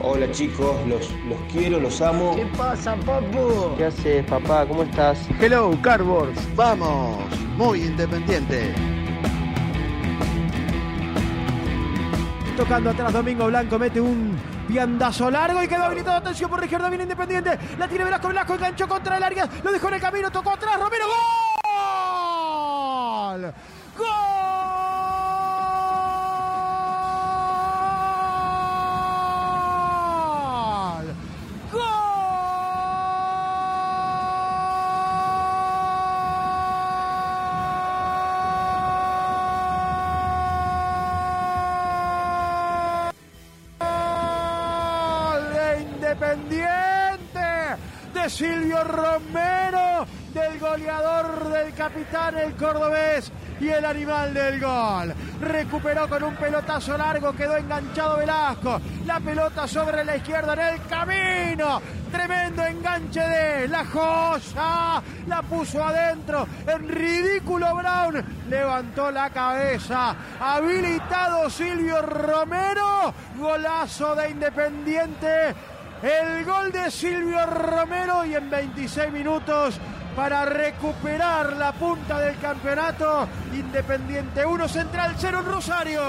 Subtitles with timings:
[0.00, 2.36] Hola chicos, los, los quiero, los amo.
[2.36, 3.74] ¿Qué pasa, papu?
[3.78, 4.66] ¿Qué haces, papá?
[4.66, 5.26] ¿Cómo estás?
[5.40, 6.54] Hello, Cardboards.
[6.54, 7.16] Vamos,
[7.56, 8.74] muy independiente.
[12.58, 14.36] Tocando atrás, Domingo Blanco mete un
[14.68, 16.18] viandazo largo y quedó habilitado.
[16.18, 17.58] Atención por la izquierda, viene Independiente.
[17.78, 19.48] La tiene Velasco, Velasco enganchó contra el área.
[19.64, 20.67] Lo dejó en el camino, tocó atrás.
[53.78, 55.14] El animal del gol.
[55.40, 58.80] Recuperó con un pelotazo largo, quedó enganchado Velasco.
[59.06, 61.80] La pelota sobre la izquierda en el camino.
[62.10, 65.02] Tremendo enganche de la joya.
[65.26, 66.46] La puso adentro.
[66.66, 68.24] En ridículo Brown.
[68.48, 70.14] Levantó la cabeza.
[70.40, 73.14] Habilitado Silvio Romero.
[73.38, 75.54] Golazo de Independiente
[76.02, 79.80] el gol de Silvio Romero y en 26 minutos
[80.18, 83.28] para recuperar la punta del campeonato.
[83.54, 86.02] Independiente 1, Central 0 en Rosario.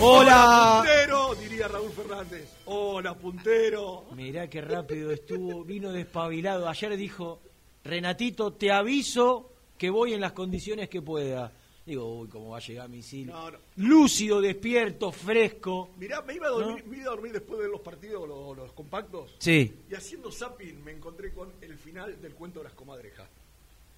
[0.00, 0.82] Hola.
[0.82, 2.56] Puntero, diría Raúl Fernández.
[2.64, 4.06] Hola, puntero.
[4.16, 6.68] Mirá qué rápido estuvo, vino despabilado.
[6.68, 7.40] Ayer dijo,
[7.84, 11.52] Renatito, te aviso que voy en las condiciones que pueda.
[11.86, 13.26] Digo, uy, cómo va a llegar misil.
[13.26, 15.90] No, Lúcido, despierto, fresco.
[15.98, 19.36] Mirá, me iba a dormir, después de los partidos, los, compactos.
[19.38, 19.84] Sí.
[19.90, 23.28] Y haciendo zapping me encontré con el final del cuento de las comadrejas.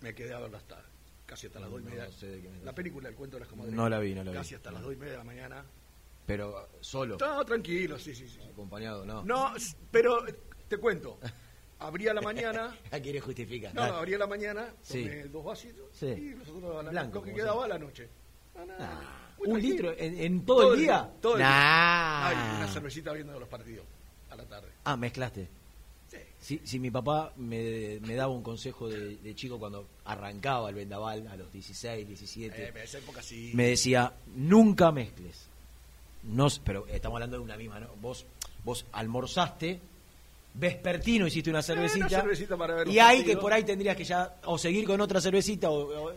[0.01, 0.85] Me quedé a verla hasta
[1.27, 2.09] casi hasta las dos y media.
[2.65, 3.77] la película del cuento de las comadrejas.
[3.77, 4.37] No la vi, no la vi.
[4.37, 5.65] Casi hasta las dos y media de la mañana.
[6.27, 7.17] Pero solo.
[7.21, 8.41] No, tranquilo, sí, sí, sí.
[8.51, 9.23] Acompañado, no.
[9.23, 9.53] No,
[9.93, 10.25] pero
[10.69, 11.21] te cuento.
[11.79, 12.77] abría la mañana.
[12.91, 13.75] ¿A quiere justificar?
[13.75, 17.65] No, abría la mañana, tomé dos vasitos y nosotros a la Blanco, lo que quedaba
[17.65, 18.09] a la noche.
[18.79, 21.11] Ah, ¿Un litro en, todo, el día?
[21.21, 22.57] todo el día.
[22.57, 23.85] una cervecita viendo los partidos
[24.31, 24.69] a la tarde.
[24.85, 25.49] Ah, mezclaste.
[26.41, 26.61] Sí.
[26.63, 31.37] Si, mi papá me, me, daba un consejo de, chico cuando arrancaba el vendaval a
[31.37, 33.51] los 16, 17, eh, esa época sí.
[33.55, 35.49] me decía, nunca mezcles.
[36.23, 37.89] No, pero estamos hablando de una misma, ¿no?
[38.01, 38.25] Vos,
[38.65, 39.81] vos almorzaste
[40.59, 42.25] vespertino hiciste una cervecita,
[42.87, 46.13] y ahí que por ahí tendrías que ya o seguir con otra cervecita o,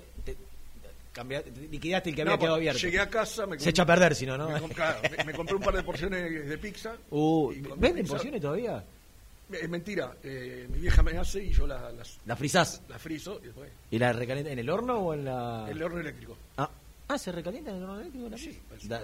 [1.70, 2.80] liquidaste el que había quedado abierto.
[2.80, 4.50] Llegué a casa, me se echa a perder si no, ¿no?
[4.50, 6.96] Me, compré un par de porciones de pizza.
[7.10, 8.84] Uh, ¿Venden porciones todavía?
[9.52, 12.84] Es mentira, eh, mi vieja me hace y yo la, las, ¿La frizás?
[12.88, 13.70] La frizo y después.
[13.90, 15.66] ¿Y la recalienta en el horno o en la...?
[15.68, 16.38] En el horno eléctrico.
[16.58, 16.70] Ah,
[17.08, 18.38] ah ¿se recalienta en el horno eléctrico?
[18.38, 18.60] Sí.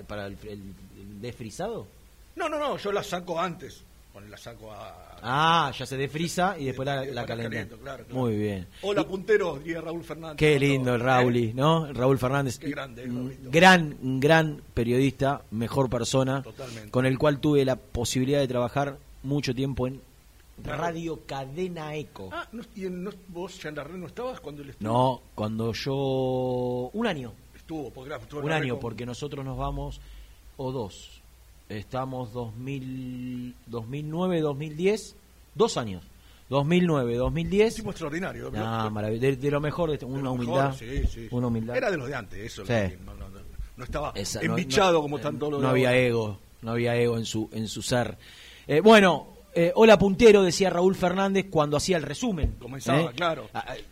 [0.07, 1.87] ¿Para el, el desfrizado?
[2.35, 3.83] No, no, no, yo la saco antes
[4.23, 5.17] la saco a...
[5.21, 8.67] Ah, ya se defrisa y después la, la Muy bien.
[8.81, 10.37] Hola, puntero, diría Raúl Fernández.
[10.37, 11.91] Qué lindo el Raúl, ¿no?
[11.91, 12.59] Raúl Fernández.
[12.59, 13.05] Qué grande.
[13.43, 16.43] Gran, gran periodista, mejor persona.
[16.43, 16.91] Totalmente.
[16.91, 20.01] Con el cual tuve la posibilidad de trabajar mucho tiempo en
[20.63, 22.29] Radio Cadena Eco.
[22.31, 24.87] Ah, ¿y en, vos ya en la red no estabas cuando él estuvo?
[24.87, 26.89] No, cuando yo...
[26.93, 27.33] Un año.
[27.55, 29.99] Estuvo, porque Un año, porque nosotros nos vamos
[30.57, 31.21] o dos.
[31.69, 35.15] Estamos 2000, 2009, 2010,
[35.55, 36.03] dos años.
[36.49, 37.75] 2009, 2010.
[37.75, 38.51] Tipo extraordinario.
[38.51, 40.75] de, de, lo mejor, de, una, humildad,
[41.31, 41.75] una humildad.
[41.75, 42.63] Era de los de antes, eso.
[43.77, 47.67] No, estaba embichado como tanto lo No había ego, no había ego en su, en
[47.67, 48.17] su ser.
[48.67, 52.55] Eh, bueno, eh, hola puntero, decía Raúl Fernández cuando hacía el resumen.
[52.59, 53.09] Comenzaba, ¿eh?
[53.15, 53.49] claro.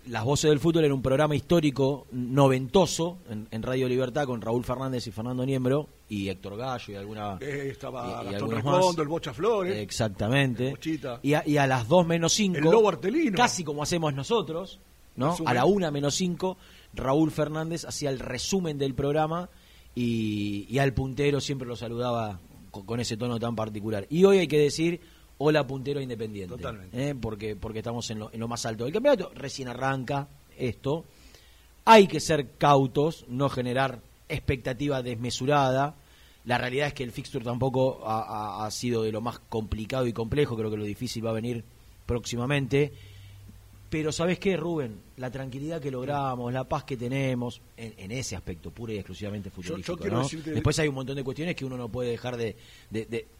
[0.07, 5.07] Las voces del fútbol era un programa histórico noventoso en, Radio Libertad con Raúl Fernández
[5.07, 7.37] y Fernando Niembro y Héctor Gallo y alguna.
[7.39, 9.77] Eh, estaba y, Gastón el Bocha Flores.
[9.77, 10.75] Exactamente.
[11.21, 12.57] y, a, las 2 menos 5.
[12.57, 13.37] El Lobo Artelino.
[13.37, 14.79] Casi como hacemos nosotros,
[15.15, 15.35] ¿no?
[15.45, 16.57] A la 1 menos 5,
[16.93, 19.49] Raúl Fernández hacía el resumen del programa
[19.95, 22.39] y, al puntero siempre lo saludaba
[22.71, 24.07] con ese tono tan particular.
[24.09, 24.99] Y hoy hay que decir
[25.37, 26.55] Hola puntero independiente.
[26.55, 27.09] Totalmente.
[27.09, 27.15] ¿eh?
[27.15, 29.31] Porque, porque estamos en lo, en lo más alto del campeonato.
[29.35, 30.27] Recién arranca
[30.57, 31.05] esto.
[31.85, 33.99] Hay que ser cautos, no generar
[34.29, 35.95] expectativa desmesurada.
[36.45, 40.57] La realidad es que el fixture tampoco ha, sido de lo más complicado y complejo.
[40.57, 41.63] Creo que lo difícil va a venir
[42.05, 42.91] próximamente.
[43.93, 44.99] Pero ¿sabes qué, Rubén?
[45.17, 50.03] La tranquilidad que logramos, la paz que tenemos, en, ese aspecto, pura y exclusivamente futbolístico.
[50.45, 52.55] Después hay un montón de cuestiones que uno no puede dejar de,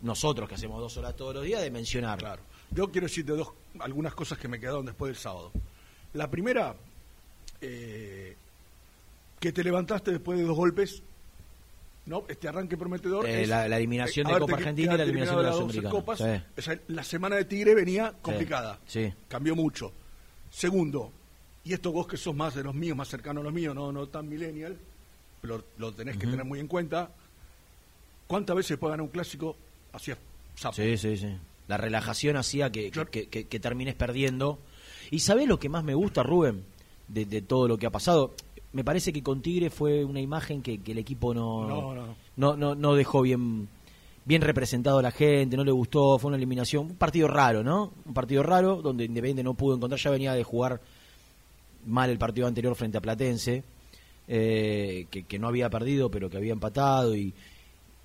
[0.04, 2.20] nosotros, que hacemos dos horas todos los días, de mencionar.
[2.20, 2.44] Claro.
[2.70, 3.48] Yo quiero decirte dos,
[3.80, 5.52] algunas cosas que me quedaron después del sábado.
[6.14, 6.76] La primera,
[7.60, 8.36] eh,
[9.40, 11.02] que te levantaste después de dos golpes
[12.06, 12.26] ¿no?
[12.28, 13.28] Este arranque prometedor.
[13.28, 16.46] Eh, la, eliminación de Copa Argentina y la eliminación de la Sudamericana.
[16.90, 18.80] la semana de Tigre venía complicada.
[18.86, 19.12] sí.
[19.28, 19.92] Cambió mucho.
[20.54, 21.12] Segundo,
[21.64, 23.92] y esto vos que sos más de los míos, más cercano a los míos, no,
[23.92, 24.78] no tan millennial,
[25.42, 27.10] pero lo tenés que tener muy en cuenta,
[28.28, 29.56] ¿cuántas veces puede ganar un clásico?
[29.92, 30.16] Hacía
[30.56, 30.76] sapo.
[30.76, 31.36] Sí, sí, sí.
[31.68, 34.60] La relajación hacía que, que, termines perdiendo.
[35.10, 36.64] ¿Y sabés lo que más me gusta, Rubén,
[37.08, 38.36] de, todo lo que ha pasado?
[38.74, 41.96] Me parece que con Tigre fue una imagen que, el equipo no,
[42.36, 43.68] no, no, no dejó bien
[44.26, 47.94] bien representado a la gente, no le gustó, fue una eliminación, un partido raro, ¿no?
[48.06, 50.82] Un partido raro donde Independiente no pudo encontrar, ya venía de jugar
[51.86, 53.64] mal el partido anterior frente a Platense,
[54.28, 57.34] eh, que, no había perdido pero que había empatado y,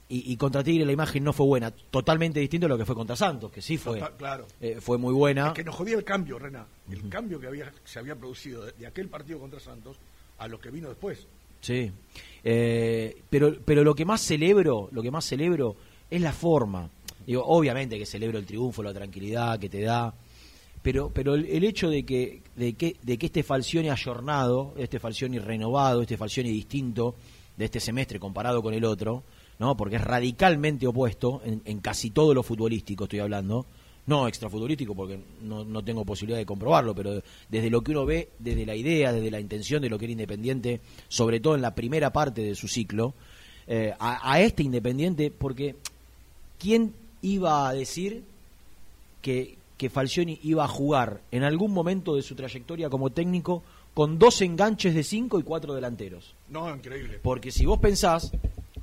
[0.08, 3.14] y, contra Tigre la imagen no fue buena, totalmente distinto a lo que fue contra
[3.14, 4.46] Santos, que sí fue, claro.
[4.60, 5.52] Eh, fue muy buena.
[5.52, 9.08] que nos jodía el cambio, Rena, el cambio que había, se había producido de, aquel
[9.08, 9.98] partido contra Santos
[10.38, 11.26] a lo que vino después.
[11.60, 11.92] Sí,
[12.42, 15.76] eh, pero, pero lo que más celebro, lo que más celebro
[16.10, 16.90] es la forma.
[17.26, 20.14] Digo, obviamente que celebro el triunfo, la tranquilidad que te da,
[20.82, 25.38] pero, pero el, hecho de que, de que, de que este Falcioni ayornado, este Falcioni
[25.38, 27.14] renovado, este Falcioni distinto
[27.56, 29.24] de este semestre comparado con el otro,
[29.58, 29.76] ¿no?
[29.76, 33.66] porque es radicalmente opuesto en, casi todo lo futbolístico, estoy hablando,
[34.06, 38.30] no extrafutbolístico porque no, no tengo posibilidad de comprobarlo, pero desde lo que uno ve,
[38.38, 41.74] desde la idea, desde la intención de lo que era Independiente, sobre todo en la
[41.74, 43.12] primera parte de su ciclo,
[43.66, 45.74] eh, a, a, este Independiente, porque
[46.58, 48.24] ¿quién iba a decir
[49.22, 53.62] que, que Falcioni iba a jugar en algún momento de su trayectoria como técnico
[53.94, 56.34] con dos enganches de cinco y cuatro delanteros?
[56.48, 57.18] No, increíble.
[57.22, 58.32] Porque si vos pensás,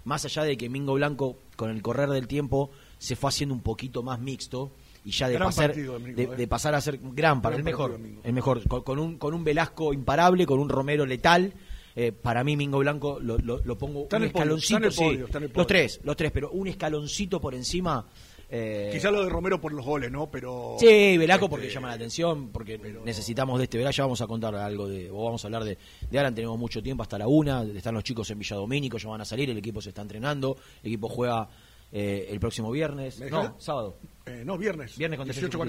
[0.03, 3.61] más allá de que Mingo Blanco con el correr del tiempo se fue haciendo un
[3.61, 4.71] poquito más mixto
[5.03, 6.27] y ya de, pasar, ¿eh?
[6.35, 9.93] de, pasar a ser gran para el mejor, el mejor con, un, con un Velasco
[9.93, 11.53] imparable, con un Romero letal
[11.95, 16.51] eh, para mí Mingo Blanco lo, lo, pongo un escaloncito, los tres, los tres, pero
[16.51, 18.05] un escaloncito por encima.
[18.49, 20.29] Eh, Quizá lo de Romero por los goles, ¿no?
[20.29, 23.93] Pero sí, Velaco porque este, llama la atención, porque necesitamos de este verano.
[23.93, 25.77] Ya vamos a contar algo de, o vamos a hablar de,
[26.11, 26.35] de Alan.
[26.35, 27.63] Tenemos mucho tiempo hasta la una.
[27.63, 29.49] Están los chicos en Villadomínico, ya van a salir.
[29.49, 30.57] El equipo se está entrenando.
[30.83, 31.49] El equipo juega
[31.93, 33.21] eh, el próximo viernes.
[33.31, 33.97] No, sábado.
[34.43, 34.97] no, viernes.
[34.97, 35.59] Viernes con 18,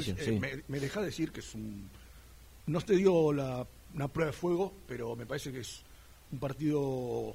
[0.40, 1.88] me, me, deja decir que es un.
[2.66, 5.85] No te dio la, una prueba de fuego, pero me parece que es
[6.32, 7.34] un partido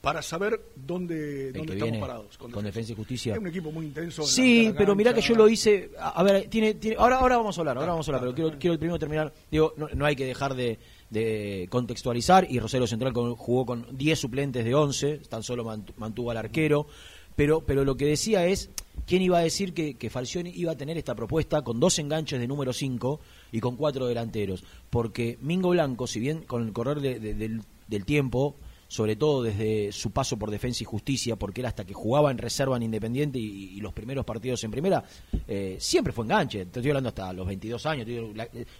[0.00, 2.38] para saber dónde, dónde estamos parados.
[2.38, 3.32] Con, Defensa y Justicia.
[3.34, 4.22] Es un equipo muy intenso.
[4.22, 5.90] Sí, pero mira que yo lo hice.
[5.98, 8.58] A, ver, tiene, tiene, ahora, ahora vamos a hablar, ahora vamos a hablar, pero quiero,
[8.58, 9.32] quiero primero terminar.
[9.50, 10.78] Digo, no, hay que dejar de,
[11.10, 12.46] de, contextualizar.
[12.48, 15.64] Y Rosario Central jugó con 10 suplentes de 11, tan solo
[15.96, 16.86] mantuvo al arquero.
[17.34, 18.70] Pero, pero lo que decía es,
[19.06, 22.40] ¿quién iba a decir que, que Falcioni iba a tener esta propuesta con dos enganches
[22.40, 23.20] de número 5
[23.52, 24.64] y con cuatro delanteros?
[24.90, 28.56] Porque Mingo Blanco, si bien con el correr del, del tiempo,
[28.88, 32.38] sobre todo desde su paso por Defensa y Justicia, porque era hasta que jugaba en
[32.38, 35.04] reserva en Independiente y, los primeros partidos en primera,
[35.46, 36.64] eh, siempre fue enganche.
[36.66, 38.06] Te estoy hablando hasta los 22 años.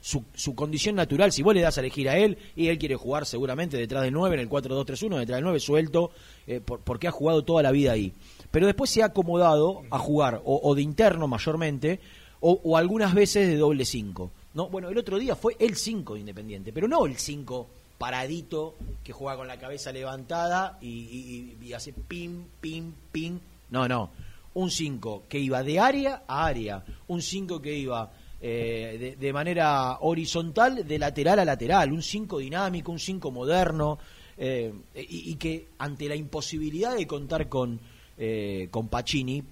[0.01, 2.97] su, su, condición natural, si vos le das a elegir a él, y él quiere
[2.97, 6.11] jugar seguramente detrás del 9, en el 4-2-3-1, detrás del 9, suelto,
[6.47, 8.15] eh, porque ha jugado toda la vida ahí
[8.51, 12.01] pero después se ha acomodado a jugar o, de interno mayormente
[12.41, 14.31] o, algunas veces de doble 5.
[14.55, 14.69] ¿No?
[14.69, 19.13] Bueno, el otro día fue el 5 de Independiente, pero no el 5 paradito que
[19.13, 23.39] juega con la cabeza levantada y, hace pim, pim, pim.
[23.71, 24.11] No, no.
[24.55, 26.85] Un 5 que iba de área a área.
[27.09, 31.93] Un 5 que iba eh, de, manera horizontal, de lateral a lateral.
[31.93, 33.99] Un 5 dinámico, un 5 moderno.
[34.41, 37.81] Eh, y, que ante la imposibilidad de contar con,
[38.17, 39.43] eh, con Pacini,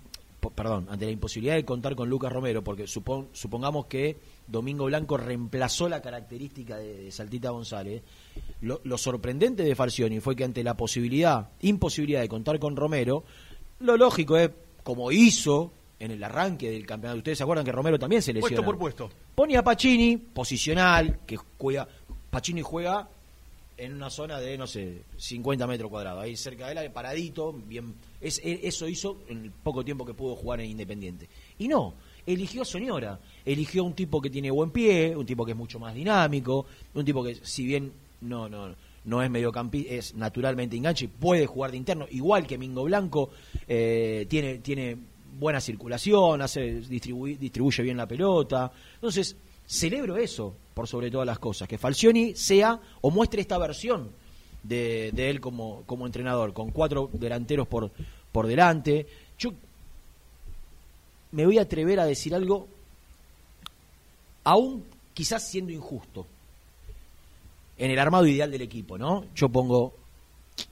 [0.55, 5.89] perdón, ante la imposibilidad de contar con Lucas Romero, porque supongamos que Domingo Blanco reemplazó
[5.89, 8.03] la característica de, Saltita González,
[8.61, 13.25] lo, sorprendente de Falcioni fue que ante la posibilidad, imposibilidad de contar con Romero,
[13.81, 14.51] lo lógico es,
[14.83, 18.57] como hizo en el arranque del campeonato, ustedes se acuerdan que Romero también se lesiona.
[18.57, 19.11] Puesto por puesto.
[19.35, 21.89] Pone a Pacini, posicional, que juega,
[22.31, 23.09] Pacini juega
[23.79, 27.95] en una zona de, no sé, 50 metros cuadrados, ahí cerca de él, paradito, bien,
[28.21, 31.29] es, e, eso hizo en el poco tiempo que pudo jugar en Independiente.
[31.59, 31.95] Y no,
[32.27, 35.95] eligió Soñora, eligió un tipo que tiene buen pie, un tipo que es mucho más
[35.95, 41.47] dinámico, un tipo que si bien no, no, no es mediocampista, es naturalmente enganche, puede
[41.47, 43.31] jugar de interno, igual que Mingo Blanco,
[43.69, 44.97] eh, tiene, tiene
[45.39, 48.73] buena circulación, hace distribuye bien la pelota.
[48.95, 54.11] Entonces, celebro eso, por sobre todas las cosas, que Falcioni sea o muestre esta versión
[54.63, 57.91] de, él como, como entrenador, con cuatro delanteros por,
[58.33, 59.07] por delante.
[59.39, 59.53] Yo
[61.37, 62.67] me voy a atrever a decir algo,
[64.43, 66.27] aún quizás siendo injusto,
[67.77, 69.27] en el armado ideal del equipo, ¿no?
[69.35, 69.93] Yo pongo,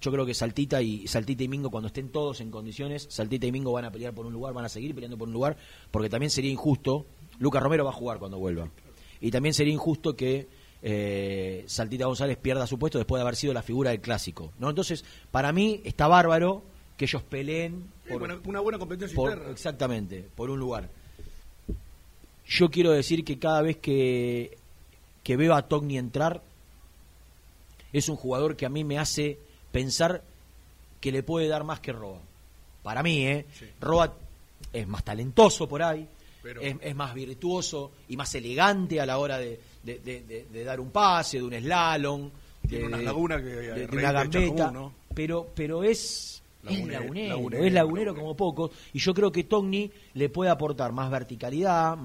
[0.00, 3.52] yo creo que Saltita y Saltita y Mingo cuando estén todos en condiciones, Saltita y
[3.52, 5.59] Mingo van a pelear por un lugar, van a seguir peleando por un lugar,
[5.90, 7.04] porque también sería injusto,
[7.38, 8.71] Lucas Romero va a jugar cuando vuelva.
[9.21, 10.49] Y también sería injusto que
[10.80, 14.54] eh, Saltita González pierda su puesto después de haber sido la figura del clásico.
[14.59, 14.71] ¿no?
[14.71, 16.62] Entonces, para mí está bárbaro
[16.97, 19.50] que ellos peleen por una, buena competencia interna.
[19.50, 20.88] Exactamente, por un lugar.
[22.46, 24.58] Yo quiero decir que cada vez que,
[25.23, 26.42] que veo a Togni entrar,
[27.92, 29.38] es un jugador que a mí me hace
[29.73, 30.23] pensar
[31.00, 32.18] que le puede dar más que Roa.
[32.82, 33.46] Para mí, ¿eh?
[33.80, 34.14] Roa
[34.73, 36.06] es más talentoso por ahí,
[36.61, 39.58] es, más virtuoso y más elegante a la hora de,
[40.64, 42.30] dar un pase, de un slalom,
[42.62, 44.73] de, una laguna que de, una gambeta,
[45.14, 50.50] pero, pero es, lagunero, es lagunero como pocos, y yo creo que Togni le puede
[50.50, 51.97] aportar más verticalidad,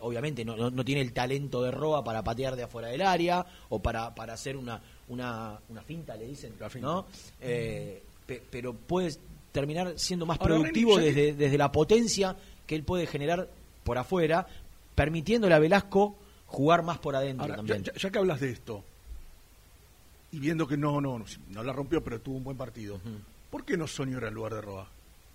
[0.00, 3.80] obviamente no, no, tiene el talento de Roa para patear de afuera del área o
[3.80, 7.06] para, para hacer una, una, una finta, le dicen, ¿no?
[7.40, 8.02] Eh,
[8.50, 9.14] pero puede
[9.52, 12.36] terminar siendo más productivo desde, desde la potencia
[12.66, 13.48] que él puede generar
[13.82, 14.46] por afuera,
[14.94, 17.84] permitiéndole a Velasco jugar más por adentro también.
[17.84, 18.84] Ya, que hablas de esto,
[20.30, 23.00] y viendo que no, no, no, la rompió, pero tuvo un buen partido,
[23.50, 24.88] ¿por qué no Soñora en lugar de Roa?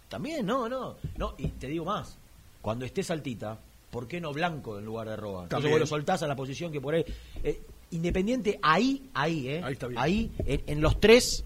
[0.10, 2.18] También, no, no, no, y te digo más,
[2.62, 5.44] cuando esté Saltita, ¿por qué no Blanco en lugar de Roa?
[5.44, 7.06] Entonces vos lo soltás a la posición que por ahí...
[7.44, 7.62] Eh,
[7.94, 9.62] Independiente ahí, ahí, ¿eh?
[9.64, 10.02] Ahí, está bien.
[10.02, 11.46] ahí en, los tres,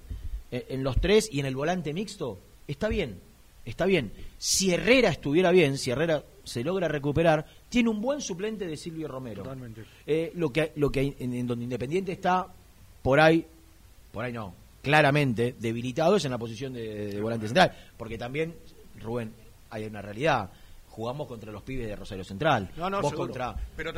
[0.49, 3.19] eh, en los tres y en el volante mixto, está bien,
[3.65, 4.13] está bien.
[4.37, 9.09] Si Herrera estuviera bien, si Herrera se logra recuperar, tiene un buen suplente de Silvio
[9.09, 9.43] Romero.
[9.43, 9.83] Totalmente.
[10.05, 12.47] Eh, lo que, lo que en, donde Independiente está
[13.01, 13.45] por ahí,
[14.13, 18.55] por ahí no, claramente debilitado es en la posición de, volante central, porque también,
[18.99, 19.33] Rubén,
[19.69, 20.49] hay una realidad
[20.97, 22.71] jugamos contra los pibes de Rosario Central.
[22.75, 23.55] No, no, Vos contra,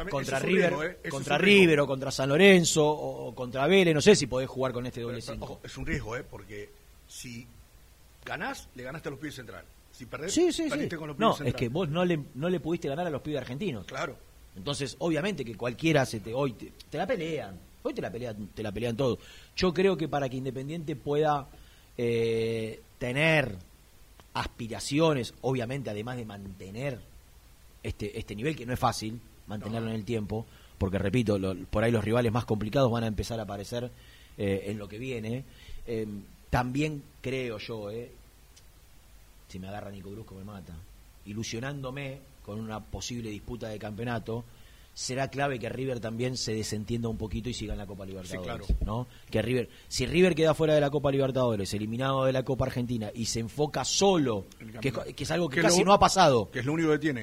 [0.09, 1.09] contra River, ¿eh?
[1.09, 4.85] contra River o contra San Lorenzo o, contra Vélez, no sé si podés jugar con
[4.85, 5.61] este doble 5.
[5.63, 6.25] Es un riesgo, ¿eh?
[6.29, 6.69] Porque
[7.07, 7.47] si
[8.25, 9.63] ganás, le ganaste a los pibes Central.
[9.93, 10.89] Si perdés, sí, sí, sí.
[10.89, 13.21] con los pibes No, es que vos no le, no le pudiste ganar a los
[13.21, 13.85] pibes argentinos.
[13.85, 14.17] Claro.
[14.57, 17.57] Entonces, obviamente que cualquiera se te, hoy te, la pelean.
[17.83, 19.19] Hoy te la pelean, te la pelean todos.
[19.55, 21.47] Yo creo que para que Independiente pueda
[21.97, 23.55] eh, tener
[24.33, 26.99] aspiraciones, obviamente, además de mantener
[27.83, 30.45] este, este nivel, que no es fácil mantenerlo en el tiempo,
[30.77, 31.37] porque repito,
[31.69, 33.91] por ahí los rivales más complicados van a empezar a aparecer
[34.37, 35.43] eh, en lo que viene.
[35.85, 38.11] Em, también creo yo, eh,
[39.49, 40.73] si me agarra Nico Brusco me mata,
[41.25, 44.45] ilusionándome con una posible disputa de campeonato,
[44.99, 48.67] será clave que River también se desentienda un poquito y siga en la Copa Libertadores,
[48.85, 49.07] ¿no?
[49.31, 53.09] Que River, si River queda fuera de la Copa Libertadores, eliminado de la Copa Argentina
[53.15, 54.47] y se enfoca solo,
[54.81, 57.21] que, es algo que, casi no ha pasado, que es lo único que tiene.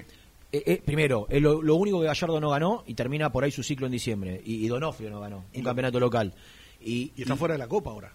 [0.53, 3.63] Eh, eh, primero, es lo, único que Gallardo no ganó y termina por ahí su
[3.63, 4.41] ciclo en diciembre.
[4.43, 6.33] Y, Donofrio no ganó, un campeonato local.
[6.81, 8.11] Y, está fuera de la Copa ahora.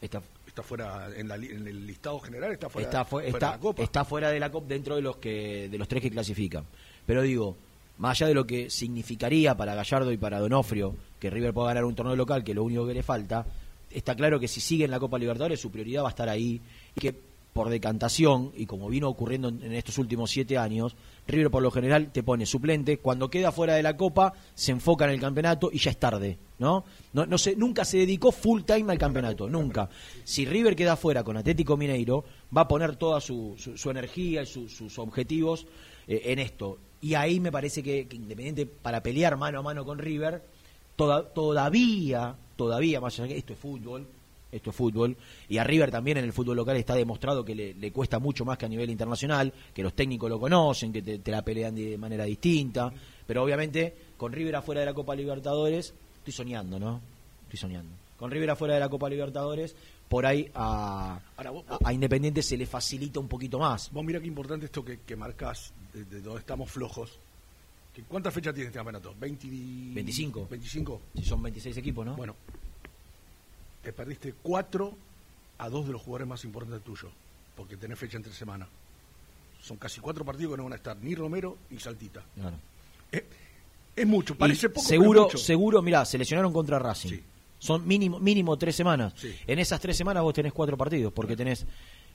[0.00, 3.82] Está, está fuera en, el listado general está fuera, está, fuera de la Copa.
[3.82, 6.64] Está fuera de la Copa dentro de los que de los tres que clasifican.
[7.04, 7.56] Pero digo,
[7.98, 11.84] más allá de lo que significaría para Gallardo y para Donofrio que River pueda ganar
[11.84, 13.46] un torneo local, que lo único que le falta,
[13.90, 16.60] está claro que si sigue en la Copa Libertadores su prioridad va a estar ahí
[16.94, 17.14] y que
[17.56, 20.94] por decantación, y como vino ocurriendo en estos últimos siete años,
[21.26, 25.06] River por lo general te pone suplente, cuando queda fuera de la Copa se enfoca
[25.06, 26.84] en el campeonato y ya es tarde, ¿no?
[27.14, 29.88] No, no se, nunca se dedicó full time al campeonato, nunca.
[30.22, 34.46] Si River queda fuera con Atlético Mineiro, va a poner toda su, su, energía y
[34.46, 35.66] sus objetivos
[36.06, 36.76] eh, en esto.
[37.00, 40.42] Y ahí me parece que, Independiente, para pelear mano a mano con River,
[40.96, 44.06] todavía, todavía, más allá que esto es fútbol,
[44.50, 45.16] esto es fútbol,
[45.48, 48.56] y a River también en el fútbol local está demostrado que le, cuesta mucho más
[48.56, 52.24] que a nivel internacional, que los técnicos lo conocen, que te, la pelean de manera
[52.24, 52.92] distinta,
[53.26, 57.00] pero obviamente con River afuera de la Copa Libertadores, estoy soñando, ¿no?
[57.44, 57.92] Estoy soñando.
[58.16, 59.76] Con River afuera de la Copa Libertadores,
[60.08, 61.18] por ahí a,
[61.84, 63.90] a, Independiente se le facilita un poquito más.
[63.90, 67.18] Vos mira qué importante esto que, que marcas, de, donde estamos flojos.
[68.08, 69.14] ¿Cuántas fechas tiene este campeonato?
[69.14, 69.94] ¿20...
[69.94, 70.48] 25.
[70.50, 71.00] 25.
[71.16, 72.14] Si son 26 equipos, ¿no?
[72.14, 72.36] Bueno,
[73.82, 74.96] te perdiste 4
[75.58, 77.10] a 2 de los jugadores más importantes tuyos,
[77.56, 78.68] porque tenés fecha entre semana.
[79.62, 82.22] Son casi cuatro partidos que no van a estar, ni Romero ni Saltita.
[82.34, 82.56] Claro.
[83.10, 83.26] Eh,
[83.96, 84.86] es, mucho, parece poco.
[84.86, 85.38] Seguro, mucho.
[85.38, 87.08] seguro, mirá, se lesionaron contra Racing.
[87.08, 87.24] Sí.
[87.58, 89.14] Son mínimo, mínimo tres semanas.
[89.46, 91.66] En esas tres semanas vos tenés cuatro partidos, porque tenés.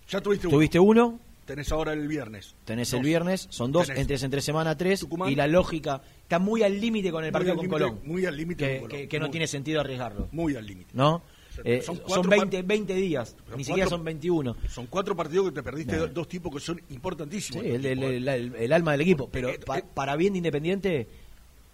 [0.10, 1.19] Ya tuviste, tuviste uno.
[1.45, 2.55] Tenés ahora el viernes.
[2.65, 5.05] Tenés el viernes, son dos, entre entre semana tres.
[5.27, 8.00] Y la lógica está muy al límite con el partido con Colón.
[8.05, 10.29] Muy al límite que, que, no tiene sentido arriesgarlo.
[10.31, 10.91] Muy al límite.
[10.93, 11.21] ¿No?
[11.63, 14.55] Eh, son, 20, 20 días, ni siquiera son 21.
[14.69, 17.63] Son cuatro partidos que te perdiste dos tipos que son importantísimos.
[17.63, 19.29] Sí, el, alma del equipo.
[19.29, 21.07] Pero eh, eh, para bien de Independiente,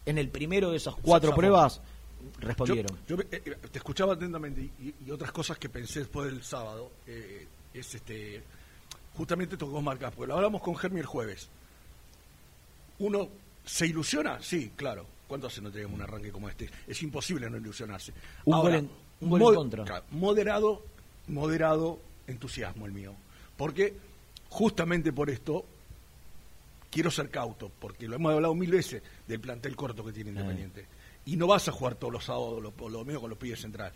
[0.05, 1.81] en el primero de esas cuatro pruebas,
[2.39, 2.97] respondieron.
[3.07, 7.47] Yo, eh, eh, te escuchaba atentamente y, otras cosas que pensé después del sábado eh,
[7.73, 8.43] es este
[9.15, 11.49] justamente esto que vos marcás, porque lo hablamos con Germi el jueves.
[12.99, 13.29] Uno
[13.65, 15.05] se ilusiona, sí, claro.
[15.27, 16.69] ¿Cuánto hace no tenemos un arranque como este?
[16.87, 18.13] Es imposible no ilusionarse.
[18.45, 20.03] Un gol en, un contra.
[20.11, 20.83] Moderado,
[21.27, 23.13] moderado entusiasmo el mío.
[23.57, 23.93] Porque
[24.49, 25.65] justamente por esto
[26.89, 30.85] quiero ser cauto, porque lo hemos hablado mil veces del plantel corto que tiene Independiente
[31.27, 33.91] y no vas a jugar todos los sábados lo, lo mismo con los pibes central,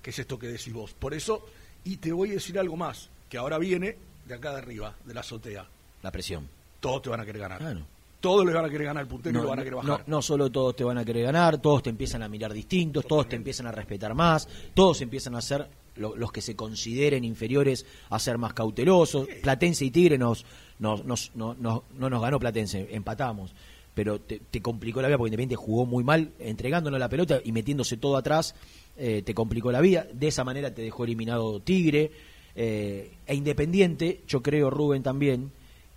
[0.00, 0.94] que es esto que decís vos.
[0.94, 1.44] Por eso,
[1.84, 5.12] y te voy a decir algo más, que ahora viene de acá de arriba, de
[5.12, 5.66] la azotea.
[6.02, 6.48] La presión.
[6.78, 7.84] Todos te van a querer ganar.
[8.20, 10.04] Todos le van a querer ganar al puntero y lo van a querer bajar.
[10.06, 13.28] No, solo todos te van a querer ganar, todos te empiezan a mirar distintos, todos
[13.28, 18.18] te empiezan a respetar más, todos empiezan a ser los que se consideren inferiores a
[18.20, 19.26] ser más cautelosos.
[19.42, 20.46] Platense y Tigre nos,
[20.78, 23.52] nos, nos, no, no nos ganó Platense, empatamos
[23.94, 27.96] pero te, complicó la vida porque Independiente jugó muy mal entregándonos la pelota y metiéndose
[27.96, 28.54] todo atrás,
[28.96, 30.06] eh, te complicó la vida.
[30.12, 32.10] De esa manera te dejó eliminado Tigre.
[32.54, 35.50] Eh, e Independiente, yo creo, Rubén, también,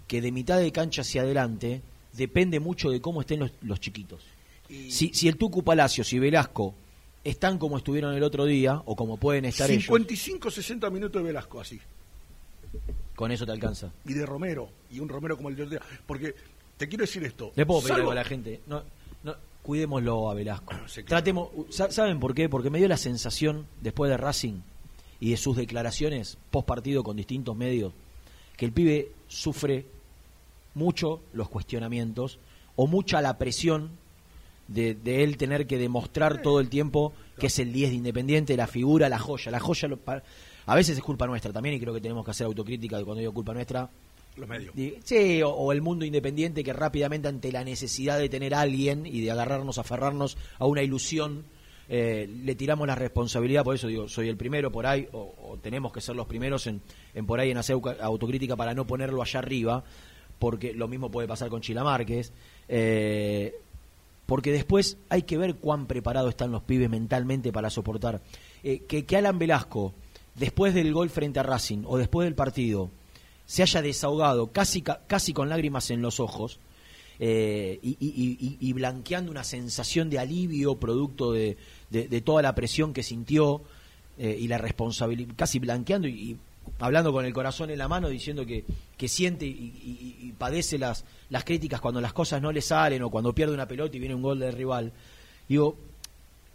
[0.08, 1.82] que de mitad de cancha hacia adelante
[2.14, 4.24] depende mucho de cómo estén los, chiquitos.
[4.68, 6.74] Si, si el Tucu Palacios y Velasco
[7.24, 11.62] están como estuvieron el otro día, o como pueden estar 55, 60 minutos de Velasco,
[11.62, 11.80] así.
[13.16, 13.92] Con eso te alcanza.
[14.06, 15.80] Y de Romero, y un Romero como el de.
[16.06, 16.36] Porque
[16.78, 17.52] te quiero decir esto.
[17.56, 18.62] Le puedo pedir a la gente.
[18.68, 18.84] No,
[19.24, 20.74] no, cuidémoslo a Velasco.
[21.06, 21.50] Tratemos.
[21.70, 22.50] ¿Saben por qué?
[22.50, 24.62] Porque me dio la sensación, después de Racing
[25.20, 27.94] y de sus declaraciones post partido con distintos medios,
[28.58, 29.86] que el pibe sufre
[30.76, 32.40] mucho los cuestionamientos
[32.76, 33.92] o mucha la presión
[34.68, 38.68] de, él tener que demostrar todo el tiempo que es el 10 de Independiente, la
[38.68, 39.52] figura, la joya.
[39.52, 39.90] La joya
[40.66, 43.20] a veces es culpa nuestra también y creo que tenemos que hacer autocrítica de cuando
[43.20, 43.90] digo culpa nuestra
[44.38, 44.74] los medios.
[45.04, 49.22] Sí, o, el mundo independiente que rápidamente ante la necesidad de tener a alguien y
[49.22, 51.46] de agarrarnos, aferrarnos a una ilusión,
[51.90, 55.92] eh, le tiramos la responsabilidad, por eso digo, soy el primero por ahí, o, tenemos
[55.92, 56.82] que ser los primeros en,
[57.26, 59.84] por ahí en hacer autocrítica para no ponerlo allá arriba,
[60.40, 62.34] porque lo mismo puede pasar con Chila Márquez,
[62.68, 63.56] eh,
[64.26, 68.22] porque después hay que ver cuán preparados están los pibes mentalmente para soportar.
[68.64, 69.94] Eh, que, que Alan Velasco,
[70.36, 72.90] después del gol frente a Racing, o después del partido,
[73.46, 76.60] se haya desahogado casi, casi con lágrimas en los ojos
[77.20, 81.58] eh, y, blanqueando una sensación de alivio producto de,
[82.24, 83.62] toda la presión que sintió
[84.18, 86.38] eh, y la responsabilidad, casi blanqueando y,
[86.80, 88.66] hablando con el corazón en la mano, diciendo que,
[88.98, 93.34] que siente y, padece las, las críticas cuando las cosas no le salen o cuando
[93.34, 94.92] pierde una pelota y viene un gol del rival.
[95.48, 95.78] Digo,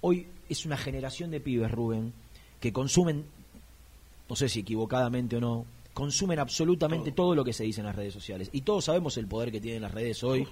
[0.01, 2.13] hoy es una generación de pibes, Rubén,
[2.61, 3.25] que consumen,
[4.29, 5.65] no sé si equivocadamente o no,
[5.99, 7.35] consumen absolutamente todo.
[7.35, 8.51] lo que se dice en las redes sociales.
[8.53, 10.47] Y todos sabemos el poder que tienen las redes hoy,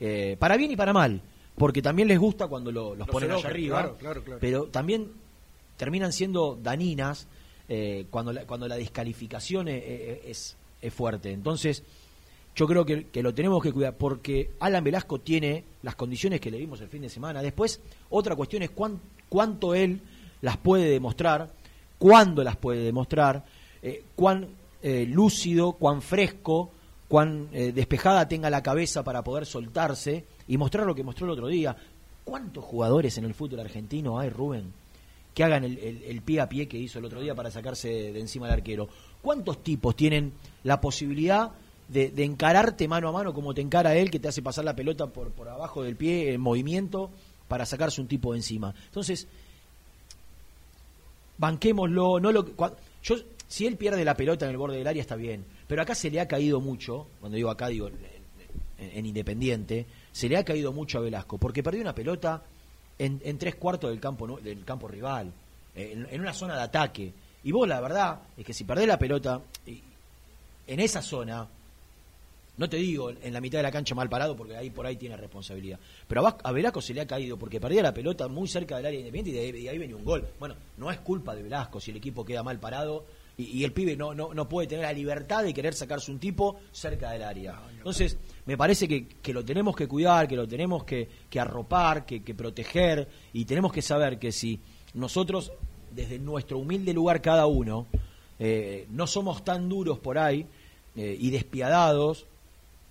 [0.00, 1.22] eh, para bien y para mal,
[1.54, 3.92] porque también les gusta cuando los ponen allá arriba,
[4.40, 5.12] pero también
[5.76, 7.28] terminan siendo daninas
[7.68, 11.30] eh, cuando, la, cuando la descalificación es, es, fuerte.
[11.30, 11.84] Entonces,
[12.56, 16.50] yo creo que, que, lo tenemos que cuidar, porque Alan Velasco tiene las condiciones que
[16.50, 17.40] le vimos el fin de semana.
[17.40, 17.80] Después,
[18.10, 20.00] otra cuestión es cuánto él
[20.40, 21.52] las puede demostrar,
[21.98, 23.44] cuándo las puede demostrar,
[23.80, 24.48] eh, cuán
[24.82, 26.70] eh, lúcido, cuán fresco,
[27.08, 31.32] cuán eh, despejada tenga la cabeza para poder soltarse y mostrar lo que mostró el
[31.32, 31.76] otro día.
[32.24, 34.72] ¿Cuántos jugadores en el fútbol argentino hay, Rubén,
[35.34, 38.46] que hagan el, pie a pie que hizo el otro día para sacarse de, encima
[38.46, 38.88] al arquero?
[39.22, 41.52] ¿Cuántos tipos tienen la posibilidad
[41.88, 45.06] de, encararte mano a mano como te encara él, que te hace pasar la pelota
[45.06, 47.10] por, por abajo del pie en movimiento
[47.48, 48.74] para sacarse un tipo de encima?
[48.86, 49.26] Entonces,
[51.38, 52.44] banquémoslo, no lo
[53.02, 53.16] yo
[53.48, 56.10] si él pierde la pelota en el borde del área está bien, pero acá se
[56.10, 57.90] le ha caído mucho, cuando digo acá digo
[58.78, 62.42] en, Independiente, se le ha caído mucho a Velasco, porque perdió una pelota
[62.98, 65.32] en, tres cuartos del campo, del campo rival,
[65.74, 67.12] en, una zona de ataque.
[67.42, 69.40] Y vos la verdad es que si perdés la pelota
[70.66, 71.48] en esa zona,
[72.58, 74.96] no te digo en la mitad de la cancha mal parado, porque ahí por ahí
[74.96, 75.78] tiene responsabilidad.
[76.06, 78.98] Pero a, Velasco se le ha caído porque perdía la pelota muy cerca del área
[78.98, 80.28] independiente y de ahí venía un gol.
[80.38, 83.04] Bueno, no es culpa de Velasco si el equipo queda mal parado
[83.38, 86.58] y, el pibe no, no, no, puede tener la libertad de querer sacarse un tipo
[86.72, 87.62] cerca del área.
[87.70, 92.04] Entonces, me parece que, que lo tenemos que cuidar, que lo tenemos que, que arropar,
[92.04, 94.58] que, que, proteger, y tenemos que saber que si
[94.94, 95.52] nosotros,
[95.94, 97.86] desde nuestro humilde lugar cada uno,
[98.40, 100.44] eh, no somos tan duros por ahí
[100.96, 102.26] eh, y despiadados,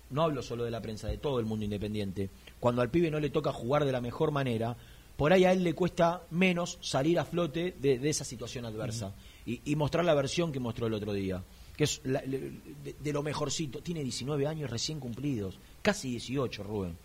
[0.08, 3.20] no hablo solo de la prensa, de todo el mundo independiente, cuando al pibe no
[3.20, 4.76] le toca jugar de la mejor manera,
[5.18, 9.12] por ahí a él le cuesta menos salir a flote de, esa situación adversa
[9.48, 11.42] y, mostrar la versión que mostró el otro día,
[11.74, 13.80] que es de, lo mejorcito.
[13.80, 16.96] Tiene 19 años recién cumplidos, casi 18, Rubén.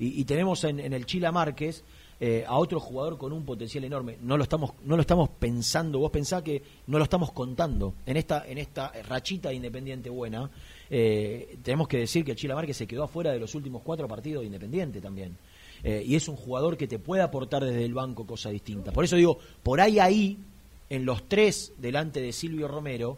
[0.00, 1.84] Y, tenemos en, el Chila Márquez
[2.18, 4.18] eh, a otro jugador con un potencial enorme.
[4.20, 7.94] No lo estamos, no lo estamos pensando, vos pensás que no lo estamos contando.
[8.04, 10.50] En esta, en esta rachita de Independiente buena,
[10.90, 14.08] eh, tenemos que decir que el Chila Márquez se quedó afuera de los últimos cuatro
[14.08, 15.36] partidos de Independiente también.
[15.84, 18.90] Eh, y es un jugador que te puede aportar desde el banco cosa distinta.
[18.90, 20.38] Por eso digo, por ahí ahí
[20.92, 23.16] en los tres delante de Silvio Romero,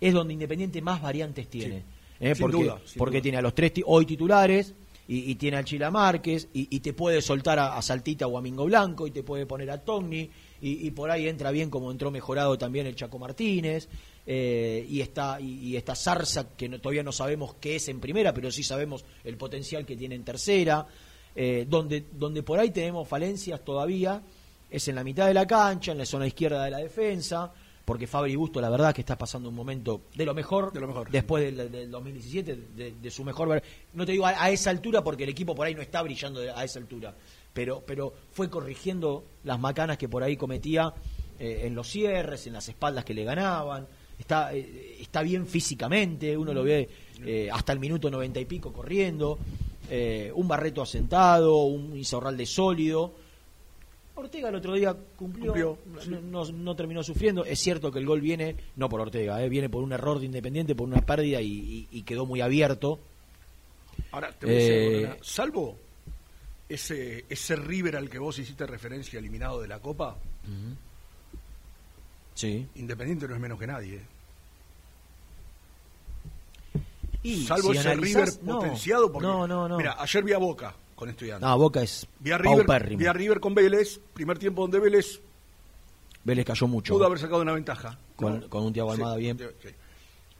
[0.00, 1.84] es donde Independiente más variantes tiene.
[2.18, 2.34] ¿eh?
[2.38, 4.74] porque, porque tiene a los tres hoy titulares,
[5.06, 9.06] y, tiene a Chila Márquez, y, te puede soltar a, Saltita o a Mingo Blanco,
[9.06, 10.28] y te puede poner a Togni,
[10.60, 13.88] y, por ahí entra bien como entró mejorado también el Chaco Martínez,
[14.26, 18.50] eh, y está y, esta Zarza, que todavía no sabemos qué es en primera, pero
[18.50, 20.84] sí sabemos el potencial que tiene en tercera,
[21.36, 24.20] eh, donde, donde por ahí tenemos falencias todavía,
[24.70, 27.52] es en la mitad de la cancha, en la zona izquierda de la defensa,
[27.84, 30.86] porque Fabri Busto la verdad que está pasando un momento de lo mejor, de lo
[30.86, 31.10] mejor.
[31.10, 32.56] después del, 2017,
[33.00, 33.62] de, su mejor...
[33.92, 36.64] No te digo a, esa altura porque el equipo por ahí no está brillando a
[36.64, 37.14] esa altura,
[37.52, 40.94] pero, pero fue corrigiendo las macanas que por ahí cometía
[41.38, 43.86] eh, en los cierres, en las espaldas que le ganaban,
[44.18, 46.88] está, eh, está bien físicamente, uno lo ve
[47.24, 49.38] eh, hasta el minuto noventa y pico corriendo,
[50.34, 53.14] un Barreto asentado, un de sólido
[54.16, 55.78] Ortega el otro día cumplió,
[56.22, 57.44] No, terminó sufriendo.
[57.44, 60.26] Es cierto que el gol viene, no por Ortega, eh, viene por un error de
[60.26, 63.00] Independiente, por una pérdida y, quedó muy abierto.
[64.12, 65.76] Ahora, te voy a decir, eh, salvo
[66.68, 70.16] ese, ese River al que vos hiciste referencia eliminado de la Copa,
[72.34, 72.66] sí.
[72.76, 74.00] Independiente no es menos que nadie.
[77.22, 79.76] Y salvo ese River potenciado, porque, no, no, no.
[79.76, 81.48] mira, ayer vi a Boca con estudiantes.
[81.48, 85.20] No, Boca es vía River, vía River con Vélez, primer tiempo donde Vélez
[86.24, 86.94] Vélez cayó mucho.
[86.94, 87.98] Pudo haber sacado una ventaja.
[88.16, 89.38] Con, un Tiago Almada bien.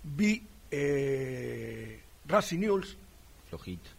[0.03, 2.97] Vi eh, Racing News.
[3.49, 3.91] Flojito.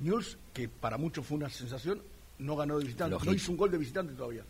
[0.00, 2.02] News, que para muchos fue una sensación,
[2.38, 3.16] no ganó de visitante.
[3.24, 4.44] No hizo un gol de visitante todavía.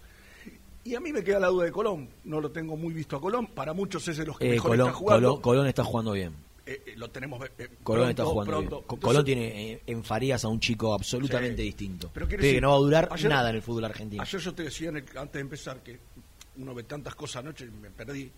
[0.85, 2.09] Y a mí me queda la duda de Colón.
[2.25, 3.47] No lo tengo muy visto a Colón.
[3.47, 5.41] Para muchos es de los que eh, mejor está jugando.
[5.41, 6.35] Colón está jugando bien.
[6.65, 10.95] Eh, eh, lo tenemos eh, Colón está jugando Colón tiene en Farías a un chico
[10.95, 12.11] absolutamente distinto.
[12.15, 14.23] Pero que no va a durar nada en el fútbol argentino.
[14.23, 15.99] ayer yo te decía antes de empezar que
[16.59, 18.31] uno ve tantas cosas anoche y me perdí.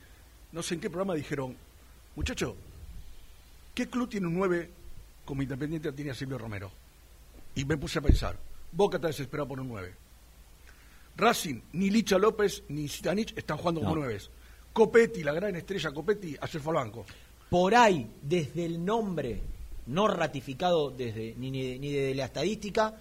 [0.53, 1.55] No sé en qué programa dijeron
[2.17, 2.57] muchacho
[3.75, 4.71] ¿qué club tiene un 9
[5.25, 6.71] como Independiente tiene a Silvio Romero?
[7.57, 8.37] y me puse a pensar
[8.73, 9.95] Boca está desesperado por un 9
[11.17, 14.19] Racing, ni Licha López ni Zitanich están jugando como 9
[14.73, 17.05] Copetti, la gran estrella Copetti, ayer fue al banco
[17.50, 19.40] por ahí, desde el nombre,
[19.87, 22.96] no ratificado desde ni, ni, desde la estadística,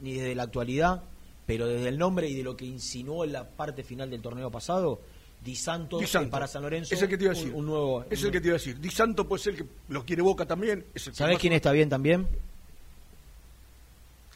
[0.00, 1.02] ni desde la actualidad,
[1.46, 4.50] pero desde el nombre y de lo que insinuó en la parte final del torneo
[4.50, 5.00] pasado,
[5.44, 6.94] Di Santo, para San Lorenzo.
[6.94, 7.52] Es el que te iba a decir.
[7.52, 8.80] Un, nuevo, es el que te iba a decir.
[8.80, 10.86] Di Santo puede ser que lo quiere Boca también.
[10.94, 12.26] ¿Sabés quién está bien también?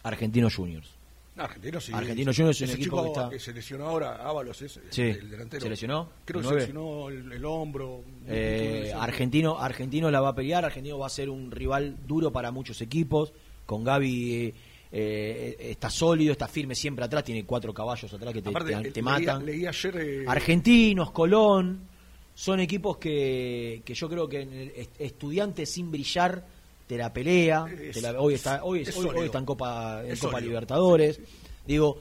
[0.03, 0.98] Argentinos Juniors.
[1.39, 1.93] Argentino sí.
[1.95, 3.31] Argentino Juniors es un equipo que está.
[3.31, 5.03] Que se lesionó ahora, Ábalos, es sí.
[5.03, 5.63] el delantero.
[5.63, 6.09] ¿Se lesionó?
[6.25, 8.03] Creo que se lesionó el, hombro.
[8.27, 10.65] Eh, argentino, Argentino la va a pelear.
[10.65, 13.33] Argentino va a ser un rival duro para muchos equipos.
[13.67, 14.55] Con Gaby
[14.91, 17.25] eh, está sólido, está firme siempre atrás.
[17.25, 19.45] Tiene cuatro caballos atrás que te, te, matan.
[19.45, 19.97] Leí ayer.
[19.97, 21.81] Eh, Argentinos, Colón.
[22.35, 26.58] son equipos que, que yo creo que estudiantes sin brillar
[26.89, 27.67] te la pelea,
[28.17, 31.21] hoy está hoy, hoy, está en Copa en Copa Libertadores.
[31.67, 32.01] Digo,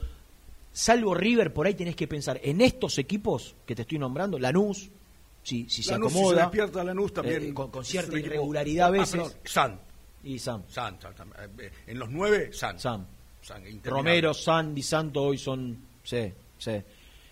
[0.72, 4.90] salvo River, por ahí tenés que pensar en estos equipos que te estoy nombrando, Lanús,
[5.42, 6.50] si, si se acomoda.
[6.50, 7.50] Si se Lanús también.
[7.50, 9.36] Eh, con, cierta irregularidad a ah, veces.
[9.44, 9.78] San.
[10.24, 10.64] Y San.
[10.68, 10.98] San,
[11.58, 12.78] eh, En los nueve, San.
[12.78, 13.06] San.
[13.84, 15.78] Romero, San, Di Santo hoy son.
[16.02, 16.82] Sí, sí.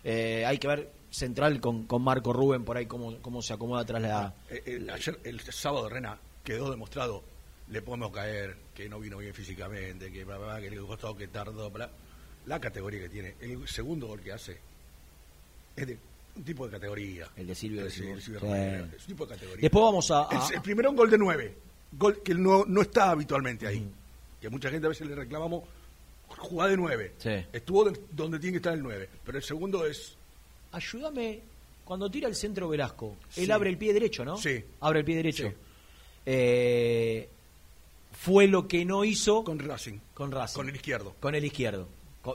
[0.05, 3.83] Eh, hay que ver central con, con Marco Rubén por ahí cómo, cómo se acomoda
[3.87, 4.35] tras la.
[4.67, 7.25] El, ayer, el sábado, Rena, quedó demostrado
[7.69, 11.73] le podemos caer, que no vino bien físicamente, que, que le costó, que tardó,
[12.47, 13.35] la categoría que tiene.
[13.41, 14.59] El segundo gol que hace
[15.75, 15.99] es de
[16.37, 17.29] un tipo de categoría.
[17.37, 19.63] El de Silvio, de Silvio, es un tipo de categoría.
[19.63, 20.29] Después vamos a...
[20.55, 21.55] El, primero un gol de nueve,
[21.93, 23.89] gol que no, no está habitualmente ahí.
[24.41, 25.65] Que mucha gente a veces le reclamamos
[26.29, 27.15] jugada de nueve.
[27.53, 30.17] Estuvo donde tiene que estar el nueve, pero el segundo es...
[30.73, 31.41] Ayúdame,
[31.85, 34.37] cuando tira el centro Velasco, él abre el pie derecho, ¿no?
[34.37, 34.63] Sí.
[34.81, 35.53] Abre el pie derecho.
[36.27, 37.29] Eh,
[38.21, 39.99] fue lo que no hizo con Racing.
[40.15, 40.57] Con Racing.
[40.57, 41.15] Con el izquierdo.
[41.21, 41.87] Con el izquierdo.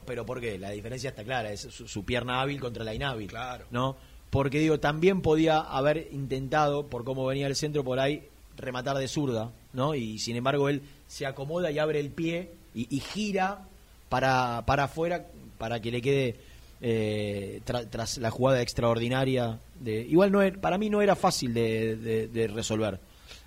[0.06, 0.58] Pero ¿por qué?
[0.58, 3.28] La diferencia está clara, es su, pierna hábil contra la inhábil.
[3.28, 3.65] Claro.
[3.72, 3.98] ¿No?
[4.30, 8.24] Porque digo, también podía haber intentado, por cómo venía el centro por ahí,
[8.56, 9.94] rematar de zurda, ¿no?
[9.94, 13.67] Y sin embargo él se acomoda y abre el pie y, gira
[14.08, 16.36] para, para afuera para que le quede
[16.80, 19.60] eh, tras la jugada extraordinaria.
[19.78, 23.00] De, igual no para mí no era fácil de resolver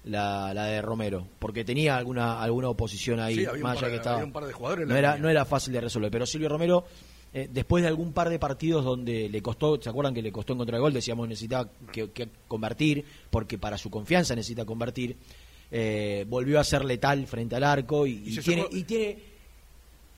[0.04, 4.26] la, la de Romero, porque tenía alguna alguna oposición ahí, más allá que estaba.
[4.26, 6.84] no, era, no era fácil de resolver, pero Silvio Romero,
[7.32, 10.52] eh, después de algún par de partidos donde le costó, ¿se acuerdan que le costó
[10.52, 10.92] encontrar el gol?
[10.92, 15.16] Decíamos necesitaba que, convertir, porque para su confianza necesita convertir.
[15.70, 19.18] Eh, volvió a ser letal frente al arco y, tiene, y tiene.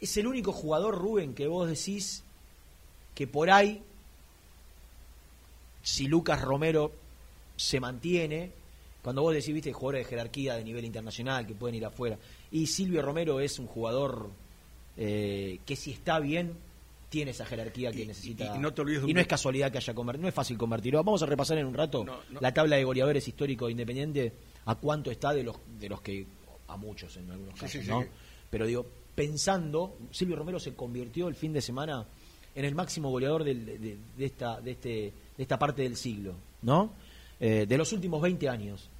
[0.00, 2.22] Es el único jugador, Rubén, que vos decís
[3.14, 3.82] que por ahí,
[5.82, 6.92] si Lucas Romero
[7.56, 8.50] se mantiene,
[9.06, 12.18] cuando vos decís, viste, jugadores de jerarquía de nivel internacional que pueden ir afuera.
[12.50, 14.30] Y Silvio Romero es un jugador
[14.96, 16.54] eh, que si está bien,
[17.08, 18.56] tiene esa jerarquía que necesita.
[18.56, 21.04] Y, no, te olvides y no es casualidad que haya convertido, no es fácil convertirlo.
[21.04, 22.04] Vamos a repasar en un rato
[22.40, 24.32] la tabla de goleadores histórico Independiente,
[24.64, 26.26] a cuánto está de los, de los que,
[26.66, 28.04] a muchos en algunos casos, ¿no?
[28.50, 32.04] Pero digo, pensando, Silvio Romero se convirtió el fin de semana
[32.56, 36.92] en el máximo goleador de, esta, de, este, de esta parte del siglo, ¿no?
[37.38, 38.90] Eh, de los últimos 20 años.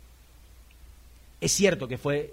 [1.41, 2.33] Es cierto que fue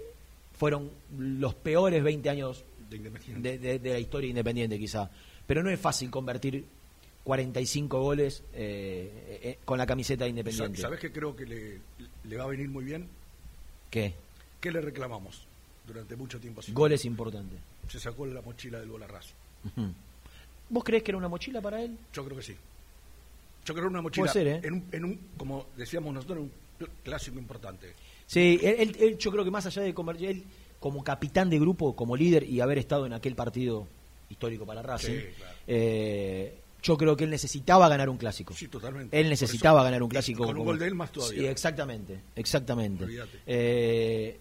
[0.56, 5.10] fueron los peores 20 años de, la historia independiente quizá,
[5.46, 6.64] pero no es fácil convertir
[7.24, 10.80] 45 goles eh, eh, con la camiseta independiente.
[10.80, 13.08] ¿Sabes qué creo que le, va a venir muy bien?
[13.90, 14.14] ¿Qué?
[14.60, 15.46] ¿Qué le reclamamos
[15.86, 16.62] durante mucho tiempo?
[16.68, 17.58] Goles importantes.
[17.88, 19.34] Se sacó la mochila del bolarrazo.
[20.68, 21.96] ¿Vos crees que era una mochila para él?
[22.12, 22.56] Yo creo que sí.
[23.64, 24.60] Yo creo que era una mochila ¿eh?
[24.62, 26.52] en, un, en un, como decíamos nosotros, un
[27.02, 27.94] clásico importante.
[28.34, 30.44] Sí, él, yo creo que más allá de convertir, él
[30.80, 33.86] como capitán de grupo, como líder y haber estado en aquel partido
[34.28, 35.20] histórico para Racing,
[35.68, 38.52] eh, yo creo que él necesitaba ganar un clásico.
[38.52, 39.18] Sí, totalmente.
[39.18, 40.46] Él necesitaba ganar un clásico.
[40.46, 41.42] Con un gol de él más todavía.
[41.42, 43.06] Sí, exactamente, exactamente.
[43.46, 44.36] Eh,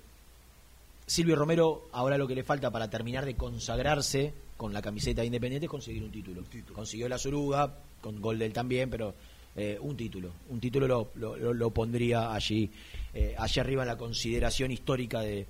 [1.05, 5.27] Silvio Romero, ahora lo que le falta para terminar de consagrarse con la camiseta de
[5.27, 6.41] Independiente es conseguir un título.
[6.73, 9.13] Consiguió la Soruga, con gol de él también, pero
[9.55, 10.31] eh, un título.
[10.49, 12.71] Un título lo, lo, lo pondría allí
[13.13, 15.45] eh, allá arriba en la consideración histórica de,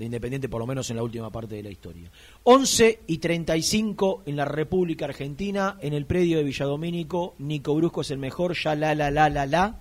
[0.00, 2.08] Independiente, por lo menos en la última parte de la historia.
[2.44, 8.12] 11 y 35 en la República Argentina, en el predio de Villadomínico, Nico Brusco es
[8.12, 9.80] el mejor, ya la la la la la.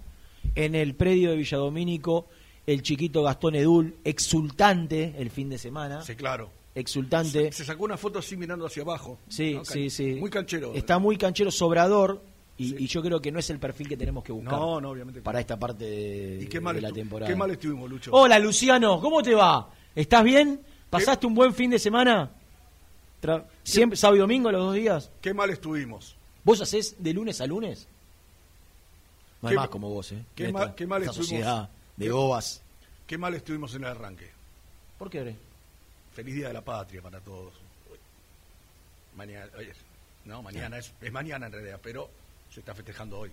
[0.56, 2.26] En el predio de Villadomínico,
[2.66, 6.02] el chiquito Gastón Edul, exultante el fin de semana.
[6.02, 6.50] Sí, claro.
[6.74, 7.52] Exultante.
[7.52, 9.20] Se, sacó una foto así mirando hacia abajo.
[9.30, 10.16] Sí, sí, sí.
[10.16, 10.74] Muy canchero.
[10.74, 12.24] Está muy canchero, sobrador
[12.60, 15.22] y, yo creo que no es el perfil que tenemos que buscar no, no, obviamente
[15.22, 17.32] para esta parte de, la temporada.
[17.32, 18.12] Qué mal estuvimos, Lucho.
[18.12, 19.70] Hola, Luciano, ¿cómo te va?
[19.94, 20.62] ¿Estás bien?
[20.90, 22.32] ¿Pasaste un buen fin de semana?
[23.64, 25.12] ¿Siempre, sábado y domingo, los dos días?
[25.22, 26.16] Qué mal estuvimos.
[26.44, 27.88] ¿Vos hacés de lunes a lunes?
[29.42, 30.24] No hay más como vos, ¿eh?
[30.34, 31.28] Qué, mal, qué mal estuvimos.
[31.28, 32.64] sociedad de bobas.
[33.06, 34.32] Qué mal estuvimos en el arranque.
[34.98, 35.36] ¿Por qué,
[36.14, 37.54] Feliz Día de la Patria para todos.
[39.16, 39.48] Mañana,
[40.26, 42.10] no, mañana es, es mañana en realidad, pero
[42.58, 43.30] se está festejando hoy.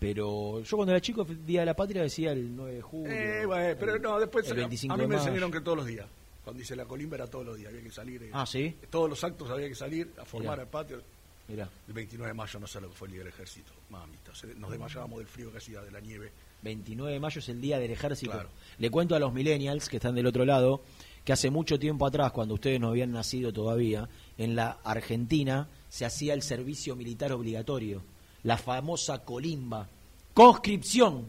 [0.00, 3.12] Pero yo cuando era chico, Día de la Patria decía el 9 de julio.
[3.12, 4.54] Eh, bueno, pero no, después a
[4.96, 6.06] mí me enseñaron que todos los días.
[6.42, 8.20] Cuando dice la colimba era todos los días, había que salir.
[8.20, 8.76] Eh, ah, sí.
[8.90, 11.00] Todos los actos había que salir a formar el patio.
[11.46, 11.70] Mira.
[11.86, 13.70] El 29 de mayo no sé lo que fue el día del ejército.
[13.90, 16.32] Mamita, nos desmayábamos del frío que hacía, de la nieve.
[16.62, 18.42] 29 de mayo es el día del ejército.
[18.78, 20.82] Le cuento a los millennials que están del otro lado
[21.24, 26.04] que hace mucho tiempo atrás, cuando ustedes no habían nacido todavía, en la Argentina se
[26.04, 28.02] hacía el servicio militar obligatorio
[28.42, 29.88] la famosa colimba
[30.34, 31.26] conscripción.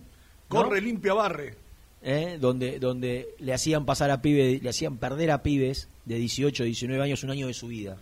[0.48, 1.58] Corre, limpia, barre.
[2.04, 2.38] ¿eh?
[2.40, 7.04] donde, donde le hacían pasar a pibes, le hacían perder a pibes de 18, 19
[7.04, 7.98] años un año de su vida.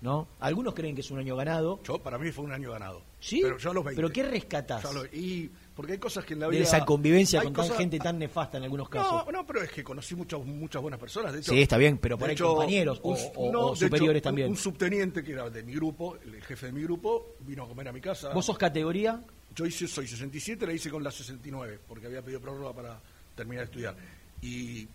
[0.00, 0.28] ¿No?
[0.38, 1.80] Algunos creen que es un año ganado.
[1.82, 3.02] Yo, para mí fue un año ganado.
[3.18, 3.40] ¿Sí?
[3.42, 4.00] Pero yo los 20.
[4.00, 4.84] ¿Pero qué rescatás?
[5.12, 6.58] y porque hay cosas que en la vida...
[6.58, 9.24] De esa convivencia con gente tan nefasta en algunos casos.
[9.26, 11.32] No, no, pero es que conocí muchas muchas buenas personas.
[11.32, 14.50] De hecho, sí, está bien, pero por ahí compañeros o, superiores también.
[14.50, 17.86] Un, subteniente que era de mi grupo, el jefe de mi grupo, vino a comer
[17.86, 18.30] a mi casa.
[18.34, 19.22] ¿Vos sos categoría?
[19.54, 23.00] Yo hice, soy 67, la hice con la 69, porque había pedido prórroga para
[23.36, 23.96] terminar de estudiar.
[24.42, 24.88] Y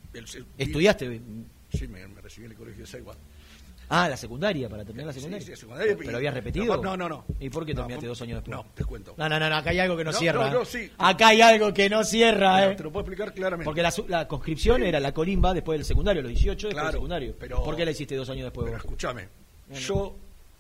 [0.58, 1.22] ¿Estudiaste?
[1.72, 3.16] Sí, me, recibí en el colegio de Segua.
[3.90, 5.46] Ah, la secundaria, para terminar la secundaria.
[5.46, 5.96] Sí, secundaria.
[5.98, 6.82] ¿Pero habías repetido?
[6.82, 7.26] No, no, no.
[7.40, 8.56] ¿Y por qué terminaste dos años después?
[8.58, 9.14] No, te cuento.
[9.18, 10.50] No, no, no, acá hay algo que no, cierra.
[10.50, 10.92] No, sí.
[10.98, 12.76] Acá hay algo que no cierra, ¿eh?
[12.76, 13.66] Te lo puedo explicar claramente.
[13.66, 17.36] Porque la, la conscripción era la colimba después del secundario, los 18 después del secundario.
[17.40, 18.66] Pero, ¿Por qué la hiciste dos años después?
[18.66, 19.28] Pero escúchame,
[19.74, 20.16] yo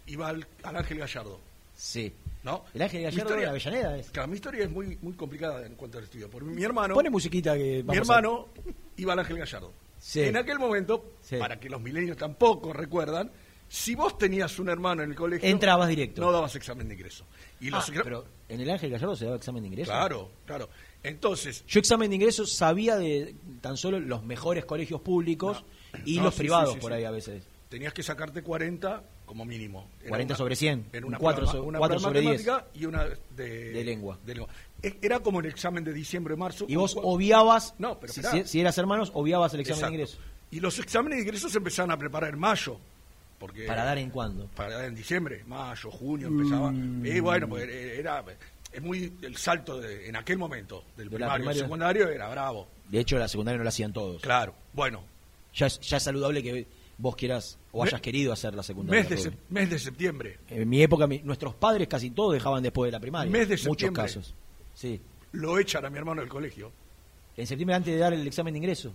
[0.08, 1.40] iba al, al Ángel Gallardo.
[1.76, 2.14] Sí.
[2.44, 2.66] ¿No?
[2.74, 4.10] El Ángel Gallardo de Avellaneda es.
[4.12, 6.30] Claro, mi historia es muy, muy complicada en cuanto al estudio.
[6.30, 6.94] Porque mi hermano.
[6.94, 7.84] Pone musiquita que.
[7.88, 8.50] mi hermano
[8.98, 9.72] iba al Ángel Gallardo.
[10.16, 13.32] En aquel momento, para que los milenios tampoco recuerdan,
[13.68, 15.50] si vos tenías un hermano en el colegio.
[15.50, 16.22] Entrabas directo.
[16.22, 17.26] No dabas examen de ingreso.
[17.60, 19.92] Y ah, pero en el Ángel Gallardo se daba examen de ingreso.
[19.92, 20.70] Claro, claro.
[21.02, 21.66] Entonces.
[21.66, 25.64] Yo examen de ingreso sabía de tan solo los mejores colegios públicos
[26.06, 27.48] y los privados por ahí a veces.
[27.70, 29.90] Tenías que sacarte 40 como mínimo.
[30.08, 30.90] 40 sobre 100.
[30.94, 32.48] En una 4, una 4 sobre 10.
[32.76, 34.20] Y una de, de, lengua.
[34.24, 34.54] de, lengua.
[35.02, 36.66] Era como el examen de diciembre, marzo.
[36.68, 40.20] Y vos obviabas, no, pero si, si, eras hermanos, obviabas el examen de ingreso.
[40.52, 42.78] Y los exámenes de ingreso se empezaron a preparar en mayo.
[43.40, 44.46] Porque, ¿Para dar en cuándo?
[44.56, 46.72] Para dar en diciembre, mayo, junio, empezaba.
[46.72, 47.06] Mm.
[47.08, 48.24] Y bueno, pues era,
[48.72, 52.68] es muy el salto de, en aquel momento del primario al secundario era bravo.
[52.88, 54.22] De hecho, la secundaria no la hacían todos.
[54.22, 55.04] Claro, bueno.
[55.56, 56.68] Ya ya es saludable que
[57.00, 59.02] vos quieras o hayas querido hacer la secundaria.
[59.10, 60.38] Mes de, mes de septiembre.
[60.48, 63.32] En mi época, nuestros padres casi todos dejaban después de la primaria.
[63.32, 64.04] Mes de septiembre.
[64.04, 64.36] Muchos casos.
[64.76, 65.02] Sí.
[65.34, 66.72] Lo echan a mi hermano del colegio.
[67.36, 68.94] En septiembre antes de dar el examen de ingreso.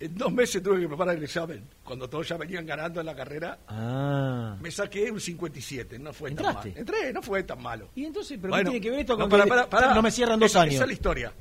[0.00, 1.64] En dos meses tuve que preparar el examen.
[1.84, 4.56] Cuando todos ya venían ganando en la carrera, ah.
[4.60, 5.98] me saqué un 57.
[6.00, 6.70] No fue tan malo.
[6.74, 7.90] Entré, no fue tan malo.
[7.94, 10.74] ¿Y entonces, pero qué tiene que ver esto con no, no me cierran dos años?
[10.74, 11.32] Esa es la historia.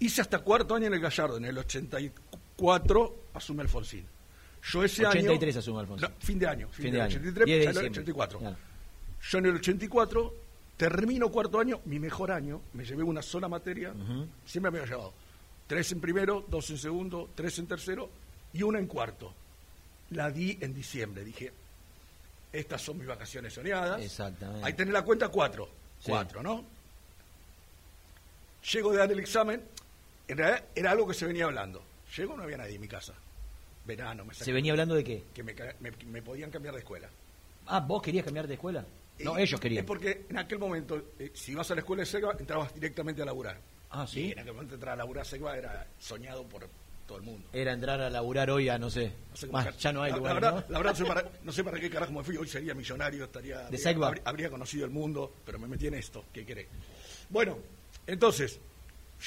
[0.00, 1.36] Hice hasta cuarto año en el Gallardo.
[1.36, 4.13] En el 84 asume Alfonsín.
[4.64, 6.08] Yo ese 83 asume Alfonsín.
[6.18, 6.68] fin de año.
[6.70, 7.16] Fin, de, año.
[7.16, 8.40] 83, ya el 84.
[9.30, 10.34] Yo en el 84
[10.76, 12.62] termino cuarto año, mi mejor año.
[12.72, 13.92] Me llevé una sola materia.
[14.44, 15.12] Siempre me había llevado
[15.66, 18.10] Tres en primero, dos en segundo, tres en tercero
[18.52, 19.32] y una en cuarto.
[20.10, 21.24] La di en diciembre.
[21.24, 21.52] Dije,
[22.52, 24.02] estas son mis vacaciones soñadas.
[24.02, 24.66] Exactamente.
[24.66, 25.68] Ahí tenés la cuenta cuatro.
[26.04, 26.64] Cuatro, ¿no?
[28.72, 29.62] Llego de dar el examen.
[30.28, 31.82] En realidad era algo que se venía hablando.
[32.14, 33.14] Llego, no había nadie en mi casa.
[33.84, 35.24] Verano, me ¿Se venía hablando de qué?
[35.34, 37.08] Que me, podían cambiar de escuela.
[37.66, 38.84] Ah, ¿vos querías cambiar de escuela?
[39.20, 39.80] No, ellos querían.
[39.80, 43.22] Es porque en aquel momento, eh, si ibas a la escuela de Sega, entrabas directamente
[43.22, 43.60] a laburar.
[43.90, 44.32] Ah, sí.
[44.32, 46.68] en aquel momento entrar a laburar Segua era soñado por
[47.06, 47.48] todo el mundo.
[47.52, 49.12] Era entrar a laburar hoy a, no sé,
[49.78, 50.34] ya no hay lugar.
[50.34, 50.72] La, verdad, ¿no?
[50.72, 52.36] la verdad no, sé para, no sé para qué carajo me fui.
[52.36, 53.68] Hoy sería millonario, estaría.
[53.68, 56.24] ¿De habría, conocido el mundo, pero me metí en esto.
[56.32, 56.66] ¿Qué querés?
[57.28, 57.58] Bueno,
[58.06, 58.58] entonces,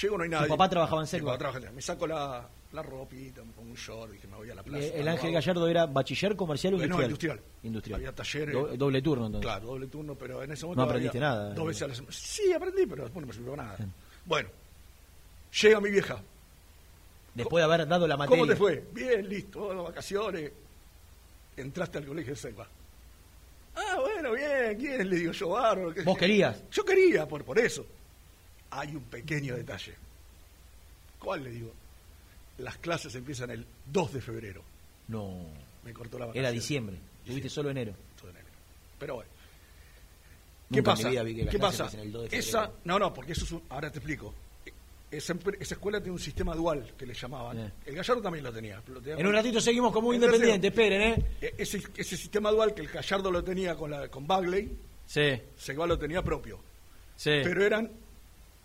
[0.02, 0.45] llego, no hay nadie.
[0.47, 1.38] ¿Tu papá trabajaba en Segua?
[1.73, 4.86] Me saco la, la ropita, me pongo un short, dije, me voy a la plaza.
[4.86, 7.00] ¿El Ángel Gallardo era bachiller comercial o industrial?
[7.00, 7.41] No, industrial.
[7.63, 8.00] Industrial.
[8.00, 8.56] Había talleres.
[8.78, 9.45] doble turno, entonces.
[9.45, 10.82] Claro, doble turno, pero en ese momento.
[10.82, 11.54] No aprendiste nada.
[11.54, 12.13] Dos veces a la semana.
[12.13, 13.78] Sí, aprendí, pero después no me sirvió nada.
[14.26, 14.50] Bueno,
[15.62, 16.21] Llega mi vieja.
[17.34, 18.41] Después de haber dado la materia.
[18.41, 18.84] ¿Cómo te fue?
[18.93, 20.52] Bien, listo, las vacaciones.
[21.56, 22.67] Entraste al colegio de Selva.
[23.76, 25.10] Ah, bueno, bien, ¿quién?
[25.10, 25.93] Le digo yo, bárbaro.
[26.04, 26.63] ¿Vos querías?
[26.71, 27.86] Yo quería, por, por eso.
[28.71, 29.95] Hay un pequeño detalle.
[31.19, 31.73] ¿Cuál le digo?
[32.60, 34.63] Las clases empiezan el 2 de febrero.
[35.08, 35.45] No.
[35.84, 36.45] Me cortó la vacación.
[36.45, 36.97] Era diciembre.
[37.25, 37.93] Tuviste solo enero.
[38.19, 38.47] Solo enero.
[38.99, 39.32] Pero bueno.
[40.71, 41.10] ¿Qué pasa?
[41.10, 41.89] ¿Qué pasa?
[42.30, 44.34] Esa, no, no, porque eso es ahora te explico
[45.10, 47.71] esa, escuela tiene un sistema dual que le llamaban.
[47.86, 51.25] El Gallardo también lo tenía, En un ratito seguimos como independiente, esperen, ¿eh?
[51.41, 54.69] E, ese, sistema dual que el Gallardo lo tenía con, la, con Bagley,
[55.06, 55.41] sí.
[55.56, 56.60] Segua lo tenía propio.
[57.15, 57.39] Sí.
[57.43, 57.89] Pero eran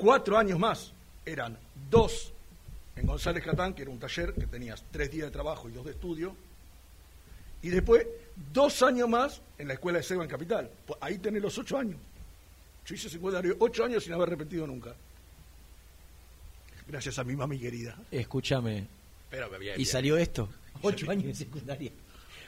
[0.03, 0.93] cuatro años más.
[1.25, 1.57] Eran
[1.89, 2.33] dos
[2.97, 5.85] en González Catán, que era un taller que tenías tres días de trabajo y dos
[5.85, 6.35] de estudio.
[7.63, 8.05] Y después
[8.53, 10.69] dos años más en la escuela de Segua en Capital.
[10.85, 11.97] Pues ahí tenés los ocho años.
[12.85, 14.93] Yo hice secundario ocho años sin haber repetido nunca.
[16.89, 17.97] Gracias a mi mami querida.
[18.11, 18.89] Escúchame.
[19.31, 20.49] Pero, bien, y salió esto.
[20.83, 21.93] Ocho años de secundaria.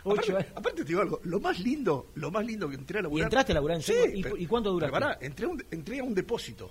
[0.02, 3.02] Ocho aparte, aparte, te digo algo, lo más lindo, lo más lindo que entré a
[3.02, 3.22] laburar.
[3.22, 3.94] ¿Y entraste a laburar en sí,
[4.38, 4.92] ¿Y, cuánto duraste?
[4.92, 6.70] Pará, entré, entré, a un depósito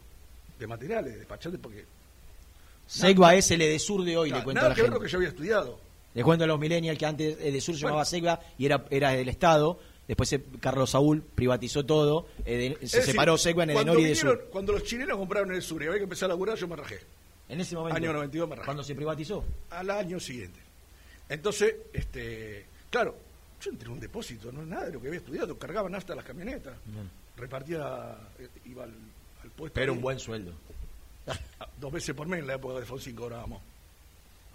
[0.60, 1.86] de materiales, de despachante, porque.
[2.86, 4.92] Segua es el Edesur de hoy, le cuento nada a la que gente.
[4.92, 5.80] ver lo que yo había estudiado.
[6.14, 9.30] Le cuento a los millennials que antes Edesur se llamaba Segua y era, era del
[9.30, 14.50] Estado Después Carlos Saúl privatizó todo, se separó Segua en Edenor y de Sur.
[14.52, 17.00] Cuando los chilenos compraron el Sur y había que empezar a laburar, yo me rajé.
[17.48, 17.96] En ese momento.
[17.96, 18.66] Año 92 me rajé.
[18.66, 19.46] ¿Cuándo se privatizó?
[19.70, 20.60] Al año siguiente.
[21.30, 23.16] Entonces, este, claro,
[23.62, 26.16] yo entré en un depósito, no es nada de lo que había estudiado, cargaban hasta
[26.16, 26.76] las camionetas,
[27.38, 28.94] repartía, eh, iba al,
[29.52, 29.74] puesto.
[29.74, 30.54] Pero un buen sueldo.
[31.80, 33.62] Dos veces por mes en la época de Fonsi cobrábamos.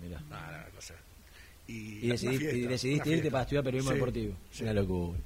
[0.00, 0.20] Mira.
[1.66, 4.34] Y, y, decidiste, irte para estudiar periodismo deportivo.
[4.60, 5.18] Una locura.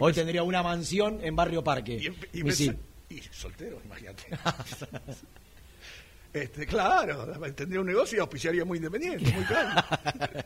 [0.00, 2.12] Hoy tendría una mansión en Barrio Parque.
[2.32, 2.48] Y,
[3.10, 4.24] y soltero, imagínate.
[6.32, 7.26] Este, claro,
[7.56, 9.84] tendría un negocio y auspiciaría muy independiente, muy claro.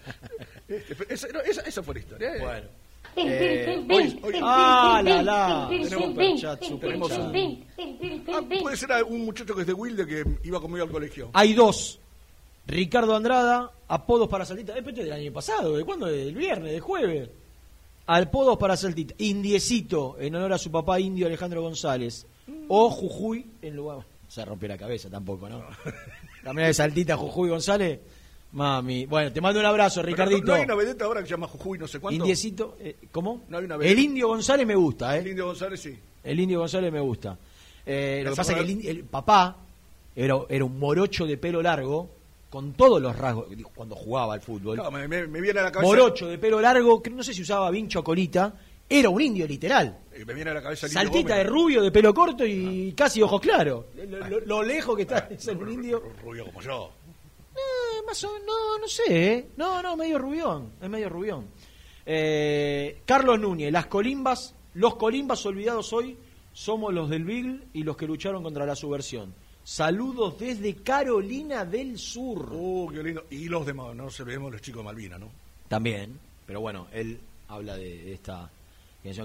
[0.66, 1.28] este, esa,
[1.60, 2.36] esa, fue la historia.
[2.36, 2.40] ¿eh?
[2.40, 2.68] Bueno.
[3.16, 3.86] Eh,
[4.22, 5.66] hoy, ah, la, la.
[5.68, 7.64] Tenemos un chat, tenemos un...
[8.32, 11.30] Ah, puede ser un muchacho que es de Wilde que iba conmigo al colegio.
[11.32, 12.00] Hay dos.
[12.66, 14.76] Ricardo Andrada, apodos para Saltita.
[14.76, 16.06] Este es del año pasado, ¿de cuándo?
[16.06, 17.30] ¿Del viernes, del jueves?
[18.06, 19.14] Apodos para Saltita.
[19.18, 22.26] Indiecito, en honor a su papá indio Alejandro González.
[22.68, 24.04] O Jujuy, en lugar
[24.34, 25.64] se rompió la cabeza tampoco, ¿no?
[26.42, 28.00] También de Saltita, Jujuy González.
[28.54, 30.46] Mami, bueno, te mando un abrazo, Ricardito.
[30.46, 32.14] No, hay una vedeta ahora que se llama Jujuy, no sé cuánto.
[32.14, 33.42] Indiecito, eh, ¿cómo?
[33.48, 35.20] No hay una el Indio González me gusta, ¿eh?
[35.20, 35.98] El Indio González sí.
[36.22, 37.36] El Indio González me gusta.
[37.84, 39.56] Eh, lo que pasa es que el, papá
[40.14, 42.08] era, era, un morocho de pelo largo,
[42.48, 44.76] con todos los rasgos, cuando jugaba al fútbol.
[44.76, 45.90] No, me, viene a la cabeza.
[45.90, 48.54] Morocho de pelo largo, que no sé si usaba vincho o colita,
[48.88, 49.98] era un indio literal.
[50.24, 52.94] Me viene a la cabeza Saltita de rubio, de pelo corto y ah.
[52.96, 53.86] casi ojos claros.
[54.46, 56.00] Lo, lejos que está es un indio.
[56.22, 56.92] Rubio como yo.
[58.06, 59.02] Más o, no, no sé.
[59.08, 59.48] ¿eh?
[59.56, 60.72] No, no, medio rubión.
[60.80, 61.46] Es medio rubión.
[62.06, 66.18] Eh, Carlos Núñez, las colimbas, los colimbas olvidados hoy
[66.52, 69.34] somos los del Beagle y los que lucharon contra la subversión.
[69.62, 72.52] Saludos desde Carolina del Sur.
[72.52, 73.24] Uh, qué lindo.
[73.30, 75.30] Y los demás, no se vemos los chicos de Malvina, ¿no?
[75.68, 78.50] También, pero bueno, él habla de esta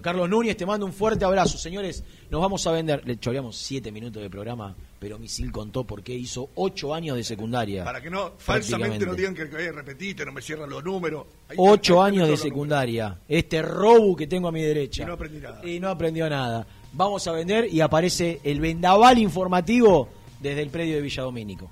[0.01, 1.57] Carlos Núñez, te mando un fuerte abrazo.
[1.57, 3.01] Señores, nos vamos a vender.
[3.05, 7.23] Le choreamos siete minutos de programa, pero Misil contó por qué hizo ocho años de
[7.23, 7.85] secundaria.
[7.85, 11.27] Para que no, falsamente no digan que, que repetiste, no me cierran los números.
[11.55, 13.19] ocho años de secundaria.
[13.27, 15.03] Este robo que tengo a mi derecha.
[15.03, 15.65] Y no aprendí nada.
[15.65, 16.67] Y no aprendió nada.
[16.91, 20.09] Vamos a vender y aparece el vendaval informativo
[20.41, 21.71] desde el predio de Villa Domínico.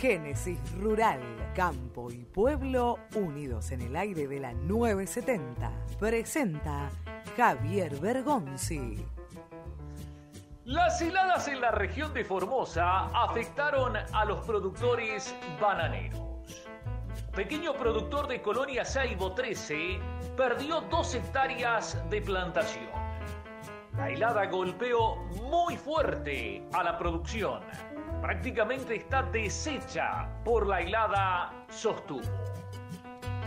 [0.00, 1.20] Génesis Rural,
[1.54, 5.70] Campo y Pueblo unidos en el aire de la 970.
[5.98, 6.88] Presenta
[7.36, 9.04] Javier Bergonzi.
[10.64, 16.22] Las heladas en la región de Formosa afectaron a los productores bananeros.
[17.36, 20.00] pequeño productor de Colonia Saibo 13,
[20.34, 22.88] perdió dos hectáreas de plantación.
[23.98, 25.16] La helada golpeó
[25.50, 27.60] muy fuerte a la producción.
[28.20, 32.22] Prácticamente está deshecha por la helada, sostuvo.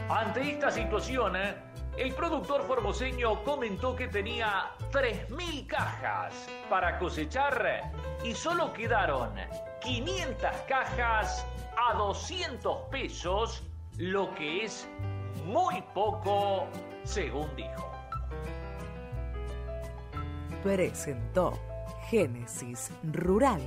[0.10, 1.36] Ante esta situación,
[1.98, 7.92] el productor formoseño comentó que tenía 3.000 cajas para cosechar
[8.24, 9.36] y solo quedaron
[9.82, 11.46] 500 cajas
[11.78, 13.64] a 200 pesos,
[13.98, 14.88] lo que es
[15.46, 16.68] muy poco,
[17.04, 17.92] según dijo.
[20.64, 21.60] Presentó
[22.10, 23.62] Génesis Rural,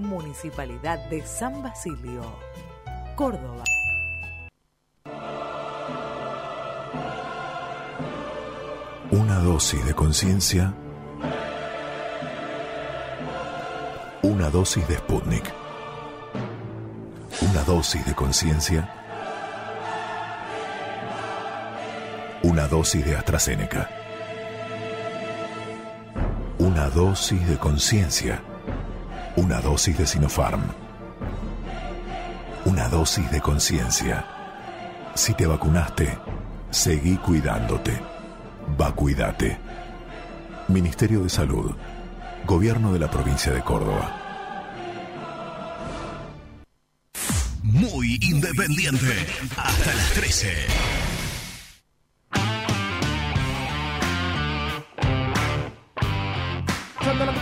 [0.00, 2.22] Municipalidad de San Basilio,
[3.14, 3.64] Córdoba.
[9.10, 10.72] Una dosis de conciencia.
[14.22, 15.52] Una dosis de Sputnik.
[17.42, 18.94] Una dosis de conciencia.
[22.42, 23.90] Una dosis de AstraZeneca.
[26.58, 28.42] Una dosis de conciencia.
[29.36, 30.62] Una dosis de Sinopharm.
[32.64, 34.24] Una dosis de conciencia.
[35.14, 36.18] Si te vacunaste,
[36.70, 38.00] seguí cuidándote.
[38.76, 39.58] Vacuídate.
[40.68, 41.72] Ministerio de Salud.
[42.44, 44.16] Gobierno de la provincia de Córdoba.
[47.62, 49.26] Muy independiente.
[49.56, 50.99] Hasta las 13.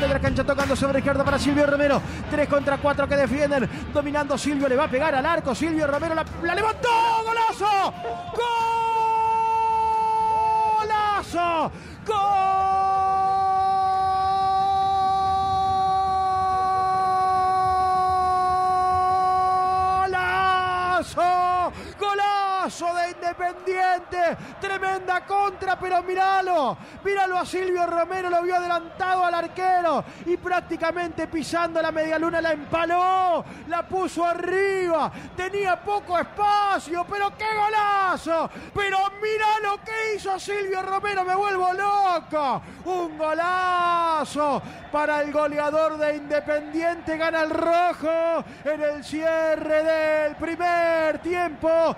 [0.01, 2.01] De la cancha tocando sobre izquierda para Silvio Romero.
[2.31, 3.69] 3 contra 4 que defienden.
[3.93, 4.69] Dominando Silvio.
[4.69, 5.55] Le va a pegar al arco.
[5.55, 6.25] Silvio Romero la,
[6.55, 6.89] levantó.
[7.25, 7.93] ¡Golazo!
[10.79, 11.73] ¡Golazo!
[12.07, 12.78] ¡Golazo!
[22.69, 24.37] ¡Golazo de Independiente!
[24.61, 26.77] Tremenda contra, pero míralo.
[27.03, 32.43] Míralo a Silvio Romero, lo vio adelantado al arquero y prácticamente pisando la media luna
[32.43, 35.11] la empaló, la puso arriba.
[35.35, 38.51] Tenía poco espacio, pero qué golazo.
[38.75, 42.63] Pero mira lo que hizo Silvio Romero, me vuelvo loco.
[42.85, 44.61] Un golazo
[44.93, 51.97] para el goleador de Independiente, gana el rojo en el cierre del primer tiempo.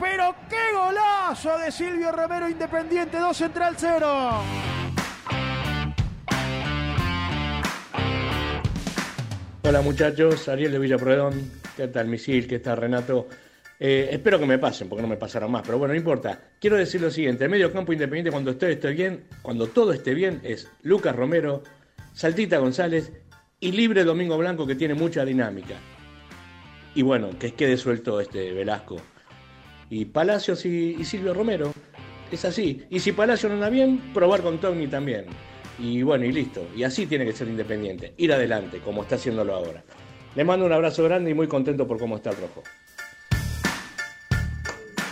[0.00, 4.06] Pero qué golazo de Silvio Romero Independiente 2 Central 0.
[9.62, 12.46] Hola muchachos, Ariel de Villapredón, ¿qué tal Misil?
[12.46, 13.28] ¿Qué tal Renato?
[13.80, 16.40] Eh, espero que me pasen, porque no me pasaron más, pero bueno, no importa.
[16.60, 18.54] Quiero decir lo siguiente, el medio campo independiente cuando
[18.94, 21.64] bien, cuando todo esté bien, es Lucas Romero,
[22.14, 23.12] Saltita González
[23.60, 25.74] y Libre Domingo Blanco que tiene mucha dinámica.
[26.94, 28.96] Y bueno, que quede suelto este Velasco.
[29.90, 31.72] Y Palacios y, y Silvio Romero,
[32.30, 32.84] es así.
[32.90, 35.26] Y si Palacio no anda bien, probar con Togni también.
[35.78, 36.66] Y bueno, y listo.
[36.76, 38.14] Y así tiene que ser Independiente.
[38.16, 39.84] Ir adelante, como está haciéndolo ahora.
[40.34, 42.62] Le mando un abrazo grande y muy contento por cómo está el rojo.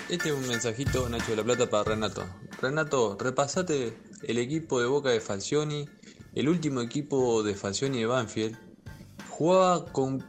[0.08, 2.24] Este es un mensajito, Nacho de la Plata, para Renato.
[2.60, 5.88] Renato, repasate el equipo de Boca de Falcioni,
[6.34, 8.56] el último equipo de Falcioni de Banfield.
[9.28, 10.24] Jugaba con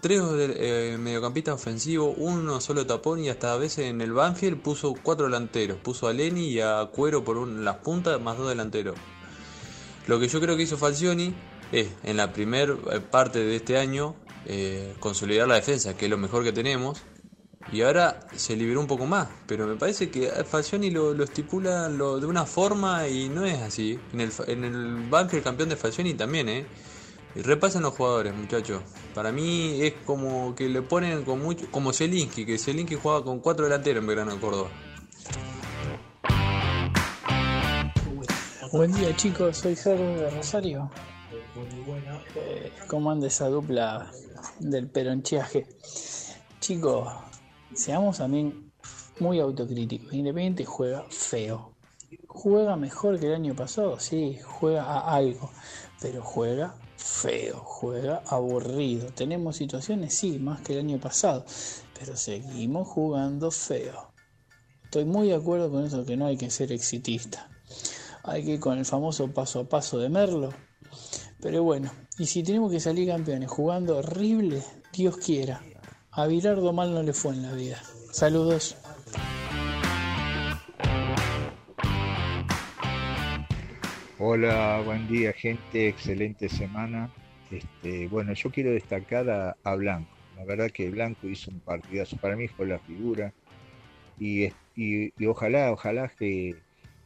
[0.00, 4.94] tres eh, mediocampistas ofensivos, uno solo tapón y hasta a veces en el Banfield puso
[5.02, 5.78] cuatro delanteros.
[5.78, 8.96] Puso a Leni y a Cuero por un- las puntas más dos delanteros.
[10.06, 11.34] Lo que yo creo que hizo Falcioni
[11.72, 12.76] es, en la primera
[13.10, 14.14] parte de este año,
[14.46, 17.02] eh, consolidar la defensa, que es lo mejor que tenemos.
[17.72, 21.88] Y ahora se liberó un poco más, pero me parece que Falcioni lo, lo estipula
[21.88, 23.98] lo- de una forma y no es así.
[24.12, 26.66] En el, en el Banfield campeón de Falcioni también, ¿eh?
[27.36, 28.82] Y repasen los jugadores, muchachos.
[29.14, 33.40] Para mí es como que le ponen con mucho, como Zelinsky, que Zelinsky jugaba con
[33.40, 34.70] cuatro delanteros en Verano de Córdoba.
[38.72, 40.90] Buen día chicos, soy Sergio de Rosario.
[42.36, 44.10] Eh, ¿Cómo anda esa dupla
[44.58, 45.66] del peroncheaje?
[46.60, 47.12] Chicos,
[47.74, 48.72] seamos también
[49.20, 50.10] muy autocríticos.
[50.14, 51.74] Independiente juega feo.
[52.28, 54.00] ¿Juega mejor que el año pasado?
[54.00, 55.50] Sí, juega a algo.
[56.00, 59.08] Pero juega feo, juega aburrido.
[59.08, 60.14] ¿Tenemos situaciones?
[60.14, 61.44] Sí, más que el año pasado.
[61.98, 64.12] Pero seguimos jugando feo.
[64.84, 67.50] Estoy muy de acuerdo con eso que no hay que ser exitista.
[68.22, 70.50] Hay que ir con el famoso paso a paso de Merlo.
[71.40, 75.62] Pero bueno, y si tenemos que salir campeones jugando horrible, Dios quiera.
[76.10, 77.82] A Virardo mal no le fue en la vida.
[78.12, 78.76] Saludos.
[84.18, 87.10] Hola, buen día gente, excelente semana.
[87.50, 90.08] Este, bueno, yo quiero destacar a, a Blanco.
[90.36, 92.16] La verdad que Blanco hizo un partidazo.
[92.16, 93.34] Para mí fue la figura.
[94.18, 96.56] y, y, ojalá, ojalá que,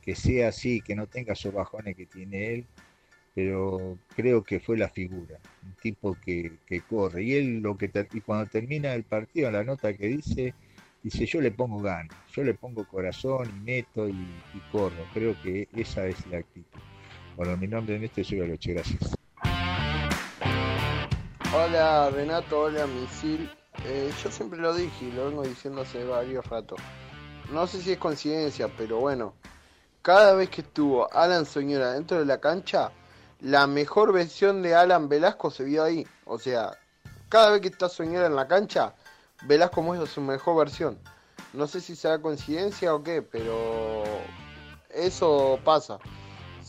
[0.03, 2.67] que, sea así, que no tenga esos bajones que tiene él,
[3.35, 7.25] pero creo que fue la figura, un tipo que, que corre.
[7.25, 10.55] Y él lo que y cuando termina el partido, la nota que dice,
[11.03, 14.15] dice yo le pongo ganas, yo le pongo corazón y meto y,
[14.71, 15.05] corro.
[15.13, 16.81] Creo que esa es la actitud.
[17.37, 19.17] Bueno, mi nombre en este soy Aloche, gracias.
[21.55, 23.51] Hola Renato, hola Misil.
[23.85, 26.79] Eh, yo siempre lo dije y lo vengo diciendo hace varios ratos.
[27.53, 29.35] No sé si es coincidencia, pero bueno.
[30.03, 32.91] Cada vez que estuvo Alan Soñora dentro de la cancha,
[33.41, 36.07] la mejor versión de Alan Velasco se vio ahí.
[36.25, 36.79] O sea,
[37.29, 38.95] cada vez que está Soñora en la cancha,
[39.43, 40.99] Velasco muestra su mejor versión.
[41.53, 44.05] No sé si será coincidencia o qué, pero
[44.89, 45.99] eso pasa.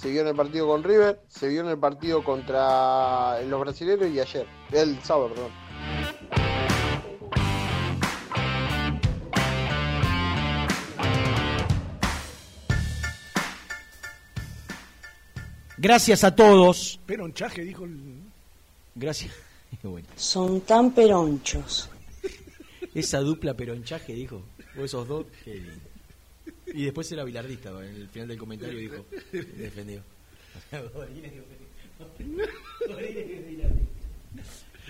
[0.01, 4.09] Se vio en el partido con River, se vio en el partido contra los brasileños
[4.09, 5.51] y ayer, el sábado, perdón.
[15.77, 16.99] Gracias a todos.
[17.05, 18.23] Peronchaje, dijo el...
[18.95, 19.31] Gracias.
[20.15, 21.91] Son tan peronchos.
[22.95, 24.41] Esa dupla peronchaje, dijo.
[24.79, 25.27] O esos dos.
[26.67, 30.01] Y después era bilardista, en el final del comentario dijo, defendió.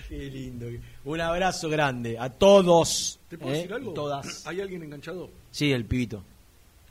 [0.08, 0.68] Qué lindo.
[1.06, 3.20] Un abrazo grande a todos.
[3.30, 3.58] ¿Te puedo ¿eh?
[3.58, 3.94] decir algo?
[3.94, 4.46] Todas.
[4.46, 5.30] ¿Hay alguien enganchado?
[5.52, 6.24] Sí, el pibito.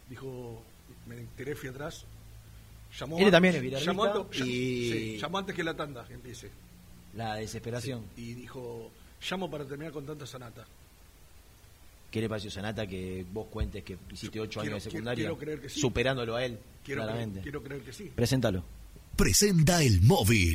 [0.08, 0.62] Dijo,
[1.06, 2.04] me enteré, fui atrás.
[2.98, 4.36] Llamó Él también es llamó, y...
[4.36, 6.50] sí, llamó antes que la tanda empiece.
[7.14, 8.04] La desesperación.
[8.16, 8.90] y dijo,
[9.28, 10.66] llamo para terminar con tanta sanata.
[12.11, 15.24] ¿Qué le pareció Sanata que vos cuentes que hiciste ocho años de secundaria?
[15.24, 15.80] Quiero creer que sí.
[15.80, 17.40] Superándolo a él, quiero claramente.
[17.40, 18.11] Creer, quiero creer que sí.
[18.14, 18.64] Preséntalo.
[19.16, 20.54] Presenta el móvil.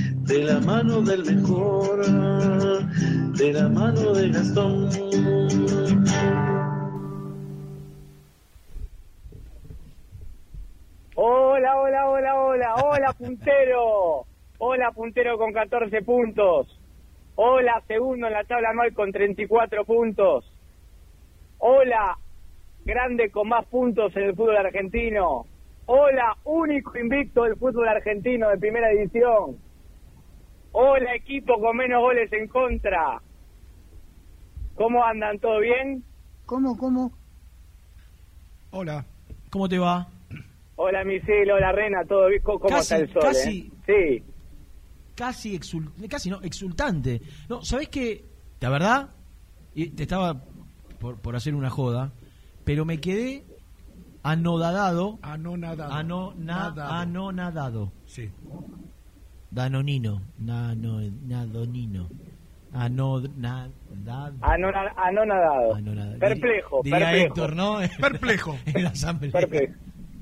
[0.31, 2.05] de la mano del mejor,
[3.35, 4.89] de la mano de Gastón.
[11.15, 14.25] Hola, hola, hola, hola, hola puntero,
[14.57, 16.79] hola puntero con 14 puntos,
[17.35, 20.49] hola segundo en la tabla anual con 34 puntos,
[21.57, 22.17] hola
[22.85, 25.45] grande con más puntos en el fútbol argentino,
[25.87, 29.70] hola único invicto del fútbol argentino de primera división.
[30.71, 33.21] Hola equipo con menos goles en contra.
[34.75, 35.37] ¿Cómo andan?
[35.39, 36.03] ¿Todo bien?
[36.45, 37.11] ¿Cómo, cómo?
[38.71, 39.05] Hola.
[39.49, 40.07] ¿Cómo te va?
[40.77, 42.41] Hola Misil, hola Rena, ¿todo bien?
[42.41, 43.21] ¿Cómo está el sol?
[43.21, 44.19] Casi, eh?
[44.19, 44.23] Sí.
[45.13, 45.59] Casi,
[46.09, 47.21] casi no, exultante.
[47.49, 48.25] No, ¿sabés qué?
[48.61, 49.09] La verdad,
[49.75, 50.43] y te estaba
[50.99, 52.13] por, por hacer una joda,
[52.63, 53.43] pero me quedé
[54.23, 55.19] anodadado.
[55.21, 55.93] Anonadado.
[55.93, 56.93] Anonadado.
[56.93, 57.91] Anonadado.
[58.05, 58.31] Sí.
[59.51, 62.07] Danonino, nano, nadonino.
[62.73, 63.69] Ano, na,
[64.95, 65.77] anonadado.
[66.17, 66.81] Perplejo.
[66.83, 67.25] Diría perplejo.
[67.25, 67.79] Héctor, ¿no?
[67.99, 68.57] Perplejo.
[68.65, 69.31] en la asamblea.
[69.33, 69.73] Perplejo.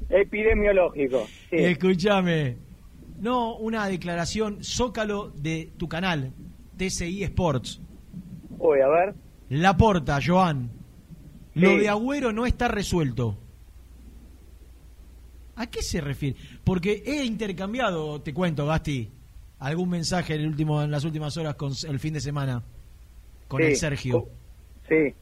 [0.10, 1.28] Epidemiológico.
[1.52, 1.58] Sí.
[1.58, 2.58] Escúchame.
[3.20, 6.34] No, una declaración zócalo de tu canal,
[6.78, 7.82] TCI Sports.
[8.58, 9.16] Uy, a ver.
[9.50, 10.72] La porta, Joan.
[11.54, 13.38] Lo de Agüero no está resuelto.
[15.56, 16.38] ¿A qué se refiere?
[16.64, 19.12] Porque he intercambiado, te cuento, Gasti,
[19.60, 22.64] algún mensaje en, el último, en las últimas horas con el fin de semana
[23.48, 23.68] con Sí.
[23.68, 24.28] el Sergio.
[24.88, 25.14] Sí.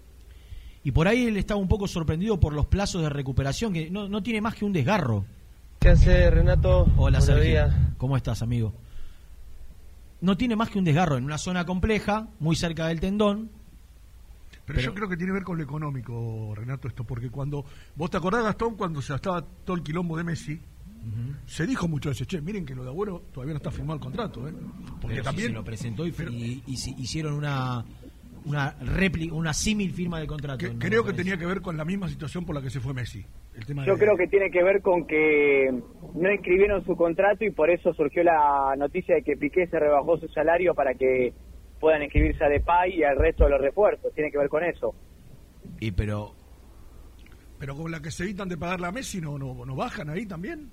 [0.83, 4.07] Y por ahí él estaba un poco sorprendido por los plazos de recuperación, que no,
[4.07, 5.25] no tiene más que un desgarro.
[5.79, 6.81] ¿Qué hace Renato?
[6.83, 7.43] Hola, Buenos Sergio.
[7.43, 7.75] días.
[7.97, 8.73] ¿Cómo estás, amigo?
[10.21, 13.49] No tiene más que un desgarro en una zona compleja, muy cerca del tendón.
[14.65, 17.63] Pero, yo creo que tiene que ver con lo económico, Renato, esto, porque cuando.
[17.95, 20.59] ¿Vos te acordás, Gastón, cuando se estaba todo el quilombo de Messi?
[21.45, 24.01] Se dijo mucho veces, che, miren que lo de Agüero todavía no está firmado el
[24.01, 24.53] contrato, ¿eh?
[25.01, 25.47] Porque Pero también.
[25.49, 27.85] se lo presentó y, y- y si- hicieron una
[28.45, 30.57] una réplica, una símil firma de contrato.
[30.59, 30.79] que- ¿no?
[30.79, 33.25] creo que tenía que ver con la misma situación por la que se fue Messi.
[33.55, 35.69] El tema Yo de- creo que tiene que ver con que
[36.15, 40.17] no inscribieron su contrato y por eso surgió la noticia de que Piqué se rebajó
[40.17, 41.33] su salario para que
[41.81, 44.13] puedan inscribirse a Depay y al resto de los refuerzos.
[44.13, 44.95] Tiene que ver con eso.
[45.81, 46.33] Y pero
[47.59, 50.25] Pero con la que se evitan de pagarle a Messi, ¿no, no, no bajan ahí
[50.25, 50.69] también?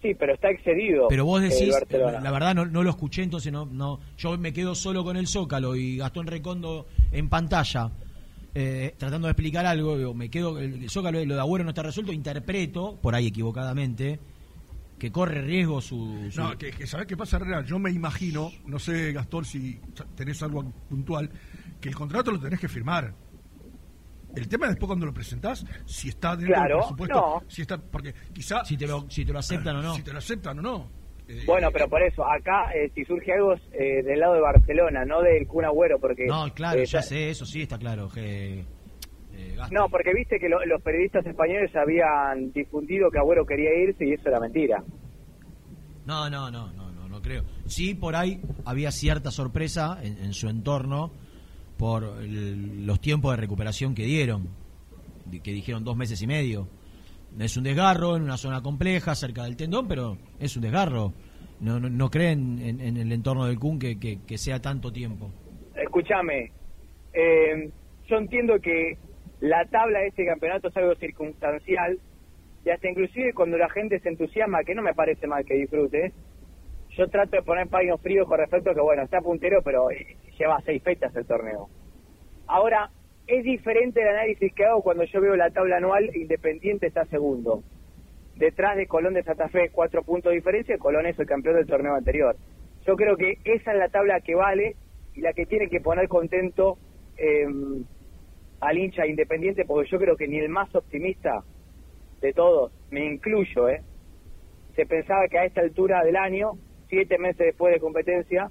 [0.00, 1.08] Sí, pero está excedido.
[1.08, 2.20] Pero vos decís, Barcelona.
[2.20, 5.26] la verdad no, no lo escuché, entonces no, no, yo me quedo solo con el
[5.26, 7.90] Zócalo y Gastón Recondo en pantalla.
[8.54, 12.12] eh, tratando de explicar algo, me quedo, el Zócalo, lo de Agüero no está resuelto,
[12.12, 14.20] interpreto, por ahí equivocadamente,
[14.98, 16.30] que corre riesgo su...
[16.36, 17.64] No, que, que ¿sabés qué pasa, Real?
[17.66, 19.80] Yo me imagino, no sé, Gastón, si
[20.16, 21.30] tenés algo puntual,
[21.80, 23.14] que el contrato lo tenés que firmar.
[24.36, 27.42] El tema es después cuando lo presentás, si está dentro Claro, del presupuesto, no.
[27.48, 28.64] si está, porque quizá...
[28.64, 29.94] Si te lo, si te lo aceptan o no.
[29.94, 30.90] Si te lo aceptan o no.
[31.26, 35.04] Eh, Bueno, pero por eso, acá, eh, si surge algo eh, del lado de Barcelona,
[35.04, 36.26] no del Kun Agüero, porque...
[36.26, 38.08] No, claro, eh, ya sé, eso sí está claro.
[38.08, 38.60] que,
[39.32, 39.56] eh.
[39.70, 44.12] No, porque viste que lo- los periodistas españoles habían difundido que Agüero quería irse y
[44.12, 44.82] eso era mentira.
[46.06, 47.44] No, no, no, no, no, no creo.
[47.66, 51.12] Sí, por ahí había cierta sorpresa en, en su entorno
[51.78, 54.48] por el- los tiempos de recuperación que dieron,
[55.24, 56.68] di- que dijeron dos meses y medio.
[57.38, 61.12] Es un desgarro en una zona compleja, cerca del tendón, pero es un desgarro.
[61.60, 65.30] No, no, no creen en, el entorno del Kun que, que- que sea tanto tiempo.
[65.74, 66.50] Escúchame,
[67.12, 67.70] eh,
[68.08, 68.96] yo entiendo que
[69.40, 71.98] la tabla de este campeonato es algo circunstancial
[72.64, 76.12] y hasta inclusive cuando la gente se entusiasma, que no me parece mal que disfrute,
[76.98, 80.16] yo trato de poner paños fríos con respecto a que, bueno, está puntero, pero eh,
[80.36, 81.68] lleva seis fechas el torneo.
[82.48, 82.90] Ahora,
[83.28, 87.62] es diferente el análisis que hago cuando yo veo la tabla anual Independiente está segundo.
[88.34, 91.66] Detrás de Colón de Santa Fe, cuatro puntos de diferencia, Colón es el campeón del
[91.66, 92.36] torneo anterior.
[92.84, 94.74] Yo creo que esa es la tabla que vale
[95.14, 96.78] y la que tiene que poner contento
[97.16, 97.46] eh,
[98.60, 101.44] al hincha Independiente, porque yo creo que ni el más optimista
[102.20, 103.82] de todos, me incluyo, ¿eh?
[104.74, 106.52] se pensaba que a esta altura del año,
[106.88, 108.50] siete meses después de competencia,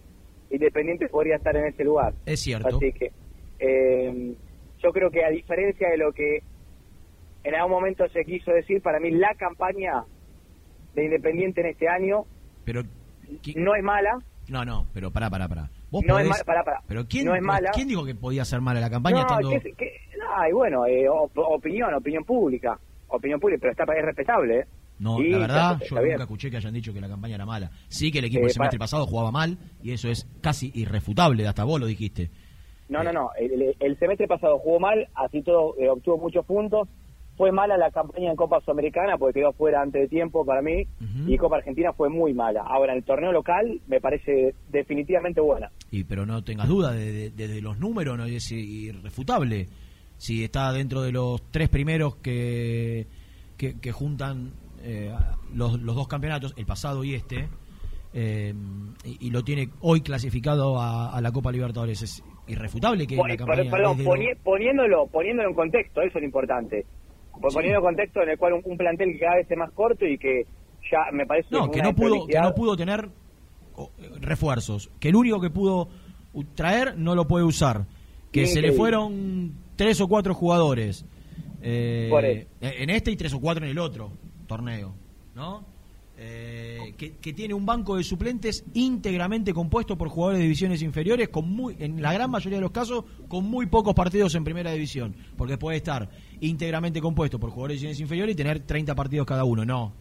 [0.49, 2.13] Independiente podría estar en ese lugar.
[2.25, 2.77] Es cierto.
[2.77, 3.11] Así que
[3.59, 4.33] eh,
[4.81, 6.41] yo creo que a diferencia de lo que
[7.43, 10.03] en algún momento se quiso decir, para mí la campaña
[10.95, 12.23] de Independiente en este año
[12.65, 12.83] Pero
[13.55, 14.17] no es mala.
[14.49, 15.69] no, no, pero pará, pará, pará.
[15.91, 16.81] Vos No es podés- mala, pará, pará.
[16.87, 17.71] Pero ¿quién, No es mala.
[17.73, 19.49] ¿quién dijo que podía ser mala la campaña no, estando...
[19.61, 19.99] que- que-
[20.35, 22.77] ay, bueno, eh, op- opinión, opinión pública.
[23.09, 24.65] Opinión pública, pero está es respetable, ¿eh?
[24.99, 26.11] No, Sí, la verdad, está- yo bien.
[26.13, 27.69] nunca escuché que hayan dicho que la campaña era mala.
[27.87, 30.71] Sí que el equipo Eh, el semestre pa- pasado jugaba mal y eso es casi
[30.73, 32.29] irrefutable, hasta vos lo dijiste.
[32.89, 33.29] No, no, no.
[33.37, 36.87] El, semestre pasado jugó mal, así todo eh, obtuvo muchos puntos.
[37.35, 40.87] Fue mala la campaña en Copa Sudamericana porque quedó fuera antes de tiempo para mí.
[41.27, 42.61] Y Copa Argentina fue muy mala.
[42.65, 45.69] Ahora, en el torneo local me parece definitivamente buena.
[45.91, 49.67] Y pero no tengas duda, desde de, de los números no es irrefutable.
[50.17, 53.05] Si está dentro de los tres primeros que,
[53.55, 54.53] que, que juntan
[54.89, 55.13] eh,
[55.53, 57.49] los, los dos campeonatos, el pasado y este,
[58.13, 58.53] eh,
[59.03, 63.27] y, y lo tiene hoy clasificado a, a la Copa Libertadores, es irrefutable que Pon-
[63.29, 66.85] la campaña perdón, poni- poniéndolo, poniéndolo en contexto, eso es lo importante.
[67.33, 69.71] Pon- Poniendo en contexto en el cual un, un plantel que cada vez es más
[69.73, 70.45] corto y que
[70.89, 73.09] ya me parece No, que no pudo, que no pudo tener
[74.21, 75.89] refuerzos, que el único que pudo
[76.55, 77.85] traer no lo puede usar,
[78.31, 78.77] que se le Increíble.
[78.77, 81.05] fueron tres o cuatro jugadores
[81.61, 84.11] eh, en este y tres o cuatro en el otro
[84.47, 84.93] torneo,
[85.35, 85.77] ¿no?
[86.19, 91.29] Eh, que, que tiene un banco de suplentes íntegramente compuesto por jugadores de divisiones inferiores,
[91.29, 94.71] con muy, en la gran mayoría de los casos, con muy pocos partidos en primera
[94.71, 96.09] división, porque puede estar
[96.41, 99.93] íntegramente compuesto por jugadores de divisiones inferiores y tener 30 partidos cada uno, no.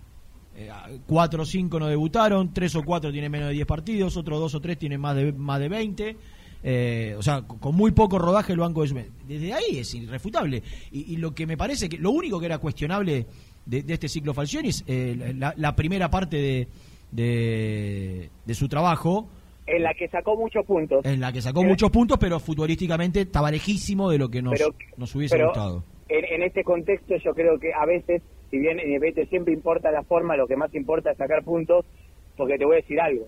[0.55, 0.71] Eh,
[1.07, 4.55] cuatro o cinco no debutaron, tres o cuatro tienen menos de 10 partidos, otros dos
[4.55, 6.17] o tres tienen más de, más de 20.
[6.63, 9.29] eh, o sea, con con muy poco rodaje el banco de suplentes.
[9.29, 10.63] Desde ahí es irrefutable.
[10.93, 13.27] Y, y lo que me parece que lo único que era cuestionable
[13.67, 16.69] de, de este ciclo Falcioni es eh, la, la primera parte de,
[17.13, 19.29] de, de su trabajo,
[19.67, 21.05] En la que sacó muchos puntos.
[21.05, 24.75] en la que sacó muchos puntos, pero futbolísticamente estaba lejísimo de lo que nos, Pero-
[24.97, 25.85] nos hubiese pero- gustado.
[26.09, 29.91] en, en este contexto yo creo que a veces, si bien en Independiente siempre importa
[29.91, 31.85] la forma, lo que más importa es sacar puntos,
[32.37, 33.27] porque te voy a decir algo.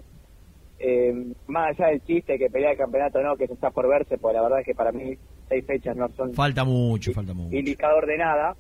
[0.80, 1.12] Eh,
[1.49, 4.32] más allá del chiste que pelea el campeonato no, que eso está por verse, pues
[4.32, 5.16] la verdad es que para mí
[5.49, 7.57] seis fechas no son Falta mucho, falta mucho.
[7.57, 8.55] indicador de nada.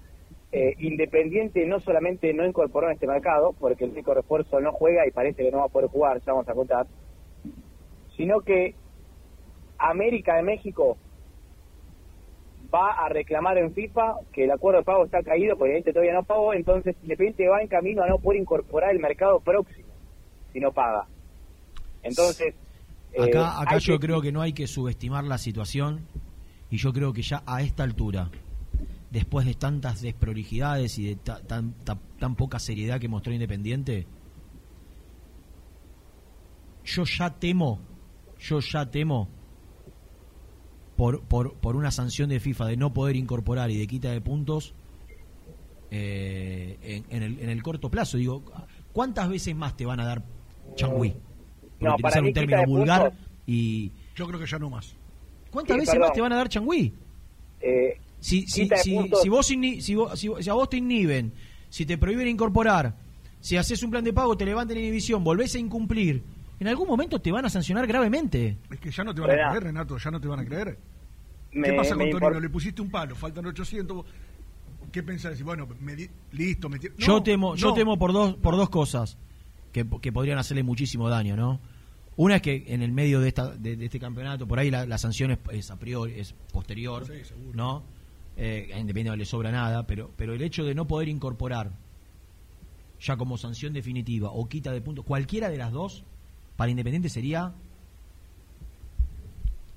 [0.50, 5.06] Eh, Independiente no solamente no incorporó en este mercado, porque el único refuerzo no juega
[5.06, 6.86] y parece que no va a poder jugar, ya vamos a contar,
[8.16, 8.74] sino que
[9.78, 10.96] América de México
[12.74, 16.14] va a reclamar en FIFA que el acuerdo de pago está caído, porque Independiente todavía
[16.14, 19.88] no pagó, entonces Independiente va en camino a no poder incorporar el mercado próximo
[20.52, 21.06] si no paga.
[22.02, 22.54] Entonces,
[23.12, 26.06] eh, Acá, yo que- creo que no hay que subestimar la situación
[26.70, 28.30] y yo creo que ya a esta altura,
[29.10, 34.06] después de tantas desprolijidades y de ta- tan, ta- tan poca seriedad que mostró Independiente,
[36.84, 37.80] yo ya temo,
[38.38, 39.28] yo ya temo
[40.96, 44.20] por, por, por una sanción de FIFA de no poder incorporar y de quita de
[44.20, 44.74] puntos
[45.90, 48.16] eh, en, en el, en el corto plazo.
[48.18, 48.42] Digo,
[48.92, 50.22] ¿cuántas veces más te van a dar
[50.74, 51.10] changüí?
[51.78, 53.92] Por No, utilizar para un término vulgar puntos- y...
[54.16, 54.96] Yo creo que ya no más.
[55.50, 56.08] ¿Cuántas Sí, veces perdón.
[56.08, 56.92] más te van a dar changüí?
[57.60, 61.32] eh, Si, si, si, si vos inhi- si, vos- si, si a vos te inhiben,
[61.68, 62.96] si te prohíben incorporar,
[63.40, 66.22] si haces un plan de pago, te levantan inhibición, volvés a incumplir,
[66.58, 68.58] en algún momento te van a sancionar gravemente.
[68.70, 70.78] Es que ya no te van a creer, Renato, ya no te van a creer.
[71.52, 72.40] Me- ¿Qué pasa con Torino?
[72.40, 74.04] Le pusiste un palo, faltan 800.
[74.90, 75.32] ¿Qué pensás?
[75.32, 78.68] Decir, bueno, me di- listo, me yo No, temo, yo temo por dos, por dos
[78.70, 79.16] cosas
[79.72, 81.60] que, que podrían hacerle muchísimo daño, ¿no?
[82.16, 84.86] Una es que en el medio de, esta, de, de este campeonato, por ahí la,
[84.86, 87.52] la sanción es, es a priori, es posterior, Sí, seguro.
[87.54, 87.82] ¿no?
[88.40, 91.72] Eh, a Independiente no le sobra nada, pero, pero el hecho de no poder incorporar
[93.00, 96.04] ya como sanción definitiva o quita de puntos, cualquiera de las dos,
[96.56, 97.52] para Independiente sería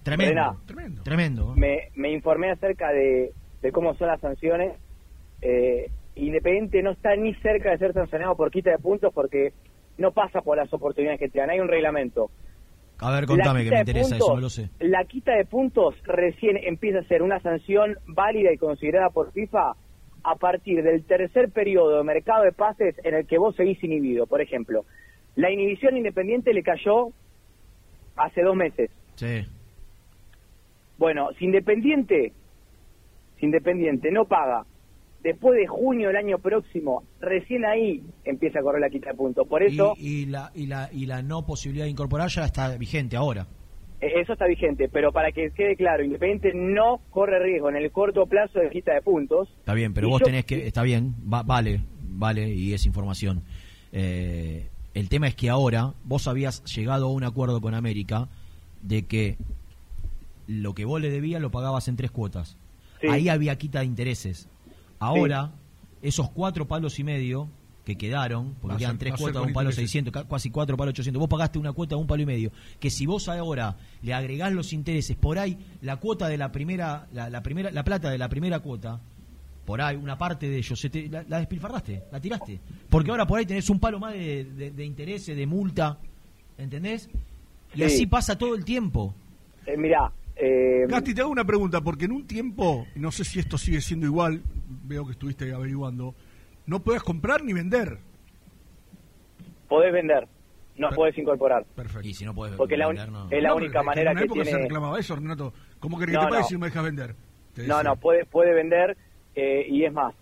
[0.03, 0.61] tremendo.
[0.65, 1.03] Tremendo.
[1.03, 1.55] Tremendo.
[1.55, 3.33] me, me informé acerca de,
[3.63, 4.73] de cómo son las sanciones.
[5.41, 9.53] Eh, Independiente no está ni cerca de ser sancionado por quita de puntos porque
[9.97, 11.49] no pasa por las oportunidades que te dan.
[11.49, 12.29] Hay un reglamento.
[13.01, 14.69] A ver, contame que me interesa puntos- eso, no lo sé.
[14.79, 19.73] La quita de puntos recién empieza a ser una sanción válida y considerada por FIFA
[20.23, 24.27] a partir del tercer periodo de mercado de pases en el que vos seguís inhibido.
[24.27, 24.85] Por ejemplo,
[25.35, 27.09] la inhibición independiente le cayó
[28.15, 28.91] hace dos meses.
[29.15, 29.45] Sí.
[30.97, 32.33] Bueno, si Independiente,
[33.39, 34.65] si Independiente no paga
[35.23, 39.47] después de junio del año próximo, recién ahí empieza a correr la quita de puntos.
[39.47, 42.75] Por eso, Y, y la, y, la, y la no posibilidad de incorporar ya está
[42.77, 43.47] vigente ahora.
[44.01, 44.89] eh, eso está vigente.
[44.89, 48.93] Pero para que quede claro, Independiente no corre riesgo en el corto plazo de quita
[48.93, 49.47] de puntos.
[49.59, 53.43] Está bien, pero vos yo- tenés que, está bien, va- vale, vale, y es información.
[53.93, 58.27] Eh, el tema es que ahora vos habías llegado a un acuerdo con América
[58.81, 59.37] de que
[60.47, 62.57] lo que vos le debías lo pagabas en tres cuotas.
[62.99, 63.07] Sí.
[63.07, 64.49] Ahí había quita de intereses.
[65.01, 65.51] Ahora,
[66.01, 67.47] esos cuatro palos y medio
[67.85, 69.91] que quedaron, porque quedan ser- tres cuotas, con un palo intereses.
[69.91, 71.19] 600, ca- casi cuatro palos 800.
[71.19, 72.51] Vos pagaste una cuota de un palo y medio.
[72.79, 77.07] Que si vos ahora le agregás los intereses, por ahí la cuota de la primera,
[77.11, 78.99] la, la primera, la plata de la primera cuota,
[79.65, 82.59] por ahí una parte de ellos, se te- la, la despilfarraste, la tiraste.
[82.89, 85.97] Porque ahora por ahí tenés un palo más de, de, de intereses, de multa,
[86.59, 87.09] ¿entendés?
[87.73, 87.83] Y Sí.
[87.83, 89.15] así pasa todo el tiempo.
[89.65, 90.11] Eh, mirá,
[90.41, 93.57] eh, Gasti, te hago una pregunta, porque en un tiempo, y no sé si esto
[93.57, 94.41] sigue siendo igual,
[94.85, 96.15] veo que estuviste averiguando,
[96.65, 97.97] no puedes comprar ni vender.
[99.67, 100.27] podés vender,
[100.77, 101.65] no podés incorporar.
[101.75, 102.07] Perfecto.
[102.07, 103.27] Y si no podés Porque la vender, no.
[103.29, 104.63] es la No, única manera en una que época se tiene...
[104.63, 105.53] reclamaba eso, Renato.
[105.79, 106.47] ¿Cómo querés No, que te pare no.
[106.47, 107.15] si no me dejas vender?
[107.53, 107.83] Te No, decía.
[107.89, 108.97] no, puede, puede vender
[109.35, 110.13] eh, y es más,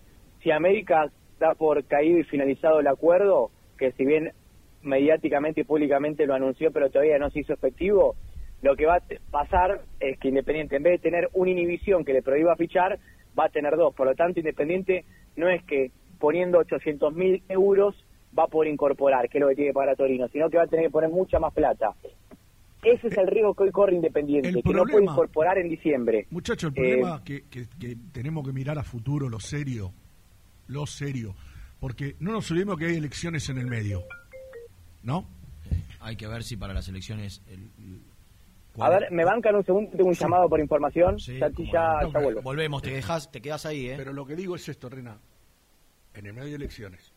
[0.44, 1.10] si América
[1.40, 4.32] da por caído y finalizado el acuerdo, que si bien
[4.82, 8.16] mediáticamente y públicamente lo anunció pero todavía no se hizo efectivo,
[8.62, 12.14] lo que va a pasar es que Independiente en vez de tener una inhibición que
[12.14, 13.00] le prohíba fichar,
[13.38, 13.94] va a tener dos.
[13.96, 15.06] Por lo tanto, Independiente
[15.36, 17.96] no es que poniendo 800 mil euros
[18.38, 20.58] va a poder incorporar, que es lo que tiene que pagar a Torino, sino que
[20.58, 21.94] va a tener que poner mucha más plata.
[22.84, 26.28] Ese es el riesgo que hoy corre Independiente, el que no puede incorporar en diciembre.
[26.30, 29.92] Muchachos, el Eh, problema que, que, que tenemos que mirar a futuro, lo serio,
[30.68, 31.34] lo serio,
[31.80, 34.04] porque no nos olvidemos que hay elecciones en el medio,
[35.04, 35.26] ¿no?
[36.02, 37.42] Hay que ver si para las elecciones...
[37.50, 38.02] el-
[38.78, 41.20] A ver, me bancan un segundo, tengo un llamado por información.
[41.20, 42.14] Sí, ya, no.
[42.14, 42.42] ya vuelvo.
[42.42, 43.96] Volvemos, te dejas, te quedas ahí, ¿eh?
[43.98, 45.18] Pero lo que digo es esto, Rena,
[46.14, 47.12] en el medio de elecciones,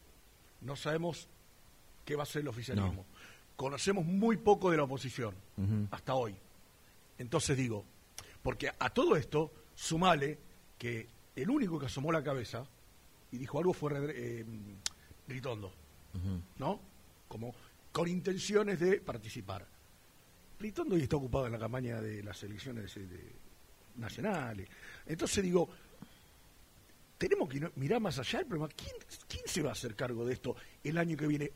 [0.60, 1.28] no sabemos
[2.04, 3.06] qué va a ser el oficialismo.
[3.56, 5.34] Conocemos muy poco de la oposición,
[5.90, 6.34] hasta hoy.
[7.18, 7.84] Entonces digo,
[8.42, 10.38] porque a todo esto, sumale
[10.78, 12.64] que el único que asomó la cabeza
[13.30, 14.44] y dijo algo fue eh,
[15.28, 15.72] Ritondo,
[16.58, 16.80] ¿no?
[17.28, 17.54] Como
[17.92, 19.66] con intenciones de participar.
[20.62, 23.32] Ritondo hoy está ocupado en la campaña de las elecciones eh, de-
[23.96, 24.68] nacionales.
[25.06, 25.68] Entonces digo,
[27.18, 28.72] tenemos que ir- mirar más allá del problema.
[28.76, 28.92] ¿Quién,
[29.28, 30.54] quién se va a hacer cargo de esto
[30.84, 31.50] el año que viene?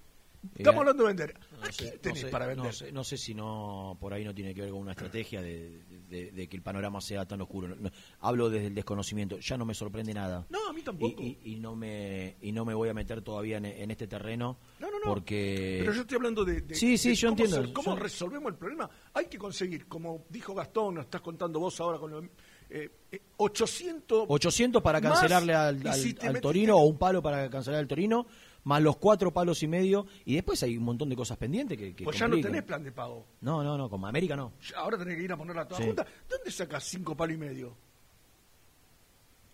[0.55, 1.35] Estamos Eh, hablando de vender.
[1.53, 2.75] No ¿A sé, no para no vender?
[2.75, 5.83] sé- no sé si no por ahí no tiene que ver con una estrategia de,
[6.09, 7.77] de- de que el panorama sea tan oscuro.
[8.21, 9.39] Hablo desde el desconocimiento.
[9.39, 10.47] Ya no me sorprende nada.
[10.51, 11.23] No, a mí tampoco.
[11.23, 14.07] Y, y- y no me y no me voy a meter todavía en, en este
[14.07, 14.59] terreno.
[14.79, 15.05] No, no, no.
[15.05, 17.67] Porque Pero yo estoy hablando de, de- Sí, sí, yo cómo, entiendo.
[17.69, 18.89] se- cómo Yo- resolvemos el problema.
[19.15, 22.23] Hay que conseguir, como dijo Gastón, nos estás contando vos ahora con lo,
[22.69, 26.99] eh, eh, 800 800 para cancelarle al, al- si te al metes- Torino o un
[26.99, 28.27] palo para cancelar al Torino,
[28.67, 30.07] más los cuatro palos y medio.
[30.25, 32.83] Y después hay un montón de cosas pendientes que, que Pues ya no tenés plan
[32.83, 33.25] de pago.
[33.41, 34.53] No, no, no, como América no.
[34.77, 35.87] Ahora tenés que ir a ponerla toda Sí.
[35.87, 36.05] junta.
[36.29, 37.77] ¿Dónde sacas cinco palos y medio?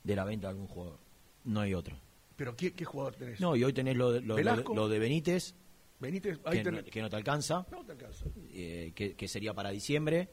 [0.04, 0.98] De la venta de algún jugador.
[1.44, 1.96] No hay otro.
[2.36, 3.40] ¿Pero qué, qué jugador tenés?
[3.40, 4.74] No, y hoy tenés lo, de- lo- lo de- Velasco.
[4.74, 5.54] lo de Benítez,
[6.00, 6.84] Benítez, ahí que, tenés.
[6.84, 8.24] no, que no te alcanza, No te alcanza.
[8.52, 10.30] eh, que, que sería para diciembre,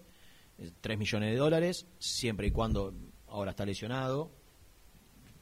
[0.81, 2.93] 3 millones de dólares, siempre y cuando
[3.27, 4.31] ahora está lesionado,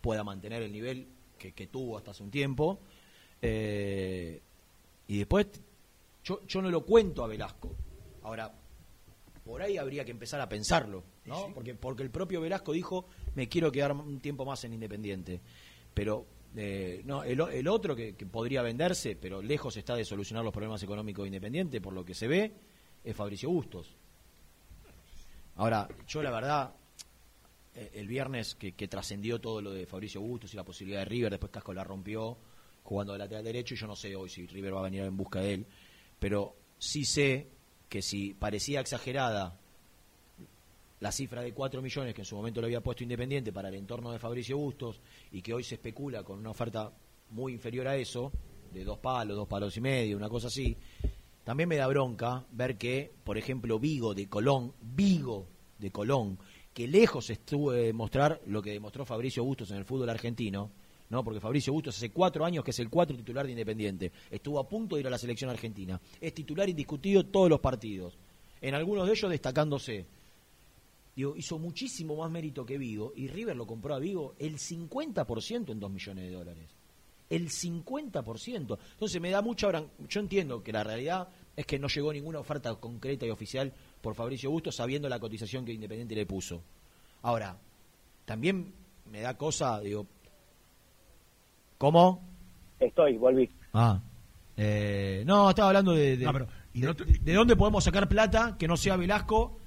[0.02, 1.08] pueda mantener el nivel
[1.38, 2.82] que, que tuvo hasta hace un tiempo.
[3.42, 4.42] Eh,
[5.08, 5.48] y después,
[6.24, 7.76] yo, yo no lo cuento a Velasco.
[8.24, 8.54] Ahora,
[9.46, 11.54] por ahí habría que empezar a pensarlo, ¿no?
[11.54, 15.40] Porque, porque el propio Velasco dijo, me quiero quedar un tiempo más en Independiente.
[15.94, 16.26] Pero
[16.56, 20.54] eh, no, el, el otro que, que, podría venderse, pero lejos está de solucionar los
[20.54, 22.52] problemas económicos de Independiente, por lo que se ve,
[23.04, 23.96] es Fabricio Bustos.
[25.56, 26.74] Ahora, yo la verdad,
[27.74, 31.06] eh, el viernes que, que trascendió todo lo de Fabricio Bustos y la posibilidad de
[31.06, 32.38] River, después Casco la rompió
[32.88, 35.18] jugando de lateral derecho, y yo no sé hoy si River va a venir en
[35.18, 35.66] busca de él,
[36.20, 37.50] pero sí sé
[37.90, 39.60] que si parecía exagerada
[41.02, 43.76] la cifra de 4 millones que en su momento le había puesto Independiente para el
[43.76, 46.94] entorno de Fabricio Bustos y que hoy se especula con una oferta
[47.32, 48.32] muy inferior a eso,
[48.72, 50.78] de dos palos, dos palos y medio, una cosa así,
[51.44, 55.46] también me da bronca ver que, por ejemplo, Vigo de Colón, Vigo
[55.78, 56.40] de Colón,
[56.74, 60.72] que lejos estuvo de demostrar lo que demostró Fabricio Bustos en el fútbol argentino,
[61.10, 61.24] ¿no?
[61.24, 64.12] Porque Fabricio Bustos hace cuatro años que es el cuatro titular de Independiente.
[64.30, 66.00] Estuvo a punto de ir a la selección argentina.
[66.20, 68.18] Es titular indiscutido todos los partidos.
[68.62, 70.06] En algunos de ellos destacándose.
[71.16, 75.72] Digo, hizo muchísimo más mérito que Vigo y River lo compró a Vigo el 50%
[75.72, 76.70] en 2 millones de dólares.
[77.30, 78.78] El 50%.
[78.92, 79.72] Entonces me da mucha...
[80.08, 84.14] Yo entiendo que la realidad es que no llegó ninguna oferta concreta y oficial por
[84.14, 86.62] Fabricio Bustos sabiendo la cotización que Independiente le puso.
[87.24, 87.58] Ahora,
[88.26, 88.74] también
[89.12, 90.06] me da cosa, digo,
[91.78, 92.24] ¿Cómo?
[92.80, 93.50] Estoy, volví.
[93.74, 94.00] Ah.
[94.56, 99.60] Eh, no, estaba hablando de, de, dónde podemos sacar plata que no sea Velasco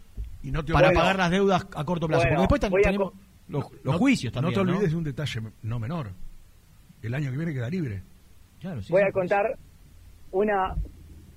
[0.42, 2.24] y no para pagar las deudas a corto plazo.
[2.24, 3.12] Porque después tenemos
[3.48, 4.54] los, juicios también.
[4.54, 6.11] No te olvides de un detalle no menor.
[7.02, 8.02] El año que viene queda libre.
[8.61, 9.56] Claro, Voy a contar
[10.32, 10.74] una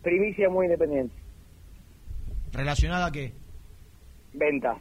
[0.01, 1.15] primicia muy independiente.
[2.51, 3.34] ¿Relacionada a qué?
[4.34, 4.78] Venta.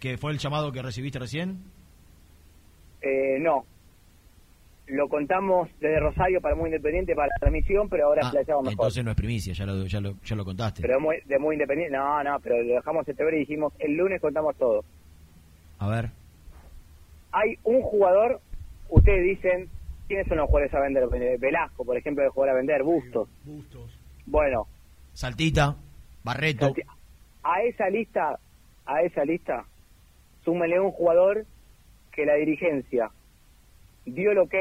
[0.00, 1.71] ¿Que fue el llamado que recibiste recién?
[3.02, 3.66] Eh, no.
[4.86, 8.68] Lo contamos desde Rosario para Muy Independiente para la transmisión, pero ahora ah, mejor.
[8.68, 10.82] Entonces no es primicia, ya lo, ya lo, ya lo contaste.
[10.82, 14.20] Pero de muy, Independiente, no, no, pero lo dejamos este ver y dijimos, el lunes
[14.20, 14.84] contamos todo.
[15.78, 16.10] A ver.
[17.32, 18.40] Hay un jugador,
[18.88, 19.68] ustedes dicen,
[20.08, 21.38] ¿quiénes son los jugadores a vender?
[21.38, 23.28] Velasco, por ejemplo, de jugar a vender, Bustos.
[23.44, 23.98] Bustos.
[24.26, 24.66] Bueno.
[25.14, 25.76] Saltita,
[26.22, 26.74] Barreto.
[27.44, 28.38] a esa lista,
[28.84, 29.64] a esa lista,
[30.44, 31.46] súmele un jugador
[32.12, 33.10] que la dirigencia
[34.04, 34.54] dio el ok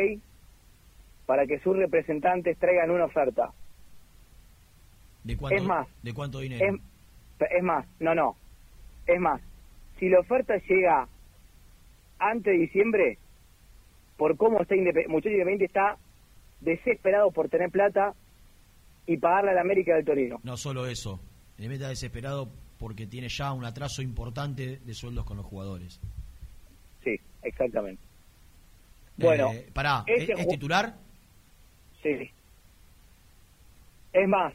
[1.25, 3.51] para que sus representantes traigan una oferta.
[5.23, 6.77] ¿De cuánto, es más, ¿de cuánto dinero?
[7.39, 8.35] Es, más, no, no.
[9.05, 9.41] Es más,
[9.99, 11.07] si la oferta llega
[12.19, 13.17] antes de diciembre,
[14.17, 15.97] por cómo está Independiente, está
[16.59, 18.13] desesperado por tener plata
[19.07, 20.39] y pagarle a la América del Torino.
[20.43, 21.19] No solo eso,
[21.57, 26.01] Independiente está desesperado porque tiene ya un atraso importante de sueldos con los jugadores.
[27.43, 28.01] Exactamente.
[29.17, 30.95] Bueno, eh, pará, ¿es, titular?
[32.01, 32.31] Sí.
[34.13, 34.53] Es más,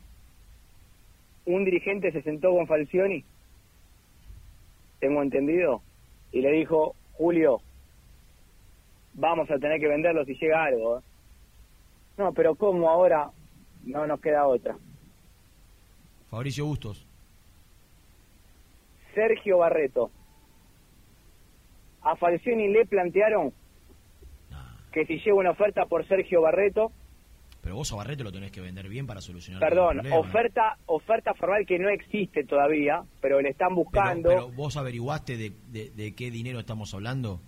[1.45, 3.25] un dirigente se sentó con Falcioni,
[4.99, 5.83] tengo entendido,
[6.33, 7.61] y le dijo, Julio,
[9.15, 10.99] vamos a tener que venderlo si llega algo.
[10.99, 11.03] ¿eh?".
[12.19, 13.31] No, pero ¿cómo ahora?
[13.85, 14.77] No nos queda otra.
[16.29, 17.07] Fabricio Bustos.
[19.15, 20.11] Sergio Barreto
[22.07, 23.53] a Falcioni le plantearon
[24.93, 26.91] que si llega una oferta por Sergio Barreto.
[27.61, 31.67] Pero vos a Barreto lo tenés que vender bien para solucionar Perdón, oferta oferta formal
[31.67, 34.29] que no existe todavía, pero le están buscando.
[34.29, 35.53] Pero, vos averiguaste de,
[35.91, 37.41] de, qué dinero estamos hablando.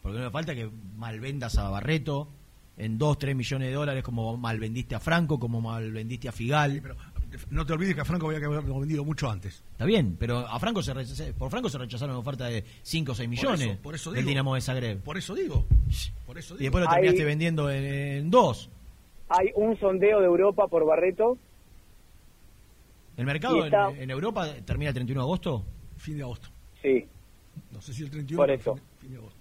[0.00, 2.28] Porque no me falta que malvendas a Barreto
[2.78, 6.78] en 2, 3 millones de dólares como malvendiste a Franco, como malvendiste a Figal.
[6.80, 6.94] pero
[7.50, 9.62] no te olvides que a Franco había que haberlo vendido mucho antes.
[9.72, 13.28] Está bien, pero a Franco se por Franco se rechazaron ofertas de 5 o 6
[13.28, 15.00] millones por eso, del Dinamo de Zagreb.
[15.02, 15.64] Por eso digo.
[16.26, 18.70] Por eso Y después lo terminaste vendiendo en, dos.
[19.28, 21.38] Hay un sondeo de Europa por Barreto.
[23.16, 25.64] ¿El mercado en, Europa termina el 31 de agosto?
[25.96, 26.48] Fin de agosto.
[26.82, 27.06] Sí.
[27.72, 28.78] No sé si el 31 por eso.
[29.00, 29.36] Fin, de agosto.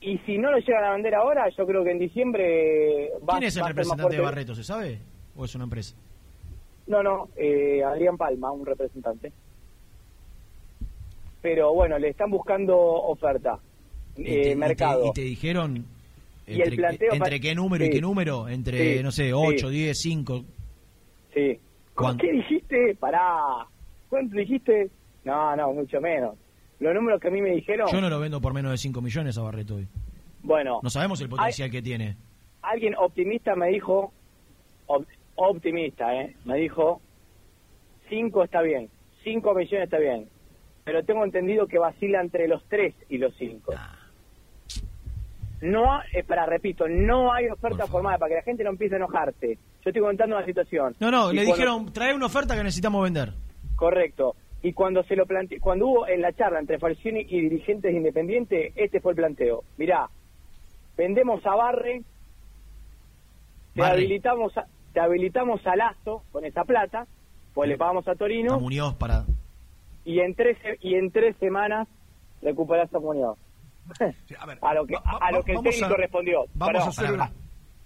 [0.00, 3.48] Y si no lo llegan a vender ahora, yo creo que en diciembre va ¿Quién
[3.48, 4.98] es el representante de Barreto, se sabe?
[5.36, 5.94] ¿O es una empresa?
[6.86, 9.32] No, no, eh, Adrián Palma, un representante.
[11.40, 13.58] Pero bueno, le están buscando oferta,
[14.16, 15.06] eh, mercado.
[15.06, 15.86] ¿Y te, dijeron
[16.46, 18.48] entre, qué número y qué número?
[18.48, 20.44] Entre, no sé, 8, 10, 5.
[21.34, 21.58] Sí.
[22.20, 22.96] ¿Qué dijiste?
[22.98, 23.66] Pará.
[24.08, 24.90] ¿Cuánto dijiste?
[25.24, 26.36] No, no, mucho menos.
[26.80, 27.88] Los números que a mí me dijeron...
[27.90, 29.86] Yo no lo vendo por menos de 5 millones a Barreto hoy.
[30.42, 30.80] Bueno.
[30.82, 32.16] No sabemos el potencial que tiene.
[32.62, 34.12] Alguien optimista me dijo,
[35.36, 36.34] optimista, ¿eh?
[36.44, 37.00] Me dijo,
[38.08, 38.88] 5 está bien,
[39.24, 40.28] 5 millones está bien,
[40.84, 43.72] pero tengo entendido que vacila entre los 3 y los 5.
[45.62, 48.98] no, eh, para, repito, no hay oferta formada para que la gente no empiece a
[48.98, 49.54] enojarse.
[49.84, 50.96] Yo estoy contando una situación.
[50.98, 53.32] No, no, Y le cuando- dijeron, trae una oferta que necesitamos vender.
[53.76, 54.34] Correcto.
[54.64, 58.72] Y cuando se lo plante cuando hubo en la charla entre Falcioni y dirigentes independientes,
[58.76, 59.62] este fue el planteo.
[59.76, 60.08] Mirá,
[60.96, 62.02] vendemos a Barre,
[63.74, 63.92] te Barre.
[63.94, 67.06] habilitamos a, te habilitamos a Lazo con esa plata,
[67.54, 69.24] pues le pagamos a A Torino Muñoz para...
[70.04, 71.88] y en tres y en tres semanas
[72.42, 73.38] recuperás a Muñoz.
[74.60, 76.44] a, lo que a lo que el técnico a- respondió.
[76.54, 77.32] vamos Perdón, a hacer una-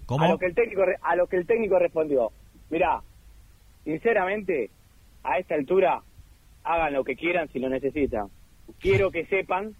[0.07, 0.24] ¿Cómo?
[0.24, 2.31] a lo que el técnico a lo que el técnico respondió
[2.70, 3.01] mirá
[3.85, 4.70] sinceramente
[5.24, 6.03] a esta altura
[6.65, 8.28] hagan lo que quieran si lo necesitan
[8.81, 9.74] quiero que sepan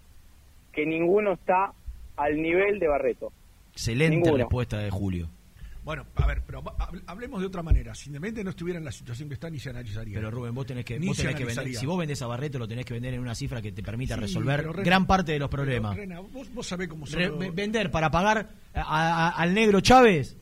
[0.73, 1.71] que ninguno está
[2.17, 3.31] al nivel de Barreto
[3.71, 4.37] Excelente Ninguno.
[4.37, 5.27] respuesta de Julio.
[5.87, 6.61] Bueno, a ver, pero
[7.05, 7.95] hablemos de otra manera.
[7.95, 10.15] Si Independiente no estuviera en la situación que está, ni se analizaría.
[10.17, 11.73] Pero Rubén, vos tenés que, vos se tenés que vender.
[11.75, 14.15] Si vos vendés a Barreto, lo tenés que vender en una cifra que te permita
[14.15, 15.95] Sí, resolver Rena- gran parte de los pero, problemas.
[15.95, 20.35] Rena, vos, vos sabés cómo son Re- vender para pagar a- a- al negro Chávez.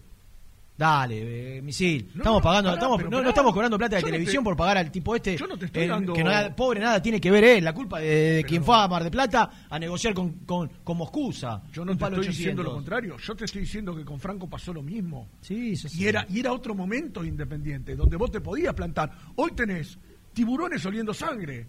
[0.77, 2.09] Dale, eh, misil.
[2.15, 4.45] No, estamos pagando, pará, estamos, pero no, estamos cobrando plata de Yo no televisión te-
[4.49, 5.37] por pagar al tipo este.
[5.37, 7.63] Yo no te estoy eh, dando- Que nada- pobre nada tiene que ver él.
[7.63, 10.97] La culpa de, de quien fue a Mar de Plata a negociar con, con, con
[10.97, 11.63] Moscusa.
[11.71, 12.65] Yo no te estoy diciendo 800.
[12.65, 13.17] lo contrario.
[13.17, 15.29] Yo te estoy diciendo que con Franco pasó lo mismo.
[15.39, 16.03] Sí, eso sí.
[16.03, 19.13] Y era, y era otro momento de independiente, donde vos te podías plantar.
[19.37, 19.97] Hoy tenés
[20.33, 21.67] tiburones oliendo sangre,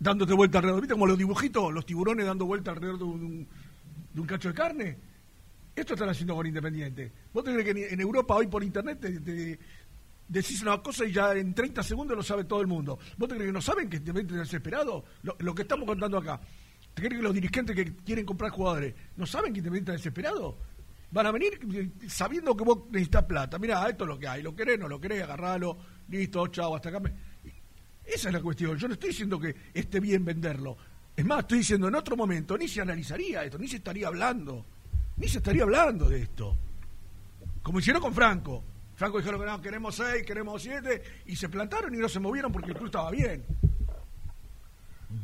[0.00, 0.80] dándote vuelta alrededor.
[0.80, 3.46] ¿Viste como los dibujitos, los tiburones dando vuelta alrededor de un,
[4.14, 4.96] de un cacho de carne?
[5.78, 7.12] Esto están haciendo con Independiente.
[7.32, 9.58] ¿Vos te crees que en Europa hoy por internet te,
[10.26, 12.98] decís una cosa y ya en 30 segundos lo sabe todo el mundo?
[13.16, 15.04] ¿Vos te crees que no saben que Independiente está desesperado?
[15.22, 16.40] Lo, que estamos contando acá.
[16.94, 20.58] ¿Te crees que los dirigentes que quieren comprar jugadores no saben que Independiente está desesperado?
[21.12, 23.56] Van a venir sabiendo que vos necesitas plata.
[23.58, 24.42] Mirá, esto es lo que hay.
[24.42, 25.78] Lo querés, no lo querés, agarralo.
[26.08, 27.00] Listo, chao, hasta acá.
[28.04, 28.76] Esa es la cuestión.
[28.76, 30.76] Yo no estoy diciendo que esté bien venderlo.
[31.14, 34.66] Es más, estoy diciendo en otro momento ni se analizaría esto, ni se estaría hablando.
[35.18, 36.56] Ni se estaría hablando de esto.
[37.62, 38.62] Como hicieron con Franco.
[38.94, 42.50] Franco dijeron que no, queremos seis, queremos siete, y se plantaron y no se movieron
[42.50, 43.44] porque el club estaba bien.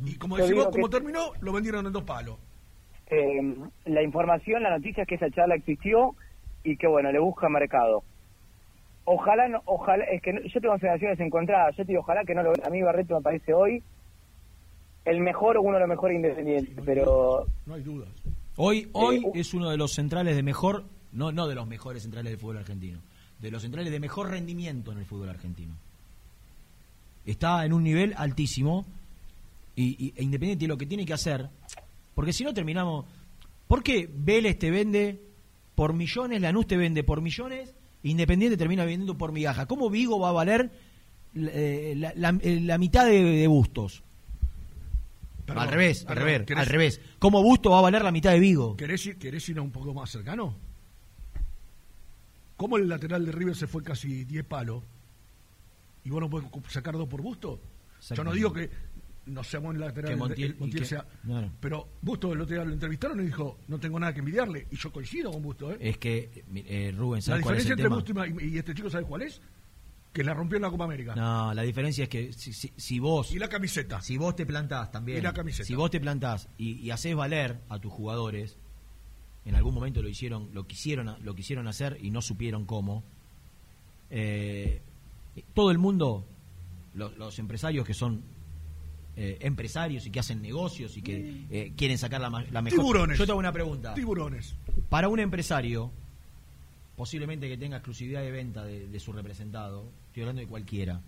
[0.04, 2.38] Y como decimos, que- como terminó, lo vendieron en dos palos.
[3.08, 3.54] Eh,
[3.86, 6.14] la información, la noticia es que esa charla existió
[6.62, 8.02] y que bueno, le busca mercado.
[9.04, 12.34] Ojalá, no, ojalá, es que no- yo tengo sensaciones encontradas, yo te digo, ojalá que
[12.34, 13.82] no lo A mí Barreto me parece hoy
[15.04, 18.08] el mejor o uno de los mejores independientes, pero No hay dudas.
[18.56, 22.02] Hoy, hoy Eh, es uno de los centrales de mejor, no, no de los mejores
[22.02, 23.00] centrales del fútbol argentino,
[23.40, 25.74] de los centrales de mejor rendimiento en el fútbol argentino.
[27.26, 28.84] Está en un nivel altísimo
[29.76, 31.48] y, y- e Independiente lo que tiene que hacer,
[32.14, 33.06] porque si no terminamos,
[33.66, 35.20] ¿por qué Vélez te vende
[35.74, 37.74] por millones, Lanús te vende por millones,
[38.04, 39.66] Independiente termina vendiendo por migaja?
[39.66, 40.70] ¿Cómo Vigo va a valer
[41.34, 44.02] eh, la, la- eh, la mitad de, de Bustos?
[45.46, 47.00] Perdón, al revés, al revés, ¿querés- al revés.
[47.18, 48.76] ¿Cómo Busto va a valer la mitad de Vigo?
[48.76, 50.56] ¿Querés ir, ¿Querés ir a un poco más cercano?
[52.56, 54.82] ¿Cómo el lateral de River se fue casi 10 palos?
[56.04, 57.60] ¿Y vos no podés sacar dos por Busto?
[58.14, 58.70] Yo no digo que
[59.26, 61.06] no seamos el lateral Que Montiel- el Montiel que- sea.
[61.60, 64.66] Pero Busto el otro día lo entrevistaron y dijo: No tengo nada que envidiarle.
[64.70, 65.72] Y yo coincido con Busto.
[65.72, 65.78] ¿eh?
[65.80, 68.26] Es que, eh, Rubén, La ¿sabes cuál es diferencia el entre tema?
[68.28, 69.40] Busto y, y este chico, ¿sabes cuál es?
[70.14, 71.14] Que la rompió en la Copa América.
[71.14, 73.32] No, la diferencia es que si, si- si vos...
[73.32, 74.00] Y la camiseta.
[74.00, 75.18] Si vos te plantás también.
[75.18, 75.66] Y la camiseta.
[75.66, 78.56] Si vos te plantás y, y haces valer a tus jugadores,
[79.44, 83.02] en algún momento lo hicieron, lo quisieron, lo quisieron hacer y no supieron cómo.
[84.10, 84.80] eh,
[85.52, 86.24] todo el mundo,
[86.94, 88.22] lo- los empresarios que son
[89.16, 92.78] eh, empresarios y que hacen negocios y que eh, quieren sacar la, la mejor.
[92.78, 93.18] Tiburones.
[93.18, 93.94] Yo te hago una pregunta.
[93.94, 94.54] Tiburones.
[94.88, 95.90] Para un empresario,
[96.96, 101.00] posiblemente que tenga exclusividad de venta de, de su representado, estoy hablando de cualquiera,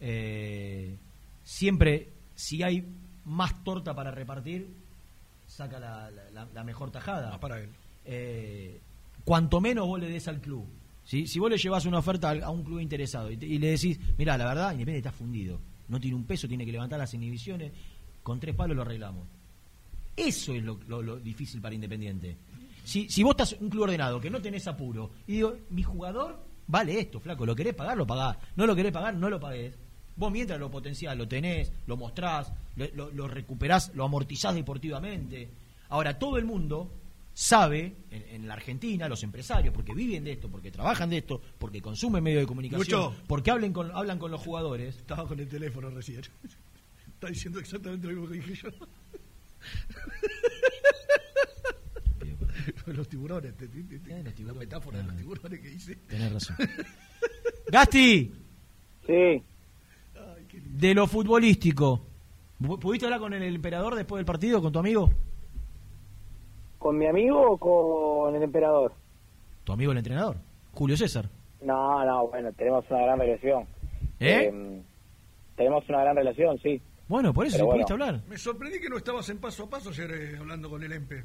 [0.00, 0.96] eh,
[1.44, 2.84] siempre, si hay
[3.24, 4.68] más torta para repartir,
[5.46, 7.32] saca la, la- la- la mejor tajada.
[7.34, 7.68] Ah, para él.
[8.04, 8.80] Eh,
[9.24, 10.64] cuanto menos vos le des al club.
[11.04, 11.26] ¿sí?
[11.28, 13.98] Si vos le llevas una oferta a un club interesado y, te- y le decís,
[14.18, 17.72] mira, la verdad, Independiente está fundido, no tiene un peso, tiene que levantar las inhibiciones,
[18.24, 19.24] con tres palos lo arreglamos.
[20.16, 22.36] Eso es lo, lo- lo difícil para Independiente.
[22.84, 26.47] Si, si vos estás un club ordenado, que no tenés apuro, y digo, mi jugador
[26.68, 28.36] vale esto, flaco, lo querés pagar, lo pagás.
[28.54, 29.74] No lo querés pagar, no lo pagués.
[30.16, 35.48] Vos mientras lo potenciás, lo tenés, lo mostrás, lo, lo- lo recuperás, lo amortizás deportivamente.
[35.88, 36.90] Ahora, todo el mundo
[37.34, 41.40] sabe, en, en la Argentina, los empresarios, porque viven de esto, porque trabajan de esto,
[41.58, 43.14] porque consumen medios de comunicación, Lucho.
[43.28, 44.96] porque hablen con, hablan con los jugadores.
[44.96, 46.20] Estaba con el teléfono recién.
[47.14, 48.68] Está diciendo exactamente lo mismo que dije yo.
[52.96, 55.96] los tiburones, te, te- te- te- la metáfora de los tiburones que hice.
[56.08, 56.56] Tenés razón.
[57.70, 58.32] Gasti,
[59.06, 59.42] sí,
[60.52, 62.00] de lo futbolístico,
[62.60, 65.10] ¿pu- ¿pudiste hablar con el emperador después del partido, con tu amigo?
[66.78, 68.92] ¿Con mi amigo o con el emperador?
[69.64, 70.36] ¿Tu amigo el entrenador?
[70.72, 71.28] Julio César.
[71.60, 73.64] No, no, bueno, tenemos una gran relación.
[74.20, 74.50] ¿Eh?
[74.52, 74.82] Eh,
[75.56, 76.80] tenemos una gran relación, sí.
[77.08, 77.72] Bueno, por eso bueno.
[77.72, 78.20] pudiste hablar.
[78.28, 81.24] Me sorprendí que no estabas en paso a paso ayer eh, hablando con el EMPE.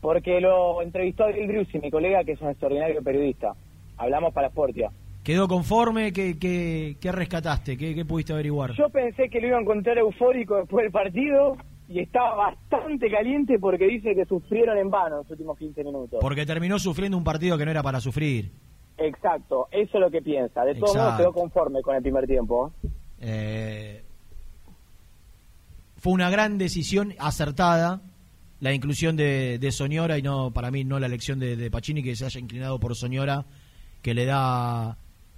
[0.00, 3.54] Porque lo entrevistó Ariel Driussi, mi colega, que es un extraordinario periodista.
[3.96, 4.90] Hablamos para Sportia.
[5.22, 6.12] ¿Quedó conforme?
[6.12, 7.76] ¿Qué, qué, qué rescataste?
[7.76, 8.72] ¿Qué, qué pudiste averiguar?
[8.72, 11.56] Yo pensé que lo iba a encontrar eufórico después del partido
[11.88, 16.18] y estaba bastante caliente porque dice que sufrieron en vano los últimos 15 minutos.
[16.20, 18.50] Porque terminó sufriendo un partido que no era para sufrir.
[18.96, 20.64] Exacto, eso es lo que piensa.
[20.64, 22.72] De todos modos quedó conforme con el primer tiempo.
[23.20, 24.02] Eh,
[25.96, 28.00] fue una gran decisión acertada
[28.60, 32.02] la inclusión de, de Soñora y no para mí no la elección de, de Pacini
[32.02, 33.44] que se haya inclinado por Soñora
[34.02, 34.96] que le da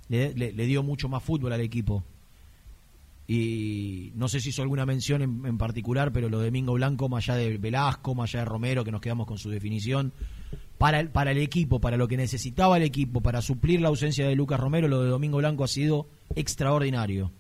[0.09, 2.03] le, le- le dio mucho más fútbol al equipo
[3.29, 7.09] y no sé si hizo alguna mención en, en particular pero lo de Mingo Blanco
[7.09, 10.13] más allá de Velasco más allá de Romero que nos quedamos con su definición
[10.79, 14.27] para el, para el equipo, para lo que necesitaba el equipo, para suplir la ausencia
[14.27, 17.31] de Lucas Romero, lo de Domingo Blanco ha sido extraordinario.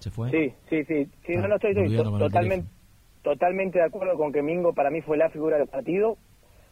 [0.00, 0.30] ¿Se fue?
[0.32, 1.08] Sí, sí, sí.
[1.26, 2.68] sí no, no estoy, estoy totalmente,
[3.22, 6.16] totalmente de acuerdo con que Mingo para mí fue la figura del partido,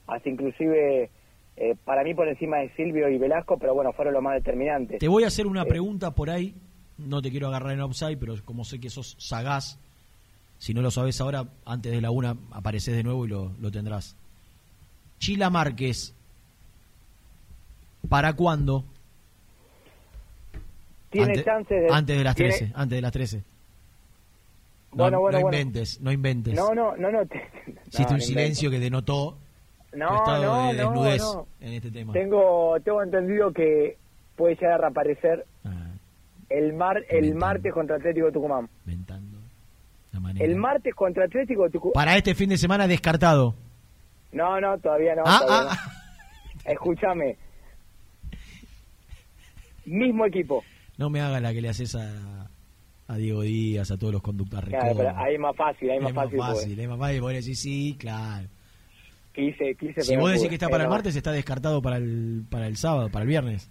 [0.06, 1.10] hasta inclusive
[1.56, 4.98] eh, para mí por encima de Silvio y Velasco, pero bueno, fueron los más determinantes.
[4.98, 6.54] Te voy a hacer una Eh, pregunta por ahí,
[6.98, 9.78] no te quiero agarrar en offside, pero como sé que sos sagaz,
[10.58, 13.70] si no lo sabes ahora, antes de la una apareces de nuevo y lo, lo
[13.70, 14.16] tendrás.
[15.18, 16.14] Chila Márquez,
[18.08, 18.84] ¿para cuándo?
[21.10, 21.88] Tiene Ante- chance de...
[21.90, 23.42] Antes de las tiene- 13, antes de las 13.
[24.96, 25.40] No, Bueno, no bueno.
[25.40, 26.54] inventes, no inventes.
[26.54, 27.26] No, no, no, no.
[27.26, 27.42] te-
[27.88, 29.36] Hiciste no, un no silencio que denotó
[29.92, 31.46] No, tu estado no, de no, desnudez no.
[31.60, 32.12] en este tema.
[32.14, 33.98] Tengo, tengo entendido que
[34.36, 35.90] puede llegar a reaparecer Ah,
[36.48, 38.68] el mar el martes contra Atlético Tucumán.
[40.38, 41.92] El martes contra Atlético Tucumán.
[41.94, 43.54] Para este fin de semana descartado.
[44.32, 45.22] No, no, todavía no.
[45.26, 45.90] Ah, todavía ah,
[46.64, 46.72] no.
[46.72, 47.36] Escúchame.
[49.84, 50.64] Mismo equipo.
[50.98, 52.45] No me haga la que le haces a,
[53.08, 54.68] a Diego Díaz, a todos los conductores.
[54.70, 56.38] Claro, pero ahí es más fácil, ahí es más más fácil.
[56.40, 57.20] fácil, es más fácil.
[57.20, 58.48] Vos decís, sí, claro.
[59.32, 60.48] Quise, quise, Si vos decís pude.
[60.48, 63.28] que está para el Pero- martes, está descartado para el, para el sábado, para el
[63.28, 63.70] viernes.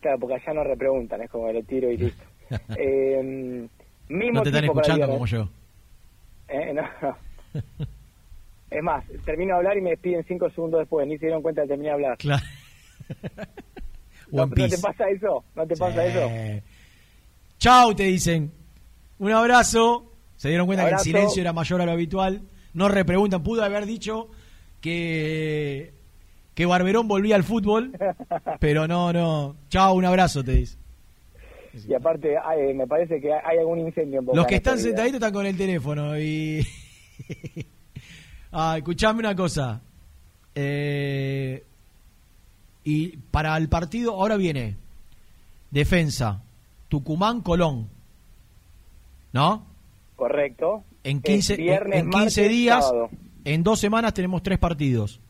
[0.00, 2.22] Claro, porque allá no repreguntan, es como lo tiro y listo.
[2.76, 3.66] eh,
[4.08, 5.48] mismo No te están el escuchando como yo.
[6.48, 7.16] Eh, no, no.
[8.70, 11.62] Es más, termino de hablar y me despiden cinco segundos después, ni se dieron cuenta
[11.62, 12.18] de terminar de hablar.
[12.18, 12.44] Claro.
[14.30, 14.82] ¿No, One ¿No te Piece.
[14.82, 15.42] pasa eso?
[15.56, 16.62] ¿No te pasa eso?
[17.58, 18.52] Chau, te dicen.
[19.18, 20.12] Un abrazo.
[20.36, 21.02] Se dieron cuenta Abrazo.
[21.04, 22.42] que el silencio era mayor a lo habitual.
[22.74, 23.42] No repreguntan.
[23.42, 24.28] Pudo haber dicho
[24.80, 25.92] que,
[26.54, 27.92] que Barberón volvía al fútbol.
[28.60, 29.56] Pero no, no.
[29.70, 30.76] Chau, un abrazo, te dice.
[31.86, 35.14] Y aparte, hay- me parece que hay algún incendio en Boca Los que están sentaditos
[35.16, 36.66] están con el teléfono y...
[38.52, 39.80] ah, escuchame una cosa.
[40.54, 41.62] Eh,
[42.84, 44.76] y para el partido, ahora viene
[45.70, 46.42] defensa,
[46.88, 47.88] Tucumán, Colón.
[49.32, 49.66] ¿No?
[50.16, 50.84] Correcto.
[51.04, 53.10] En Es 15, viernes, en 15 martes, días, sábado.
[53.44, 55.20] en dos semanas tenemos tres partidos.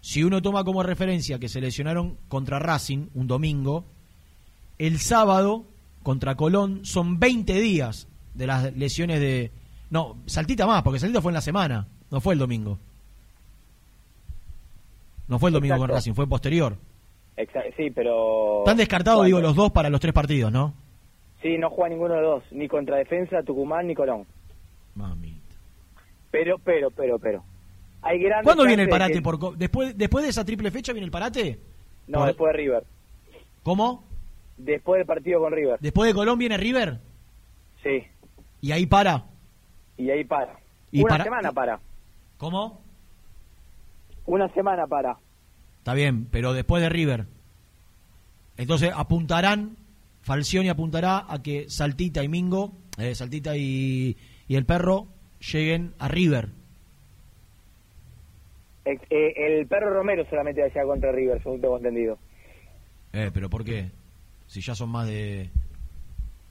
[0.00, 3.84] Si uno toma como referencia que se lesionaron contra Racing un domingo,
[4.78, 5.64] el sábado
[6.02, 9.52] contra Colón son 20 días de las lesiones de...
[9.90, 12.78] No, Saltita más, porque Saltita fue en la semana, no fue el domingo.
[15.28, 15.88] No fue el domingo con.
[15.90, 16.76] Racing, fue posterior.
[17.76, 18.60] Sí, pero...
[18.60, 20.74] Están descartados, Bueno, digo, los dos para los tres partidos, ¿no?
[21.40, 24.26] Sí, no juega ninguno de los dos, ni contra Defensa, Tucumán, ni Colón.
[24.94, 25.40] Mami.
[26.30, 27.42] Pero, pero, pero, pero.
[28.02, 29.14] Hay grandes ¿Cuándo viene el parate?
[29.14, 31.58] que- Por, después, después de esa triple fecha viene el parate.
[32.06, 32.84] No, Por- después de River.
[33.62, 34.04] ¿Cómo?
[34.56, 35.78] Después del partido con River.
[35.80, 36.98] Después de Colón viene River
[37.82, 38.04] Sí,
[38.60, 39.24] y ahí para.
[39.96, 40.56] y ahí para.
[40.92, 41.80] Y Una para- semana para.
[42.38, 42.80] ¿Cómo?
[44.26, 45.16] Una semana para.
[45.82, 47.24] Está bien, pero después de River.
[48.56, 49.76] Entonces apuntarán,
[50.20, 55.08] Falcioni apuntará a que Saltita y Mingo, eh, Saltita y, y el perro
[55.40, 56.50] lleguen a River.
[58.84, 62.16] Eh, eh, el perro Romero solamente allá contra River, según tengo entendido.
[63.12, 63.90] Eh, pero ¿por qué?
[64.46, 65.50] Si ya son más de...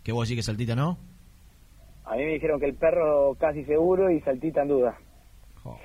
[0.03, 0.97] ¿Qué vos decís que Saltita no?
[2.03, 4.99] A mí me dijeron que el perro casi seguro y Saltita en duda.
[5.63, 5.79] Jo.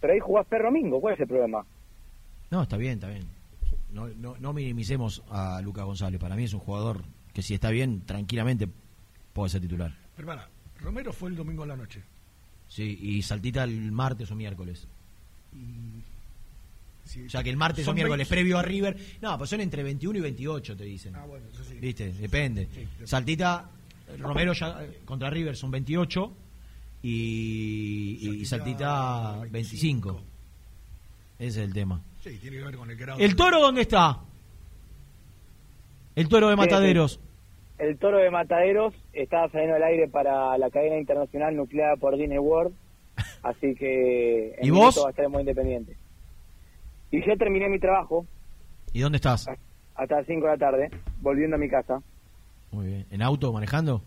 [0.00, 1.64] Pero ahí jugás perro Mingo, ¿cuál es el problema?
[2.50, 3.26] No, está bien, está bien.
[3.92, 6.20] No, no, no minimicemos a Lucas González.
[6.20, 7.02] Para mí es un jugador
[7.32, 8.68] que si está bien, tranquilamente
[9.32, 9.94] puede ser titular.
[10.16, 10.48] Pero para,
[10.80, 12.02] Romero fue el domingo a la noche.
[12.68, 14.86] Sí, y Saltita el martes o miércoles.
[17.04, 18.96] Sí, O sea que el martes o miércoles 20 previo a River.
[19.20, 21.16] No, pues son entre 21 y 28, te dicen.
[21.16, 21.74] Ah, bueno, eso sí.
[21.80, 22.12] ¿Viste?
[22.12, 22.68] Depende.
[22.72, 23.06] Sí, sí.
[23.06, 23.68] Saltita
[24.18, 26.32] Romero ya eh, contra River son 28
[27.02, 30.20] y, y Saltita 25.
[31.38, 32.02] Ese es el tema.
[32.22, 33.18] Sí, tiene que ver con el grado.
[33.18, 34.20] ¿El toro dónde está?
[36.14, 37.20] El toro de Mataderos.
[37.78, 42.38] El toro de Mataderos está saliendo al aire para la cadena internacional nucleada por Disney
[42.38, 42.74] World,
[43.42, 45.00] así que en ¿Y vos?
[45.02, 45.96] va a estar muy independiente.
[47.10, 48.26] Y ya terminé mi trabajo
[48.92, 49.48] ¿Y dónde estás?
[49.94, 50.90] hasta las 5 de la tarde,
[51.22, 52.02] volviendo a mi casa.
[52.70, 53.06] Muy bien.
[53.10, 54.02] ¿En auto, manejando?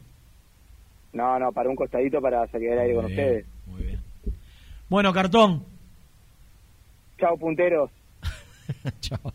[1.13, 3.45] No, no, para un costadito para salir al aire con bien, ustedes.
[3.67, 4.01] Muy bien.
[4.89, 5.63] Bueno, cartón.
[7.19, 7.91] Chao, punteros.
[8.99, 9.33] Chao.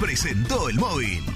[0.00, 1.35] Presentó el móvil.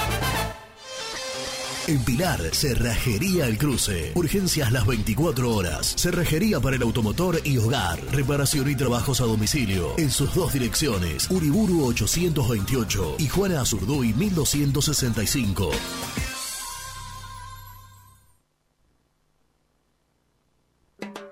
[1.87, 4.11] En Pilar, Cerrajería El Cruce.
[4.13, 5.95] Urgencias las 24 horas.
[5.97, 7.99] Cerrajería para el automotor y hogar.
[8.11, 9.97] Reparación y trabajos a domicilio.
[9.97, 11.29] En sus dos direcciones.
[11.31, 15.71] Uriburu 828 y Juana Azurduy 1265.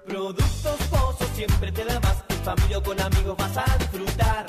[0.08, 2.24] Productos Pozos siempre te da más.
[2.44, 4.49] Familia o con amigos vas a disfrutar.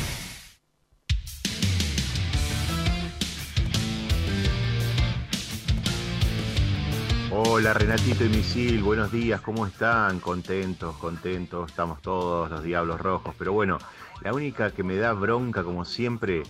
[7.33, 10.19] Hola Renatito y Misil, buenos días, ¿cómo están?
[10.19, 13.77] Contentos, contentos, estamos todos los diablos rojos, pero bueno,
[14.21, 16.43] la única que me da bronca como siempre,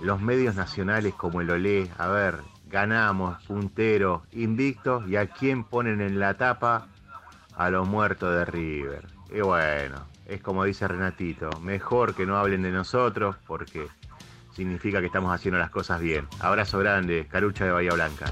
[0.00, 2.38] los medios nacionales como el Olé, a ver,
[2.70, 6.88] ganamos, puntero, invictos, y a quién ponen en la tapa
[7.54, 9.06] a los muertos de River.
[9.30, 13.88] Y bueno, es como dice Renatito, mejor que no hablen de nosotros porque
[14.56, 16.26] significa que estamos haciendo las cosas bien.
[16.40, 18.24] Abrazo grande, Carucha de Bahía Blanca.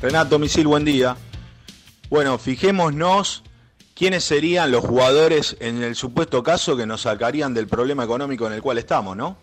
[0.00, 1.16] Renato Misil, buen día.
[2.08, 3.42] Bueno, fijémonos
[3.96, 8.52] quiénes serían los jugadores en el supuesto caso que nos sacarían del problema económico en
[8.52, 9.36] el cual estamos, ¿no?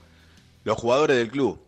[0.63, 1.59] Los jugadores del club.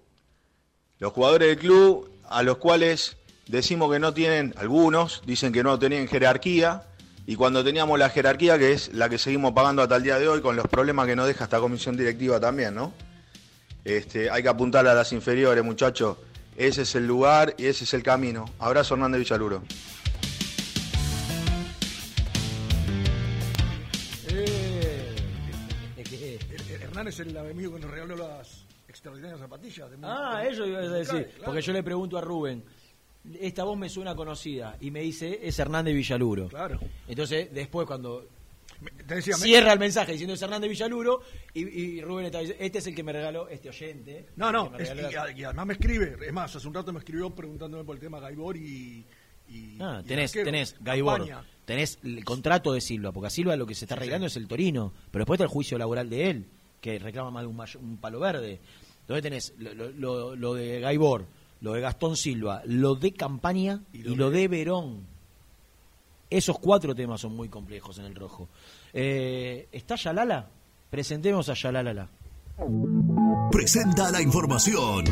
[0.99, 5.77] Los jugadores del club a los cuales decimos que no tienen, algunos dicen que no
[5.77, 6.84] tenían jerarquía,
[7.26, 10.30] y cuando teníamos la jerarquía, que es la que seguimos pagando hasta el día de
[10.30, 12.93] hoy, con los problemas que nos deja esta comisión directiva también, ¿no?
[13.84, 16.15] Este, hay que apuntar a las inferiores, muchachos.
[16.57, 18.45] Ese es el lugar y ese es el camino.
[18.57, 19.61] Abrazo Hernández Villaluro.
[24.29, 25.15] Eh,
[26.81, 29.91] Hernán es el amigo que nos regaló las, extraordinarias zapatillas.
[29.91, 31.29] De ah, eso iba a decir.
[31.45, 32.63] Porque yo le pregunto a Rubén,
[33.39, 34.77] esta voz me suena conocida.
[34.81, 36.47] Y me dice, es Hernández Villaluro.
[36.47, 36.79] Claro.
[37.07, 38.25] Entonces, después cuando
[39.34, 41.22] cierra el mensaje diciendo es Hernández Villaluro
[41.54, 44.28] y, y Rubén está diciendo, este es el que me regaló, este oyente.
[44.36, 46.91] No, no, me es- y, la- y además me escribe, es más, hace un rato
[46.94, 49.06] me escribió preguntándome por el tema Gaibor y...
[49.49, 50.45] y- Ah, tenés, arquero.
[50.45, 51.28] tenés Gaibor,
[51.66, 54.48] tenés el contrato de Silva, porque a Silva lo que se está arreglando es el
[54.48, 56.45] Torino, pero después está el juicio laboral de él,
[56.82, 58.60] que reclama más de un, un palo verde.
[59.02, 61.26] Entonces tenés lo, lo- lo- lo de Gaibor,
[61.62, 65.08] lo de Gastón Silva, lo de Campaña y lo, de Verón.
[66.30, 68.49] Esos cuatro temas son muy complejos en el rojo.
[68.94, 70.48] Eh, ¿Está Yalala?
[70.90, 72.08] Presentemos a Yalalala.
[73.52, 75.06] Presenta la información.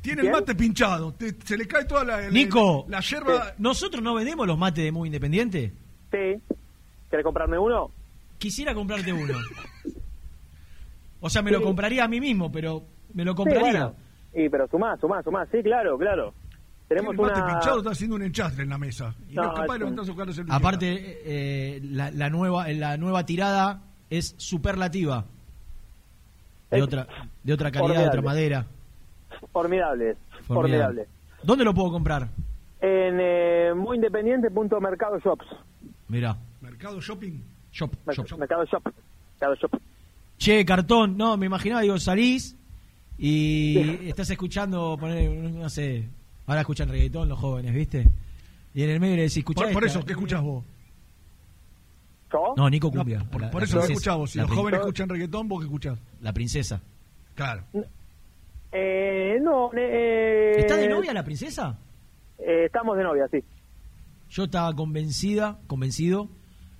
[0.00, 2.20] Tiene el mate pinchado, te- se le cae toda la...
[2.22, 3.54] la- Nico, La yerba...
[3.58, 5.72] ¿nosotros no vendemos los mates de Muy Independiente?
[6.10, 6.40] Sí.
[7.10, 7.90] ¿Querés comprarme uno?
[8.38, 9.34] Quisiera comprarte uno.
[11.22, 12.82] O sea, me lo compraría a mí mismo, pero
[13.14, 13.62] me lo compraría.
[13.64, 13.94] Sí, bueno.
[14.34, 15.46] Y pero sumá, sumá, sumá.
[15.46, 16.34] Sí, claro, claro.
[16.88, 17.46] Tenemos el una...
[17.46, 19.14] pinchado está haciendo un enchastre en la mesa.
[19.30, 20.44] Y no, No, es capaz de es su.
[20.50, 23.80] Aparte, eh, la, la nueva la nueva tirada
[24.10, 25.24] es superlativa.
[26.70, 27.06] De Es otra
[27.42, 28.66] de otra calidad, de otra madera.
[29.52, 30.16] Formidable,
[30.46, 30.46] Formidable.
[30.46, 31.06] formidable.
[31.42, 32.28] ¿Dónde lo puedo comprar?
[32.80, 35.46] En eh, muyindependiente.mercado shops.
[36.08, 37.40] Mira, Mercado Shopping.
[37.72, 38.38] shop, Mer- shop.
[38.38, 38.82] Mercado shop.
[39.40, 39.80] Mercado shop.
[40.42, 42.56] Che, cartón, no, me imaginaba, digo, salís
[43.16, 43.78] y
[44.08, 46.08] estás escuchando, poner, no sé,
[46.46, 48.08] ahora escuchan reggaetón los jóvenes, ¿viste?
[48.74, 49.98] Y en el medio le decís, escuchá Por, por esta".
[50.00, 50.64] eso, ¿qué escuchás vos?
[52.56, 53.20] No, Nico Cumbia.
[53.30, 54.30] Por, la- por la eso lo escuchás vos.
[54.32, 55.98] Si La los jóvenes escuchan reggaetón, ¿vos qué escuchás?
[56.22, 56.80] La princesa.
[57.36, 57.62] Claro.
[58.72, 61.78] Eh, no, eh, ¿Está de novia la princesa?
[62.38, 63.38] eh, estamos de novia, sí.
[64.30, 66.28] Yo estaba convencida, convencido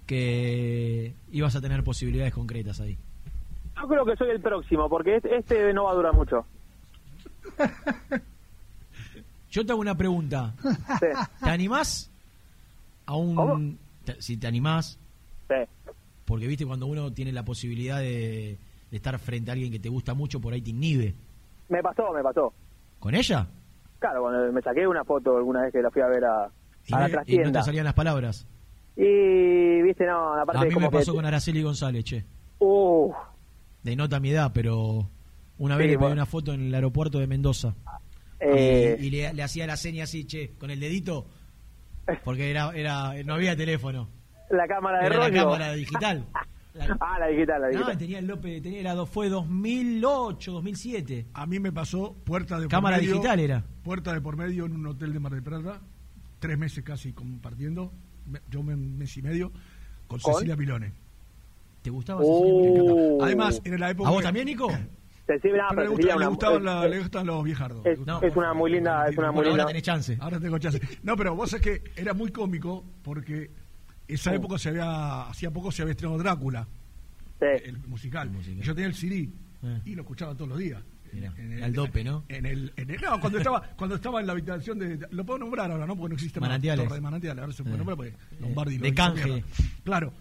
[0.07, 2.97] que ibas a tener posibilidades concretas ahí.
[3.81, 6.45] Yo creo que soy el próximo, porque este, no va a durar mucho.
[9.51, 10.55] Yo te hago una pregunta.
[11.01, 11.07] Sí.
[11.45, 12.11] ¿Te animás
[13.07, 13.79] a un...
[14.19, 14.99] si te animás,
[15.49, 15.89] Sí.
[16.25, 18.57] porque viste cuando uno tiene la posibilidad de,
[18.91, 21.15] de estar frente a alguien que te gusta mucho, por ahí te inhibe.
[21.69, 22.53] Me pasó, me pasó.
[23.01, 23.47] ¿Con ella?
[23.99, 26.49] Claro, cuando me saqué una foto alguna vez que la fui a ver a,
[26.87, 28.47] Y, a la no- y no te salían las palabras.
[28.97, 31.17] Y, viste, no, aparte A mí como me pasó que...
[31.17, 32.25] con Araceli González, che.
[32.61, 33.13] Uh,
[33.83, 35.11] De nota mi edad, pero
[35.59, 36.15] una vez Sí, le pedí bueno.
[36.15, 37.75] una foto en el aeropuerto de Mendoza.
[38.41, 41.27] eh, y, y le, le hacía la seña así, che, con el dedito,
[42.25, 44.09] porque era, era no había teléfono.
[44.51, 46.27] la cámara de Era la cámara digital.
[46.33, 46.43] La-
[47.01, 47.93] Ah, la digital, la digital.
[47.93, 51.27] no, tenía el López, tenía, fue 2008, 2007.
[51.35, 53.65] A mí me pasó puerta de Cámara por medio, digital era.
[53.85, 55.81] Puerta de por medio en un hotel de Mar del Plata,
[56.39, 57.93] tres meses casi compartiendo,
[58.27, 59.53] me- yo un mes y medio,
[60.07, 60.33] con, ¿Con?
[60.35, 60.93] Cecilia Milone.
[61.83, 63.19] ¿Te gustaba Uh.
[63.23, 64.09] Además, era la época...
[64.09, 64.69] ¿A vos también, Nico?
[65.27, 67.87] Cecilia, Pero le, gusta- Cecilia le gustaban la- es- le gustan los viejardos.
[67.87, 69.67] es, No, es una muy linda, es una muy ahora linda.
[69.67, 70.17] tenés chance.
[70.21, 70.81] Ahora tengo chance.
[71.03, 73.51] No, pero vos sabés que era muy cómico porque
[74.09, 74.35] esa Oh.
[74.35, 76.67] época se había, hacía poco se había estrenado Drácula,
[77.41, 77.47] Sí.
[77.65, 78.29] el musical.
[78.29, 78.59] El musical.
[78.59, 79.29] Y yo tenía el CD
[79.63, 79.81] Eh.
[79.85, 80.83] y lo escuchaba todos los días.
[81.13, 82.25] En el- al dope, ¿no?
[82.29, 85.07] En el, en el- no, cuando estaba, cuando estaba en la habitación de.
[85.11, 85.95] Lo puedo nombrar ahora, ¿no?
[85.95, 86.49] Porque no existe más.
[86.49, 86.85] Manantiales.
[86.85, 87.79] Torre de Manantiales, ahora se puede Eh.
[87.79, 89.25] nombrar porque Lombardi lo de hizo canje.
[89.31, 89.47] mierda.
[89.85, 90.13] Claro.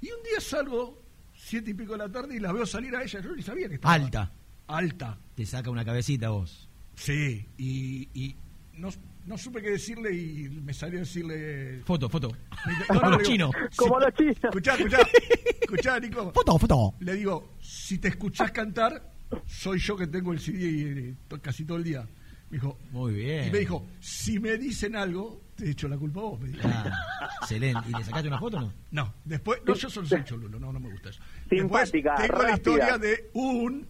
[0.00, 0.99] Y un día salgo,
[1.42, 3.20] siete y pico de la tarde, y la veo salir a ella.
[3.20, 3.94] Yo ni sabía que estaba.
[3.94, 4.32] Alta.
[4.66, 5.18] Alta.
[5.34, 6.68] Te saca una cabecita vos.
[6.94, 7.46] Sí.
[7.56, 8.36] Y, y
[8.74, 8.90] no,
[9.26, 11.80] no supe qué decirle y me salió a decirle.
[11.84, 12.30] Foto, foto.
[12.92, 13.50] No, Como no, chinos.
[13.76, 14.36] Como los chinos.
[14.42, 14.98] Escuchá, escuchá.
[15.62, 16.32] Escuchá, Nico.
[16.32, 16.94] Foto, foto.
[17.00, 19.12] Le digo, si te escuchás cantar,
[19.46, 22.06] soy yo que tengo el CD eh, casi todo el día.
[22.50, 23.46] Me dijo, Muy bien.
[23.48, 26.40] y me dijo, si me dicen algo, te echo la culpa a vos.
[26.40, 26.60] Me dijo.
[26.64, 27.88] Ah, excelente.
[27.88, 28.72] ¿Y le sacaste una foto o no?
[28.90, 31.22] No, después, no, yo solo soy cholulo, no, no me gusta eso.
[31.48, 33.86] Simpática, Después tengo la historia de un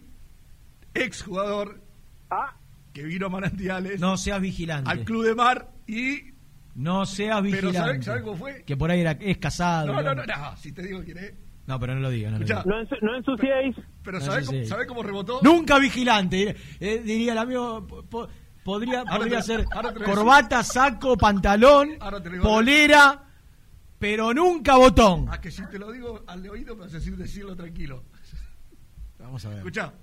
[0.93, 1.81] exjugador
[2.29, 2.53] Ah.
[2.93, 4.89] que vino a Manantiales No seas vigilante.
[4.89, 6.31] al Club de Mar y...
[6.73, 7.79] No seas Pero vigilante.
[7.79, 8.63] ¿sabes sabe cómo fue?
[8.65, 9.87] Que por ahí era, es casado.
[9.87, 11.33] No, no, no, no, si te digo quién es.
[11.67, 12.63] No, pero no lo diga, no lo diga.
[12.65, 13.75] No, no ensuciéis.
[14.03, 15.41] Pero No, ¿sabes sí, cómo, sabe cómo rebotó?
[15.43, 16.55] Nunca vigilante.
[16.79, 17.85] eh, diría el amigo.
[17.85, 18.27] po- po-
[18.63, 19.65] podría podría ser
[20.05, 21.97] corbata, saco, pantalón,
[22.41, 23.23] polera,
[23.99, 25.27] pero nunca botón.
[25.29, 28.03] A que si te lo digo al oído me vas a decir decirlo tranquilo.
[29.19, 29.57] Vamos a ver.
[29.59, 29.93] Escuchá.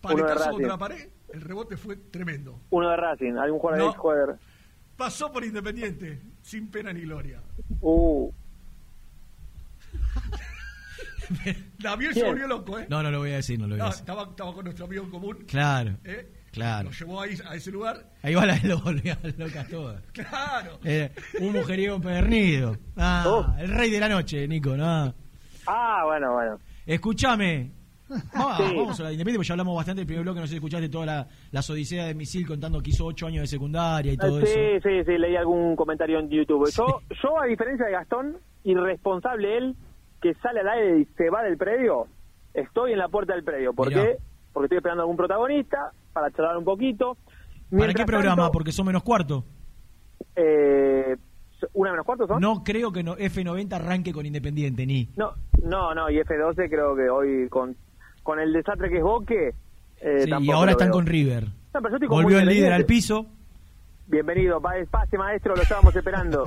[0.00, 2.60] Paletazo contra la pared, el rebote fue tremendo.
[2.70, 3.92] Uno de Racing, algún jugador No.
[3.92, 4.38] de jugador.
[4.96, 7.40] Pasó por Independiente, sin pena ni gloria.
[7.80, 8.30] Uh,
[11.78, 12.86] David se volvió loco, ¿eh?
[12.88, 14.00] No, no lo voy a decir, no lo voy a decir.
[14.00, 15.44] estaba, estaba con nuestro amigo en común.
[15.48, 16.30] Claro, ¿eh?
[16.54, 16.84] Claro.
[16.88, 17.96] Lo llevó ahí a ese lugar.
[18.22, 20.00] Ahí va la lo volvía loca toda.
[20.12, 20.78] Claro.
[20.84, 21.10] Eh,
[21.40, 22.76] un mujeriego pernido.
[22.96, 23.46] Ah, Oh.
[23.58, 25.14] el rey de la noche, Nico, no.
[25.66, 26.58] ah, bueno, bueno.
[26.86, 27.70] Escúchame.
[28.34, 28.76] Vamos, Sí.
[28.76, 30.88] vamos a la Independiente, porque ya hablamos bastante del primer bloque, no sé si escuchaste
[30.90, 34.40] toda la, las odiseas de Misil contando que hizo ocho años de secundaria y todo
[34.40, 34.88] Eh, sí, eso.
[34.88, 36.70] sí, sí, leí algún comentario en YouTube.
[36.70, 39.74] Yo, yo, a diferencia de Gastón, irresponsable él,
[40.20, 42.06] que sale al aire y se va del predio,
[42.52, 43.72] estoy en la puerta del predio.
[43.72, 44.02] ¿Por Mirá.
[44.54, 47.18] Porque estoy esperando a algún protagonista para charlar un poquito.
[47.70, 48.36] ¿Para qué programa?
[48.44, 49.44] tanto, Porque son menos cuarto.
[50.36, 51.16] eh,
[51.72, 52.40] ¿Una menos cuartos son?
[52.40, 55.08] No creo que no, F90 arranque con Independiente, ni.
[55.16, 55.32] No,
[55.62, 57.74] no, no, y F12 creo que hoy con,
[58.22, 59.54] con el desastre que es Boque.
[60.00, 60.94] eh, Sí, y ahora están veo.
[60.94, 61.44] con River.
[61.44, 63.26] No, pero yo estoy con Volvió el líder al piso.
[64.06, 66.44] Bienvenido, pa- pase maestro, lo estábamos esperando.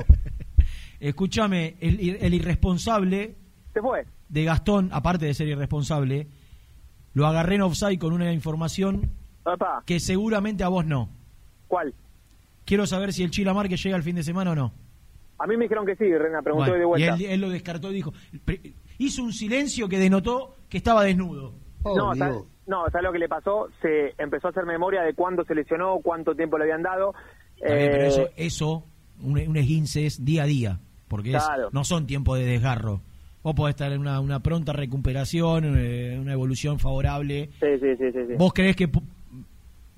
[0.99, 3.35] Escúchame, el, el irresponsable
[3.73, 4.05] Se fue.
[4.29, 6.27] de Gastón, aparte de ser irresponsable,
[7.18, 9.10] lo agarré en offside con una información
[9.44, 11.10] Opa, que seguramente a vos no.
[11.68, 11.94] ¿cuál?
[12.64, 14.72] Quiero saber si el Chila Márquez llega el fin de semana o no.
[15.39, 17.15] A mí me dijeron que sí, Rena, preguntó Bueno, de y vuelta.
[17.15, 18.14] él, él lo descartó y dijo.
[18.99, 21.53] hizo un silencio que denotó que estaba desnudo.
[21.84, 22.38] No, ¿sabes
[22.68, 23.69] no, ¿sabes lo que le pasó?
[23.81, 27.15] Se empezó a hacer memoria de cuándo se lesionó, cuánto tiempo le habían dado.
[27.60, 28.84] Pero Eh, eso, eso
[29.23, 33.02] un, un esguince es día a día, porque es- no son tiempos de desgarro.
[33.48, 37.49] Vos podés estar en una, una pronta recuperación, eh, una evolución favorable.
[37.61, 38.34] Sí, sí, sí.
[38.38, 38.90] ¿Vos crees que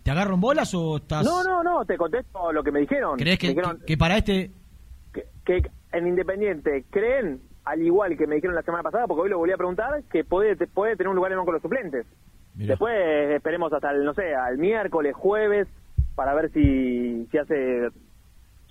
[0.04, 1.26] te agarro en bolas o estás...
[1.26, 3.18] No, no, no, te contesto lo que me dijeron.
[3.18, 4.52] ¿Crees que, dijeron que- que para este...
[5.12, 5.64] que, que
[5.94, 9.52] en Independiente creen, al igual que me dijeron la semana pasada, porque hoy lo volví
[9.52, 12.06] a preguntar, que puede, puede tener un lugar en de los suplentes.
[12.54, 12.74] Mirá.
[12.74, 12.94] Después
[13.32, 15.68] esperemos hasta el, no sé, al miércoles, jueves,
[16.14, 17.90] para ver si, si hace...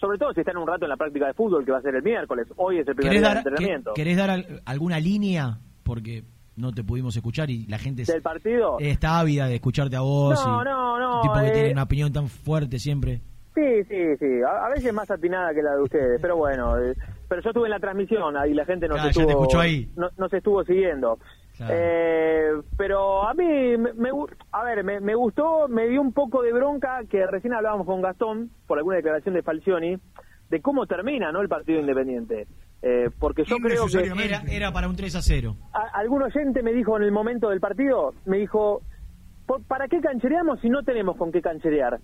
[0.00, 1.82] Sobre todo si está en un rato en la práctica de fútbol, que va a
[1.82, 2.46] ser el miércoles.
[2.56, 3.94] Hoy es el primer ¿Querés día dar, entrenamiento.
[3.94, 5.58] ¿Querés dar al- alguna línea?
[5.82, 6.22] Porque
[6.56, 8.76] no te pudimos escuchar y la gente ¿Del partido?
[8.80, 10.44] está ávida de escucharte a vos.
[10.46, 13.20] No, y no, no, tipo que eh, tiene una opinión tan fuerte siempre.
[13.54, 14.26] Sí, sí, sí.
[14.46, 16.78] A, a veces más atinada que la de ustedes, pero bueno.
[16.80, 16.94] eh,
[17.28, 19.90] pero yo estuve en la transmisión ahí la gente nos Claro, estuvo escuchó ahí.
[19.96, 21.18] No, nos estuvo siguiendo.
[21.58, 21.74] Claro.
[21.76, 23.44] Eh, pero a mí
[23.76, 24.10] me, me
[24.52, 28.00] a ver, me, me gustó, me dio un poco de bronca que recién hablábamos con
[28.00, 29.96] Gastón por alguna declaración de Falcioni
[30.48, 31.42] de cómo termina, ¿no?
[31.42, 32.46] El partido independiente.
[32.80, 35.56] Eh, porque yo creo que Era, era para un 3 a 0.
[35.72, 38.82] a- algún oyente me dijo en el momento del partido, me dijo,
[39.46, 41.98] "¿Por- ¿para qué canchereamos si no tenemos con qué cancherear?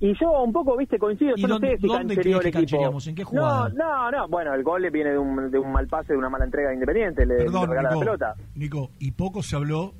[0.00, 2.42] Y yo un poco, viste, coincido, ¿Y yo no dónde- sé si dónde canchereó el
[2.42, 2.98] que equipo.
[3.06, 3.68] ¿En qué jugada?
[3.70, 6.18] No, no, no, bueno, el gol le viene de un, de un mal pase, de
[6.18, 8.34] una mala entrega de Independiente, le, le Perdón, regala Nico, la pelota.
[8.54, 9.94] Nico, y poco se habló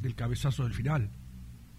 [0.00, 1.10] del cabezazo del final.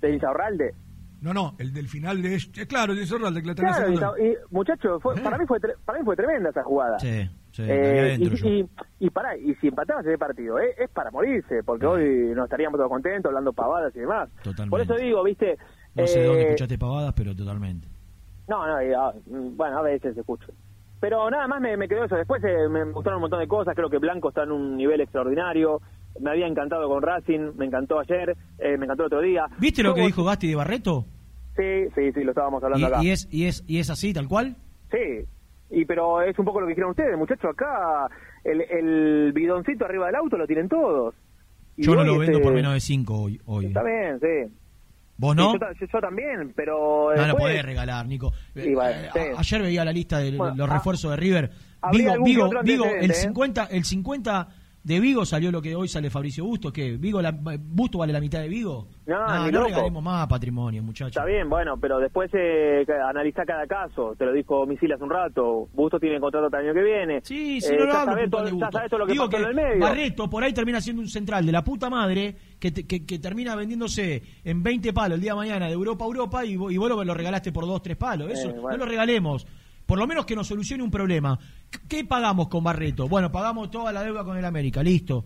[0.02, 0.74] ¿De Insaurralde?
[1.22, 2.36] No, no, el del final de...
[2.36, 5.76] eh, claro, el de Insaurralde, que la Claro, y, muchacho, fue- para, mí fue tre-
[5.86, 7.00] para mí fue tremenda esa jugada.
[7.00, 8.70] Sí, sí, Eh, y, y,
[9.00, 12.78] y pará, y si empatamos ese partido, eh, es para morirse, porque hoy no estaríamos
[12.78, 14.30] todos contentos hablando pavadas y demás.
[14.44, 14.70] Totalmente.
[14.70, 15.58] Por eso digo, viste...
[15.96, 17.88] No sé de dónde eh, escuchaste pavadas, pero totalmente.
[18.48, 20.48] No, no, y, ah, mm, bueno, a veces escucho.
[21.00, 22.16] Pero nada más me, me quedó eso.
[22.16, 23.76] Después eh, me gustaron un montón de cosas.
[23.76, 25.82] Creo que Blanco está en un nivel extraordinario.
[26.20, 29.46] Me había encantado con Racing, me encantó ayer, eh, me encantó el otro día.
[29.60, 31.06] ¿Viste lo que dijo Gasti de Barreto?
[31.58, 33.04] Sí, sí, sí, lo estábamos Y, hablando acá.
[33.04, 34.56] y es, y, es, ¿Y es así, tal cual?
[34.92, 35.26] Sí,
[35.72, 37.52] y pero es un poco lo que dijeron ustedes, muchachos.
[37.52, 38.08] Acá
[38.46, 41.14] el, el bidoncito arriba del auto lo tienen todos.
[41.78, 43.42] Y Yo no lo vendo este, por menos de 5 hoy.
[43.46, 43.66] hoy.
[43.66, 44.54] Está bien, sí.
[45.18, 45.54] ¿Vos Sí, no?
[45.54, 47.10] yo, ta- yo- yo también, pero.
[47.12, 48.34] No lo después- podés regalar, Nico.
[48.54, 49.20] Sí, Eh, sí.
[49.20, 51.52] a- ayer veía la lista de Bueno, los ah, refuerzos de River.
[51.92, 53.14] Vigo, Vigo, Vigo, el antecedente, ¿eh?
[53.14, 54.48] 50, el 50
[54.86, 56.96] De Vigo salió lo que hoy sale Fabricio Busto, ¿qué?
[56.96, 58.88] Vigo la, ¿Busto vale la mitad de Vigo?
[59.08, 61.10] No, ni no regalemos más patrimonio, muchachos.
[61.16, 64.14] Está bien, bueno, pero después eh, analiza cada caso.
[64.16, 65.68] Te lo dijo Misil hace un rato.
[65.74, 67.20] Busto tiene contrato hasta el año que viene.
[67.24, 68.72] Sí, si Eh, no lo hablo puntual todo, de ya Busto.
[68.78, 69.80] sabés todo lo que Digo pasó en el medio.
[69.80, 73.18] Barreto por ahí termina siendo un central de la puta madre que, te- que, que
[73.18, 76.72] termina vendiéndose en 20 palos el día de mañana de Europa a Europa y, vos-
[76.72, 78.30] y vos lo, lo regalaste por 2, 3 palos.
[78.32, 78.78] Eso, Eh, bueno.
[78.78, 79.48] no lo regalemos.
[79.86, 81.38] Por lo menos que nos solucione un problema.
[81.70, 83.08] ¿Qué- ¿Qué pagamos con Barreto?
[83.08, 85.26] Bueno, pagamos toda la deuda con el América, listo.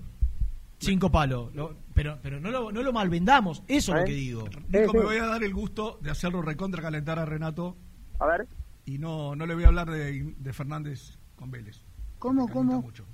[0.80, 1.54] Cinco palos.
[1.56, 4.46] Lo- pero pero no, lo, no lo malvendamos, eso es lo que digo.
[4.70, 7.76] Nico, me voy a dar el gusto de hacerlo recontra calentar a Renato.
[8.20, 8.48] A ver.
[8.86, 11.82] Y no, no le voy a hablar de, de Fernández con Vélez.
[12.18, 12.82] ¿Cómo, cómo?
[12.82, 13.06] mucho.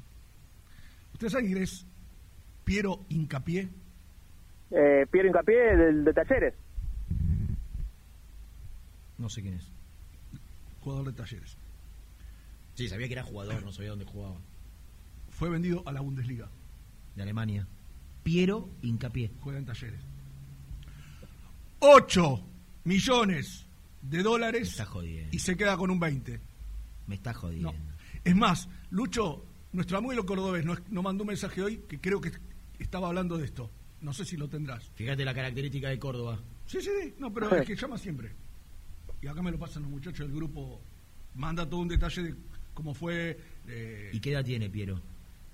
[1.13, 1.85] ¿Usted sabe quién es
[2.63, 3.69] Piero Incapié?
[4.71, 6.53] Eh, Piero Hincapié del de Talleres.
[9.17, 9.71] No sé quién es.
[10.85, 11.57] Jugador de Talleres.
[12.75, 14.39] Sí, sabía que era jugador, no sabía dónde jugaba.
[15.31, 16.47] Fue vendido a la Bundesliga.
[17.15, 17.67] De Alemania.
[18.21, 19.31] Piero Hincapié.
[19.39, 19.99] Juega en Talleres.
[21.79, 22.43] 8
[22.83, 23.65] millones
[24.03, 25.35] de dólares está jodiendo.
[25.35, 26.39] y se queda con un 20.
[27.07, 27.73] Me está jodiendo.
[28.23, 29.43] Es más, Lucho,
[29.73, 32.31] nuestro amigo cordobés nos, nos mandó un mensaje hoy que creo que
[32.77, 33.71] estaba hablando de esto.
[34.01, 34.91] No sé si lo tendrás.
[34.93, 36.39] Fíjate la característica de Córdoba.
[36.67, 37.15] Sí, sí, sí.
[37.17, 38.44] No, pero es que llama siempre.
[39.25, 40.79] Y acá me lo pasan los muchachos del grupo.
[41.33, 42.35] Manda todo un detalle de
[42.75, 43.35] cómo fue.
[43.67, 45.01] eh, ¿Y qué edad tiene Piero?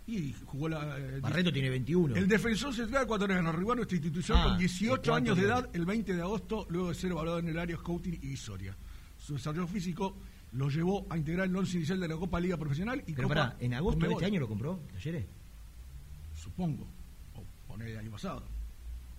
[0.07, 0.97] y jugó la.
[0.99, 2.17] eh, Barreto tiene 21.
[2.17, 5.43] El defensor central ecuatoriano arribó a nuestra institución Ah, con 18 ¿de cuánto años de
[5.45, 8.75] edad el 20 de agosto, luego de ser evaluado en el área scouting y historia.
[9.17, 10.17] Su desarrollo físico
[10.51, 13.41] lo llevó a integrar el once inicial de la Copa Liga Profesional y Pero Copa
[13.51, 14.81] pará, ¿en agosto de este año lo compró?
[14.97, 15.25] ¿Ayer?
[16.35, 16.85] Supongo.
[17.35, 18.43] O poner el año pasado.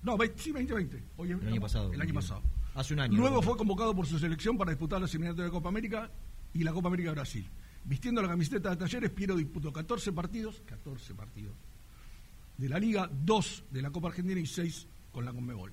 [0.03, 1.03] No, ve- sí, 2020.
[1.17, 1.91] Hoy es- El año pasado.
[1.95, 2.43] El año pasado.
[2.75, 3.19] Hace un año.
[3.19, 6.11] Luego fue convocado por su selección para disputar los eliminatorios de Copa América
[6.55, 7.49] y la Copa América de Brasil.
[7.85, 11.55] Vistiendo la camiseta de Talleres, Piero disputó 14 partidos, 14 partidos
[12.57, 15.73] de la Liga, 2 de la Copa Argentina y 6 con la Conmebol.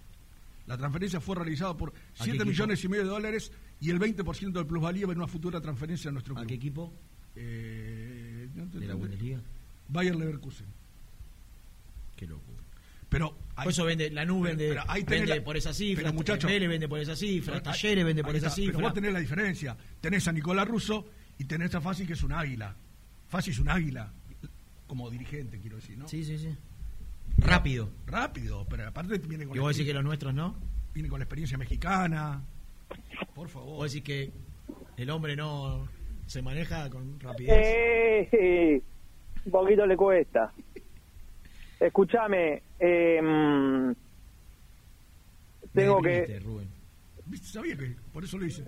[0.66, 2.46] La transferencia fue realizada por qué 7 equipo?
[2.46, 6.12] millones y medio de dólares y el 20% del plusvalía en una futura transferencia a
[6.12, 6.46] nuestro club.
[6.46, 6.94] ¿A qué equipo?
[7.36, 9.40] Eh, no ¿De la Bundesliga?
[9.88, 10.68] Bayer Leverkusen.
[12.16, 12.49] Qué locura.
[13.10, 16.04] Pero Por eso vende, la nube vende, pero ahí tenés vende la- por esa cifra,
[16.04, 18.66] pero, muchacho, Vélez vende por esa cifra, Pero, Talleres vende por ahí esa está, Pero
[18.72, 18.82] cifra.
[18.84, 19.78] vos tenés la diferencia.
[20.00, 21.08] Tenés a Nicolás Russo
[21.40, 22.76] y tenés a Fassi que es un águila.
[23.28, 24.12] Fassi es un águila.
[24.88, 26.08] Como dirigente, quiero decir, ¿no?
[26.08, 26.56] Sí, sí, sí.
[27.38, 27.90] Rápido.
[28.06, 30.56] Rápido, pero aparte viene con, Y vos decís que los nuestros no.
[30.94, 32.42] viene con la experiencia mexicana.
[33.36, 33.78] Por favor.
[33.78, 34.32] Vos decís que
[34.98, 35.88] el hombre no
[36.28, 37.54] se maneja con rapidez.
[38.32, 38.82] Eh,
[39.46, 40.52] un poquito le cuesta.
[41.80, 43.94] Escúchame, eh,
[45.74, 46.40] tengo que...
[46.40, 46.68] Rubén.
[47.26, 47.48] ¿Viste?
[47.48, 48.64] Sabía que por eso lo hice.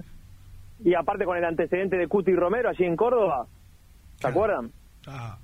[0.83, 3.47] Y aparte con el antecedente de Cuti Romero allí en Córdoba,
[4.19, 4.71] ¿se acuerdan?
[5.07, 5.37] Ah,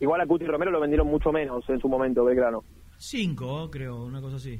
[0.00, 2.64] Igual a Cuti Romero lo vendieron mucho menos en su momento, Belgrano.
[2.96, 4.58] Cinco, creo, una cosa así.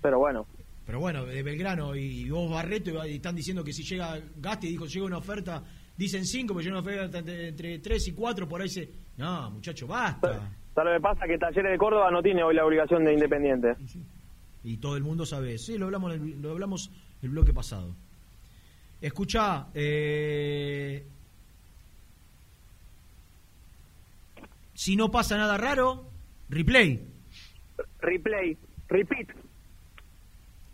[0.00, 0.46] Pero bueno,
[0.86, 4.86] Pero bueno, de Belgrano y vos Barreto y están diciendo que si llega Gasti, dijo,
[4.86, 5.62] llega una oferta,
[5.96, 8.88] dicen cinco, pero llega una oferta entre, tres y cuatro, por ahí se...
[9.18, 10.32] No, muchacho, basta.
[10.32, 11.26] ¿sabes lo que pasa?
[11.26, 13.74] Que Talleres de Córdoba no tiene hoy la obligación de Independiente.
[14.64, 15.58] Y todo el mundo sabe.
[15.58, 16.90] Sí, lo hablamos, lo hablamos
[17.22, 17.94] el bloque pasado.
[19.00, 21.04] Escucha, eh,
[24.74, 26.04] si no pasa nada raro,
[26.48, 27.02] replay.
[28.00, 28.56] Replay,
[28.88, 29.28] repeat.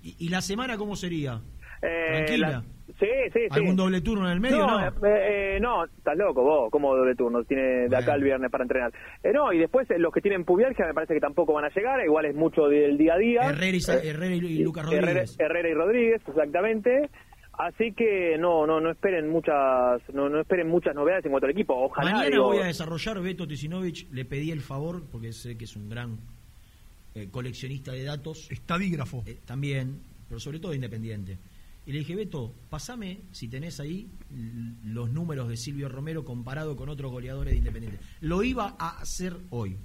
[0.02, 1.40] ¿Y, y la semana cómo sería?
[1.82, 2.48] Eh, Tranquila.
[2.50, 2.64] la-
[3.02, 3.46] Sí, sí, sí.
[3.50, 4.58] ¿Algún doble turno en el medio?
[4.58, 4.78] No.
[4.80, 8.48] No, eh, eh, no, estás loco vos, como doble turno, tiene de acá el viernes
[8.50, 8.92] para entrenar.
[9.24, 11.68] Eh, no, y después eh, los que tienen pubialgia me parece que tampoco van a
[11.70, 13.40] llegar, igual es mucho del día a día.
[13.50, 15.36] Herrera y, Sa- Eh, Herrera y, y Lucas Herrera, Rodríguez.
[15.40, 17.10] Herrera y Rodríguez, exactamente.
[17.58, 21.52] Así que no, no, no esperen muchas, no, no esperen muchas novedades en cuanto al
[21.52, 21.74] equipo.
[21.74, 22.10] Ojalá.
[22.12, 24.08] Mañana digo, voy a desarrollar Beto Tisinovich.
[24.10, 26.16] Le pedí el favor, porque sé que es un gran
[27.14, 28.50] eh, coleccionista de datos.
[28.50, 29.22] Estadígrafo.
[29.26, 31.36] Eh, también, pero sobre todo independiente.
[31.84, 34.08] Y le dije, Beto, pasame, si tenés ahí,
[34.84, 37.98] los números de Silvio Romero comparado con otros goleadores de Independiente.
[38.20, 39.76] Lo iba a hacer hoy,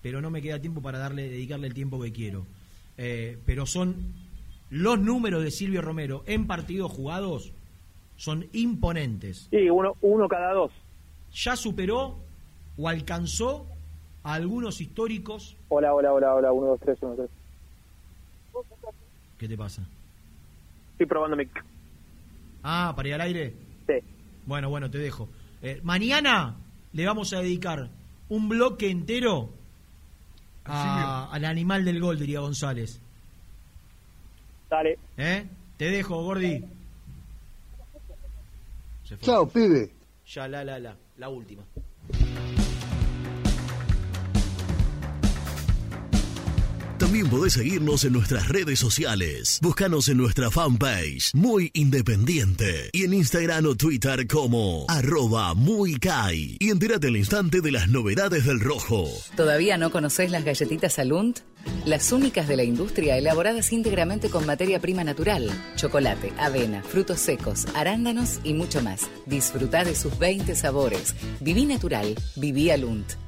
[0.00, 2.46] pero no me queda tiempo para darle, dedicarle el tiempo que quiero.
[2.96, 3.96] Eh, pero son
[4.70, 7.52] los números de Silvio Romero en partidos jugados,
[8.16, 9.48] son imponentes.
[9.50, 10.72] Sí, uno, uno cada dos.
[11.32, 12.16] Ya superó
[12.76, 13.66] o alcanzó
[14.22, 15.56] a algunos históricos.
[15.68, 17.30] Hola, hola, hola, hola, uno, dos, tres, uno, tres.
[19.36, 19.88] ¿Qué te pasa?
[20.98, 21.44] Estoy probando mi...
[22.64, 23.54] Ah, para ir al aire.
[23.86, 23.94] Sí.
[24.46, 25.28] Bueno, bueno, te dejo.
[25.62, 26.56] Eh, mañana
[26.92, 27.88] le vamos a dedicar
[28.28, 29.50] un bloque entero
[30.64, 33.00] a- al animal del gol, diría González.
[34.68, 34.98] Dale.
[35.16, 35.46] ¿Eh?
[35.76, 36.64] Te dejo, Gordi.
[39.04, 39.24] Se fue.
[39.26, 39.90] Chao, pibe.
[40.26, 40.96] Ya, la, la, la.
[41.16, 41.62] La última.
[46.98, 49.60] También podés seguirnos en nuestras redes sociales.
[49.62, 56.56] Búscanos en nuestra fanpage, Muy Independiente, y en Instagram o Twitter como arroba muy Kai.
[56.58, 59.08] Y entérate al instante de las novedades del rojo.
[59.36, 61.38] ¿Todavía no conocés las galletitas Alunt?
[61.84, 67.66] Las únicas de la industria elaboradas íntegramente con materia prima natural, chocolate, avena, frutos secos,
[67.74, 69.08] arándanos y mucho más.
[69.24, 71.14] Disfruta de sus 20 sabores.
[71.38, 73.27] Viví natural, viví Alunt.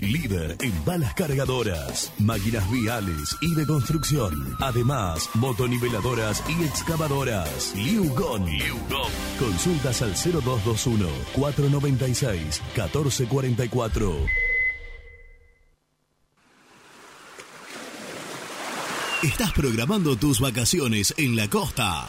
[0.00, 4.56] Líder en balas cargadoras, máquinas viales y de construcción.
[4.60, 7.74] Además, motoniveladoras y excavadoras.
[7.76, 8.46] Liugon.
[9.38, 14.50] Consultas al 0221 496 1444.
[19.22, 22.08] ¿Estás programando tus vacaciones en la costa?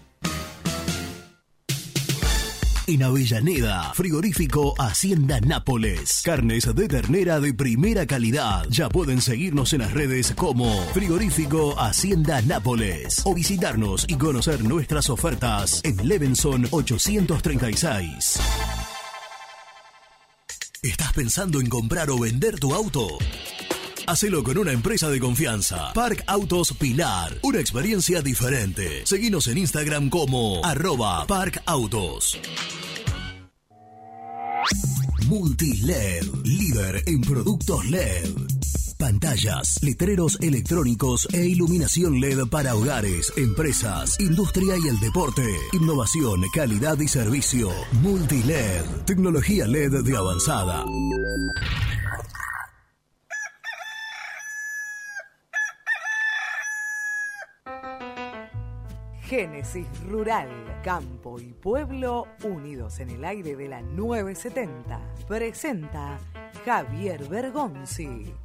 [2.87, 6.21] En Avellaneda, frigorífico Hacienda Nápoles.
[6.25, 8.65] Carnes de ternera de primera calidad.
[8.69, 15.09] Ya pueden seguirnos en las redes como frigorífico Hacienda Nápoles o visitarnos y conocer nuestras
[15.09, 18.39] ofertas en Levenson 836.
[20.81, 23.07] ¿Estás pensando en comprar o vender tu auto?
[24.11, 25.93] Hacelo con una empresa de confianza.
[25.93, 27.33] Park Autos Pilar.
[27.43, 29.05] Una experiencia diferente.
[29.05, 32.37] Seguinos en Instagram como arroba Park Autos.
[35.27, 38.35] Multiled, líder en productos LED.
[38.99, 45.45] Pantallas, letreros electrónicos e iluminación LED para hogares, empresas, industria y el deporte.
[45.71, 47.69] Innovación, calidad y servicio.
[48.01, 50.83] Multiled, tecnología LED de avanzada.
[59.31, 60.49] Génesis Rural,
[60.83, 64.99] Campo y Pueblo unidos en el aire de la 970.
[65.25, 66.19] Presenta
[66.65, 68.35] Javier Bergonzi.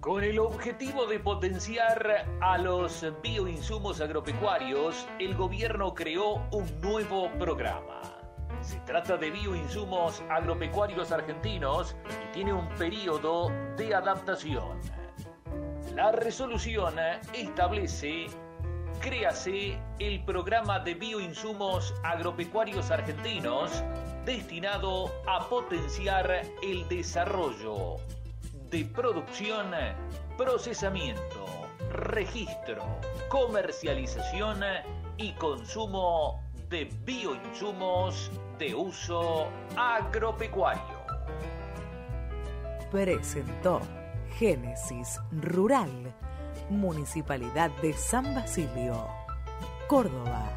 [0.00, 8.00] Con el objetivo de potenciar a los bioinsumos agropecuarios, el gobierno creó un nuevo programa.
[8.62, 14.80] Se trata de bioinsumos agropecuarios argentinos y tiene un periodo de adaptación.
[15.94, 16.94] La resolución
[17.34, 18.28] establece
[19.02, 23.82] créase el programa de bioinsumos agropecuarios argentinos
[24.24, 27.96] destinado a potenciar el desarrollo
[28.70, 29.72] de producción,
[30.38, 31.46] procesamiento,
[31.90, 32.84] registro,
[33.28, 34.60] comercialización
[35.16, 41.02] y consumo de bioinsumos de uso agropecuario.
[42.92, 43.80] Presentó
[44.38, 46.11] Génesis Rural
[46.70, 49.08] Municipalidad de San Basilio,
[49.88, 50.50] Córdoba.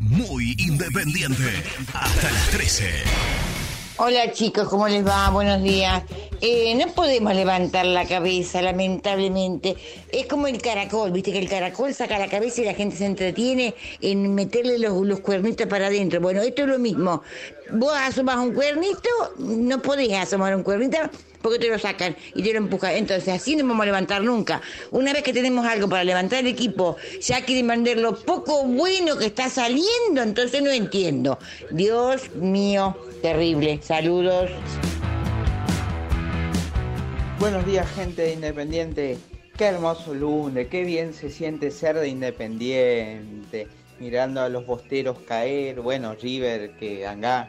[0.00, 1.62] Muy independiente.
[1.92, 3.57] Hasta las 13.
[4.00, 5.28] Hola chicos, ¿cómo les va?
[5.30, 6.04] Buenos días.
[6.40, 9.76] Eh, no podemos levantar la cabeza, lamentablemente.
[10.12, 13.06] Es como el caracol, viste que el caracol saca la cabeza y la gente se
[13.06, 16.20] entretiene en meterle los, cuernitos para adentro.
[16.20, 17.22] Bueno, esto es lo mismo.
[17.72, 19.08] Vos asomas un cuernito,
[19.38, 20.98] no podés asomar un cuernito
[21.42, 22.92] porque te lo sacan y te lo empujan.
[22.92, 24.60] Entonces, así no vamos a levantar nunca.
[24.92, 29.18] Una vez que tenemos algo para levantar el equipo, ya quieren vender lo poco bueno
[29.18, 31.38] que está saliendo, entonces no entiendo.
[31.70, 33.80] Dios mío, terrible.
[33.88, 34.50] Saludos.
[37.40, 39.16] Buenos días, gente de Independiente.
[39.56, 43.66] Qué hermoso lunes, qué bien se siente ser de Independiente.
[43.98, 47.48] Mirando a los bosteros caer, bueno, River que anga,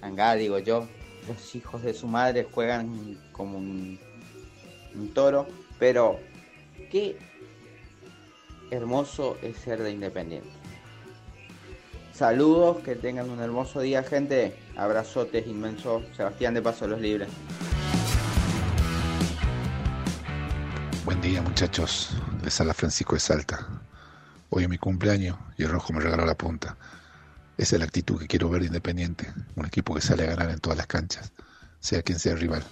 [0.00, 0.88] anga digo yo,
[1.28, 3.98] los hijos de su madre juegan como un,
[5.12, 5.46] toro,
[5.78, 6.18] pero
[6.90, 7.18] qué
[8.70, 10.48] hermoso es ser de Independiente.
[12.14, 14.54] Saludos, que tengan un hermoso día, gente.
[14.78, 16.04] Abrazotes inmensos.
[16.16, 17.28] Sebastián de Paso los Libres.
[21.04, 22.16] Buen día, muchachos.
[22.44, 23.66] Les sala Francisco de Salta.
[24.50, 26.76] Hoy es mi cumpleaños y el rojo me regaló la punta.
[27.56, 30.50] Esa es la actitud que quiero ver de Independiente, un equipo que sale a ganar
[30.50, 31.32] en todas las canchas,
[31.80, 32.62] sea quien sea el rival.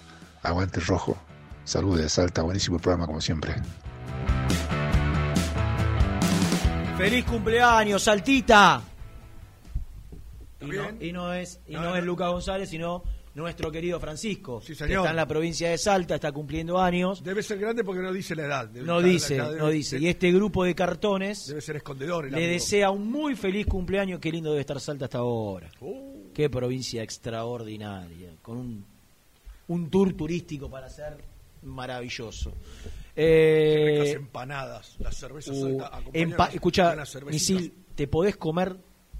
[0.43, 1.17] Aguante el rojo.
[1.65, 3.55] Saludos de Salta, buenísimo programa como siempre.
[6.97, 8.81] ¡Feliz cumpleaños, Saltita!
[10.59, 13.03] Y no, es, y no, es Lucas González, sino
[13.35, 17.23] nuestro querido Francisco, que está en la provincia de Salta, está cumpliendo años.
[17.23, 18.71] Debe ser grande porque no dice la edad.
[18.71, 19.99] no dice, no dice.
[19.99, 22.31] y este grupo de cartones debe ser escondedor.
[22.31, 24.19] le desea un muy feliz cumpleaños.
[24.19, 25.69] Qué lindo debe estar Salta hasta ahora.
[25.79, 26.31] Uh.
[26.33, 28.85] Qué provincia extraordinaria, con un,
[29.67, 31.17] un tour turístico para hacer
[31.63, 32.53] maravilloso.
[33.15, 35.81] Eh, empanadas, las cervezas uh,
[36.53, 38.77] Escucha, Misil, ¿te podés comer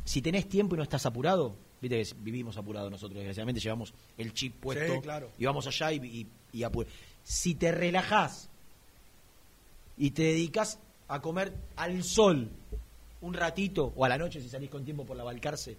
[0.07, 1.57] si tenés tiempo y no estás apurado?
[1.81, 5.01] Viste que vivimos apurados nosotros, desgraciadamente llevamos el chip puesto
[5.37, 6.65] y vamos allá y, y,
[7.23, 8.49] Si te relajás
[9.97, 10.79] y te dedicas
[11.09, 12.49] a comer al sol
[13.21, 15.77] un ratito o a la noche si salís con tiempo por la Balcarce,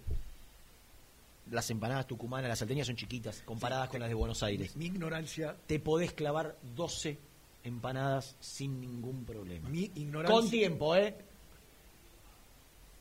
[1.49, 4.75] las empanadas tucumanas, las salteñas son chiquitas comparadas con las de Buenos Aires.
[4.75, 5.55] Mi, ignorancia.
[5.65, 7.17] Te podés clavar 12
[7.63, 9.67] empanadas sin ningún problema.
[9.69, 10.39] Mi ignorancia.
[10.39, 11.15] Con tiempo, ¿eh?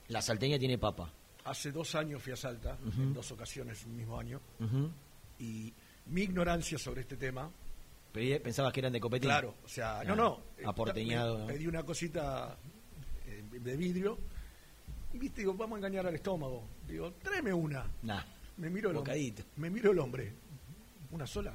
[0.09, 1.12] La salteña tiene papa.
[1.48, 4.40] Hace dos años fui a Salta, en dos ocasiones un mismo año,
[5.38, 5.72] y
[6.06, 7.50] mi ignorancia sobre este tema...
[8.12, 9.28] ¿Pensabas que eran de copetín?
[9.30, 10.42] Claro, o sea, no, no.
[10.66, 11.46] Aporteñado.
[11.46, 12.58] Pedí una cosita
[13.26, 14.18] eh, de vidrio
[15.12, 16.64] y viste, digo, vamos a engañar al estómago.
[16.86, 17.86] Digo, tráeme una.
[18.02, 18.22] Nah,
[18.56, 19.34] me miro el hombre.
[19.56, 20.32] Me miro el hombre.
[21.12, 21.54] ¿Una sola?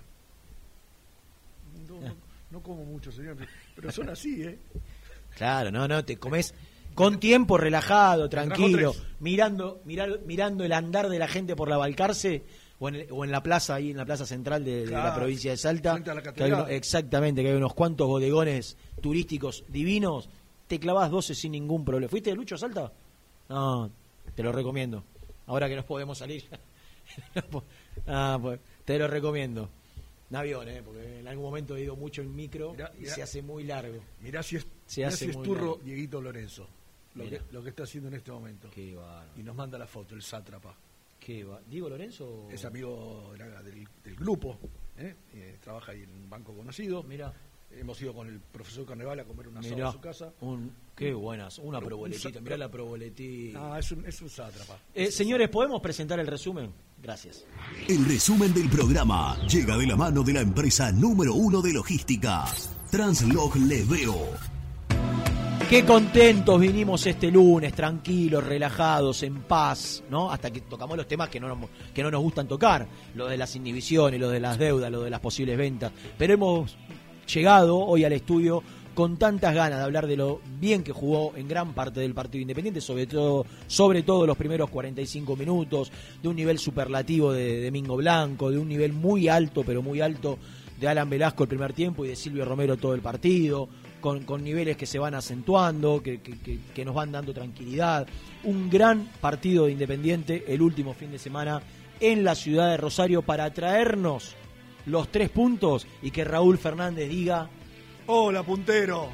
[1.88, 2.16] No,
[2.50, 3.38] no, como mucho, señor,
[3.76, 4.60] pero son así, ¿eh?
[5.36, 6.54] Claro, no, no, te comes
[6.94, 12.44] con tiempo relajado, tranquilo, mirando, mirando el andar de la gente por la Balcarce
[12.80, 15.58] o en, o en la plaza, ahí en la plaza central de, la provincia de
[15.58, 16.02] Salta.
[16.70, 20.30] exactamente, que hay unos cuantos bodegones turísticos divinos.
[20.68, 22.10] Te clavas 12 sin ningún problema.
[22.10, 22.92] ¿Fuiste de Lucho a Salta?
[23.50, 23.92] No,
[24.34, 25.04] te lo recomiendo.
[25.48, 26.46] Ahora que nos podemos salir.
[28.08, 29.70] ah, pues, te lo recomiendo.
[30.30, 30.82] En avión, ¿eh?
[30.84, 34.00] porque en algún momento he ido mucho en micro y se hace muy largo.
[34.22, 36.68] Mirá si es, se hace si turro Dieguito Lorenzo
[37.16, 38.70] lo que, lo que, está haciendo en este momento.
[38.76, 40.76] y nos manda la foto, el sátrapa.
[41.20, 41.62] ¿Qué va?
[41.70, 42.50] ¿Diego Lorenzo?
[42.52, 43.34] Es amigo
[43.64, 44.60] del, grupo,
[44.98, 45.16] ¿eh?
[45.34, 47.04] Eh, trabaja ahí en un banco conocido.
[47.04, 47.34] Mira.
[47.76, 50.32] Hemos ido con el profesor Carneval a comer una asado en su casa.
[50.42, 52.40] Un, qué buenas, una proboletita.
[52.40, 53.74] Mirá la proboletita.
[53.74, 54.78] Ah, es un, es un sátrapa.
[54.94, 56.72] Eh, señores, ¿podemos presentar el resumen?
[57.02, 57.46] Gracias.
[57.88, 62.46] El resumen del programa llega de la mano de la empresa número uno de logística,
[62.92, 64.53] Translog Leveo
[65.70, 70.32] Qué contentos vinimos este lunes, tranquilos, relajados, en paz, ¿no?
[70.32, 73.38] Hasta que tocamos los temas que no, nos, que no nos gustan tocar, lo de
[73.38, 75.92] las inhibiciones, lo de las deudas, lo de las posibles ventas.
[76.18, 76.78] Pero hemos
[77.26, 78.62] llegado hoy al estudio
[78.94, 82.42] con tantas ganas de hablar de lo bien que jugó en gran parte del partido
[82.44, 87.72] independiente, sobre todo, sobre todo los primeros 45 minutos, de un nivel superlativo de, de
[87.72, 90.38] Mingo Blanco, de un nivel muy alto, pero muy alto
[90.80, 93.70] de Alan Velasco el primer tiempo y de Silvio Romero todo el partido,
[94.04, 98.06] con, niveles que se van acentuando, que, que, que, nos van dando tranquilidad.
[98.44, 101.62] Un gran partido de Independiente el último fin de semana
[102.02, 104.36] en la ciudad de Rosario para traernos
[104.88, 107.50] los tres puntos y que Raúl Fernández diga
[108.08, 109.08] Hola, puntero.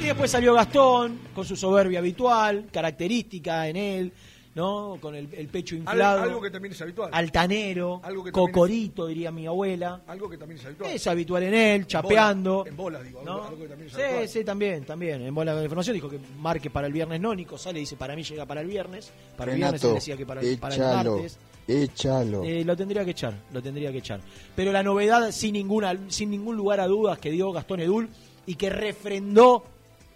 [0.00, 4.12] Y después salió Gastón con su soberbia habitual, característica en él,
[4.54, 4.98] ¿no?
[5.00, 6.22] Con el, el pecho inflado.
[6.22, 7.10] Algo, que también es habitual.
[7.12, 10.02] Altanero, Algo que cocorito, diría mi abuela.
[10.06, 10.90] Algo que también es habitual.
[10.92, 12.64] Es habitual en él, chapeando.
[12.66, 13.22] En bola, digo.
[13.24, 13.32] ¿no?
[13.32, 14.28] Algo, algo que también es Sí, habitual.
[14.28, 15.22] sí, también, también.
[15.22, 17.96] En bola de información dijo que marque para el viernes no, Nico sale y dice
[17.96, 19.12] para mí llega para el viernes.
[19.36, 21.38] Para el viernes él decía que para, el- para el échalo, martes.
[21.66, 22.44] échalo.
[22.44, 24.20] Eh, lo tendría que echar, lo tendría que echar.
[24.54, 28.08] Pero la novedad, sin ninguna, sin ningún lugar a dudas, que dio Gastón Edul
[28.46, 29.64] y que refrendó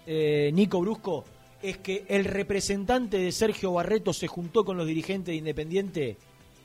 [0.06, 1.24] eh, Nico Brusco,
[1.62, 6.16] es que el representante de Sergio Barreto se juntó con los dirigentes de Independiente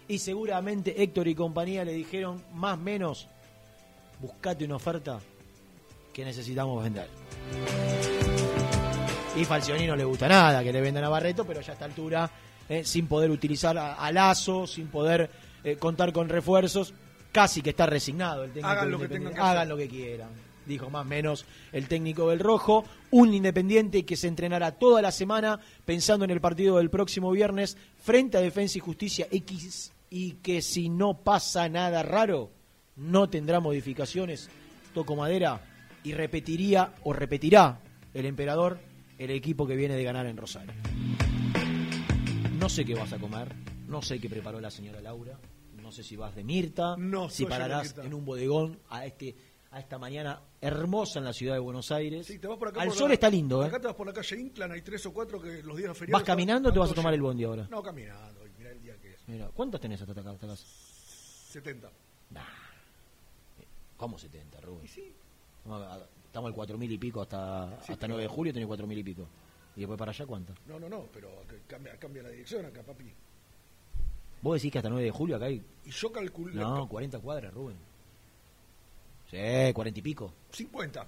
[0.07, 3.27] y seguramente Héctor y compañía le dijeron, más o menos,
[4.19, 5.19] buscate una oferta
[6.11, 7.07] que necesitamos vender.
[9.35, 11.85] Y Falcioni no le gusta nada que le vendan a Barreto, pero ya a esta
[11.85, 12.29] altura,
[12.69, 15.29] eh, sin poder utilizar a, a Lazo, sin poder
[15.63, 16.93] eh, contar con refuerzos,
[17.31, 18.69] casi que está resignado el técnico.
[18.69, 19.67] Hagan lo que tengan que Hagan hacer.
[19.69, 20.29] lo que quieran,
[20.65, 22.85] dijo más o menos el técnico del Rojo.
[23.11, 27.77] Un Independiente que se entrenará toda la semana pensando en el partido del próximo viernes
[27.97, 32.51] frente a Defensa y Justicia X y que si no pasa nada raro,
[32.95, 34.49] no tendrá modificaciones.
[34.93, 35.61] Toco madera
[36.03, 37.79] y repetiría o repetirá
[38.13, 38.79] el emperador
[39.17, 40.73] el equipo que viene de ganar en Rosario.
[42.59, 43.53] No sé qué vas a comer,
[43.87, 45.37] no sé qué preparó la señora Laura,
[45.81, 49.35] no sé si vas de Mirta, No, si pararás en un bodegón a este
[49.73, 52.27] a esta mañana hermosa en la ciudad de Buenos Aires.
[52.27, 53.67] Sí, te vas por acá Al por sol la- está lindo, ¿eh?
[53.67, 56.21] Acá te vas por la calle Inclán, hay tres o cuatro que los días feriados.
[56.21, 57.67] ¿Vas caminando o te vas a tomar el bondi ahora?
[57.71, 58.41] No, caminando.
[58.57, 59.27] Mirá el día que es.
[59.27, 60.63] Mira, ¿cuántos tenés hasta acá, hasta casa?
[60.65, 61.89] 70.
[63.97, 64.85] ¿Cómo 70, Rubén?
[64.85, 69.27] Estamos al 4.000 y pico hasta, hasta 9 de julio, tenés 4.000 y pico.
[69.75, 70.53] ¿Y después para allá cuánto?
[70.67, 71.29] No, no, no, pero
[71.67, 73.11] cambia, cambia la dirección acá, papi.
[74.41, 75.63] ¿Vos decís que hasta 9 de julio acá hay...?
[75.85, 76.55] Y yo calculé.
[76.55, 77.77] No, 40 cuadras, Rubén.
[79.33, 80.33] Sí, 40 y pico.
[80.51, 81.07] 50.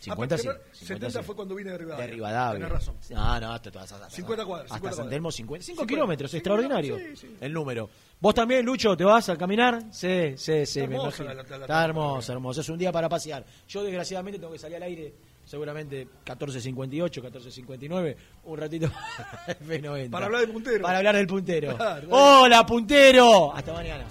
[0.00, 0.44] 50 Ah, sí.
[0.46, 0.76] pero 50
[1.10, 1.26] 70 sí.
[1.26, 2.06] fue cuando vine de Rivadavia.
[2.06, 2.52] De Rivadavia.
[2.54, 2.94] Tenés razón.
[3.10, 5.10] No, no, hasta, hasta, hasta, 50 cuadras, Hasta 50 San.
[5.10, 5.94] Telmo, 50, 5 50.
[5.94, 6.96] kilómetros, extraordinario.
[7.16, 7.36] sí.
[7.40, 7.90] El número.
[8.20, 9.82] ¿Vos también, Lucho, te vas a caminar?
[9.90, 10.80] Sí, sí, sí.
[10.80, 11.30] Está me imagino.
[11.32, 12.60] Está hermoso, hermoso.
[12.60, 13.44] Es un día para pasear.
[13.68, 15.14] Yo, desgraciadamente, tengo que salir al aire
[15.44, 18.86] seguramente 14.58, 14.59, un ratito
[19.66, 20.10] F90.
[20.10, 20.82] Para hablar del puntero.
[20.82, 21.76] Para hablar del puntero.
[21.76, 22.08] Claro, dale.
[22.10, 23.52] ¡Hola, puntero!
[23.54, 24.04] Hasta mañana.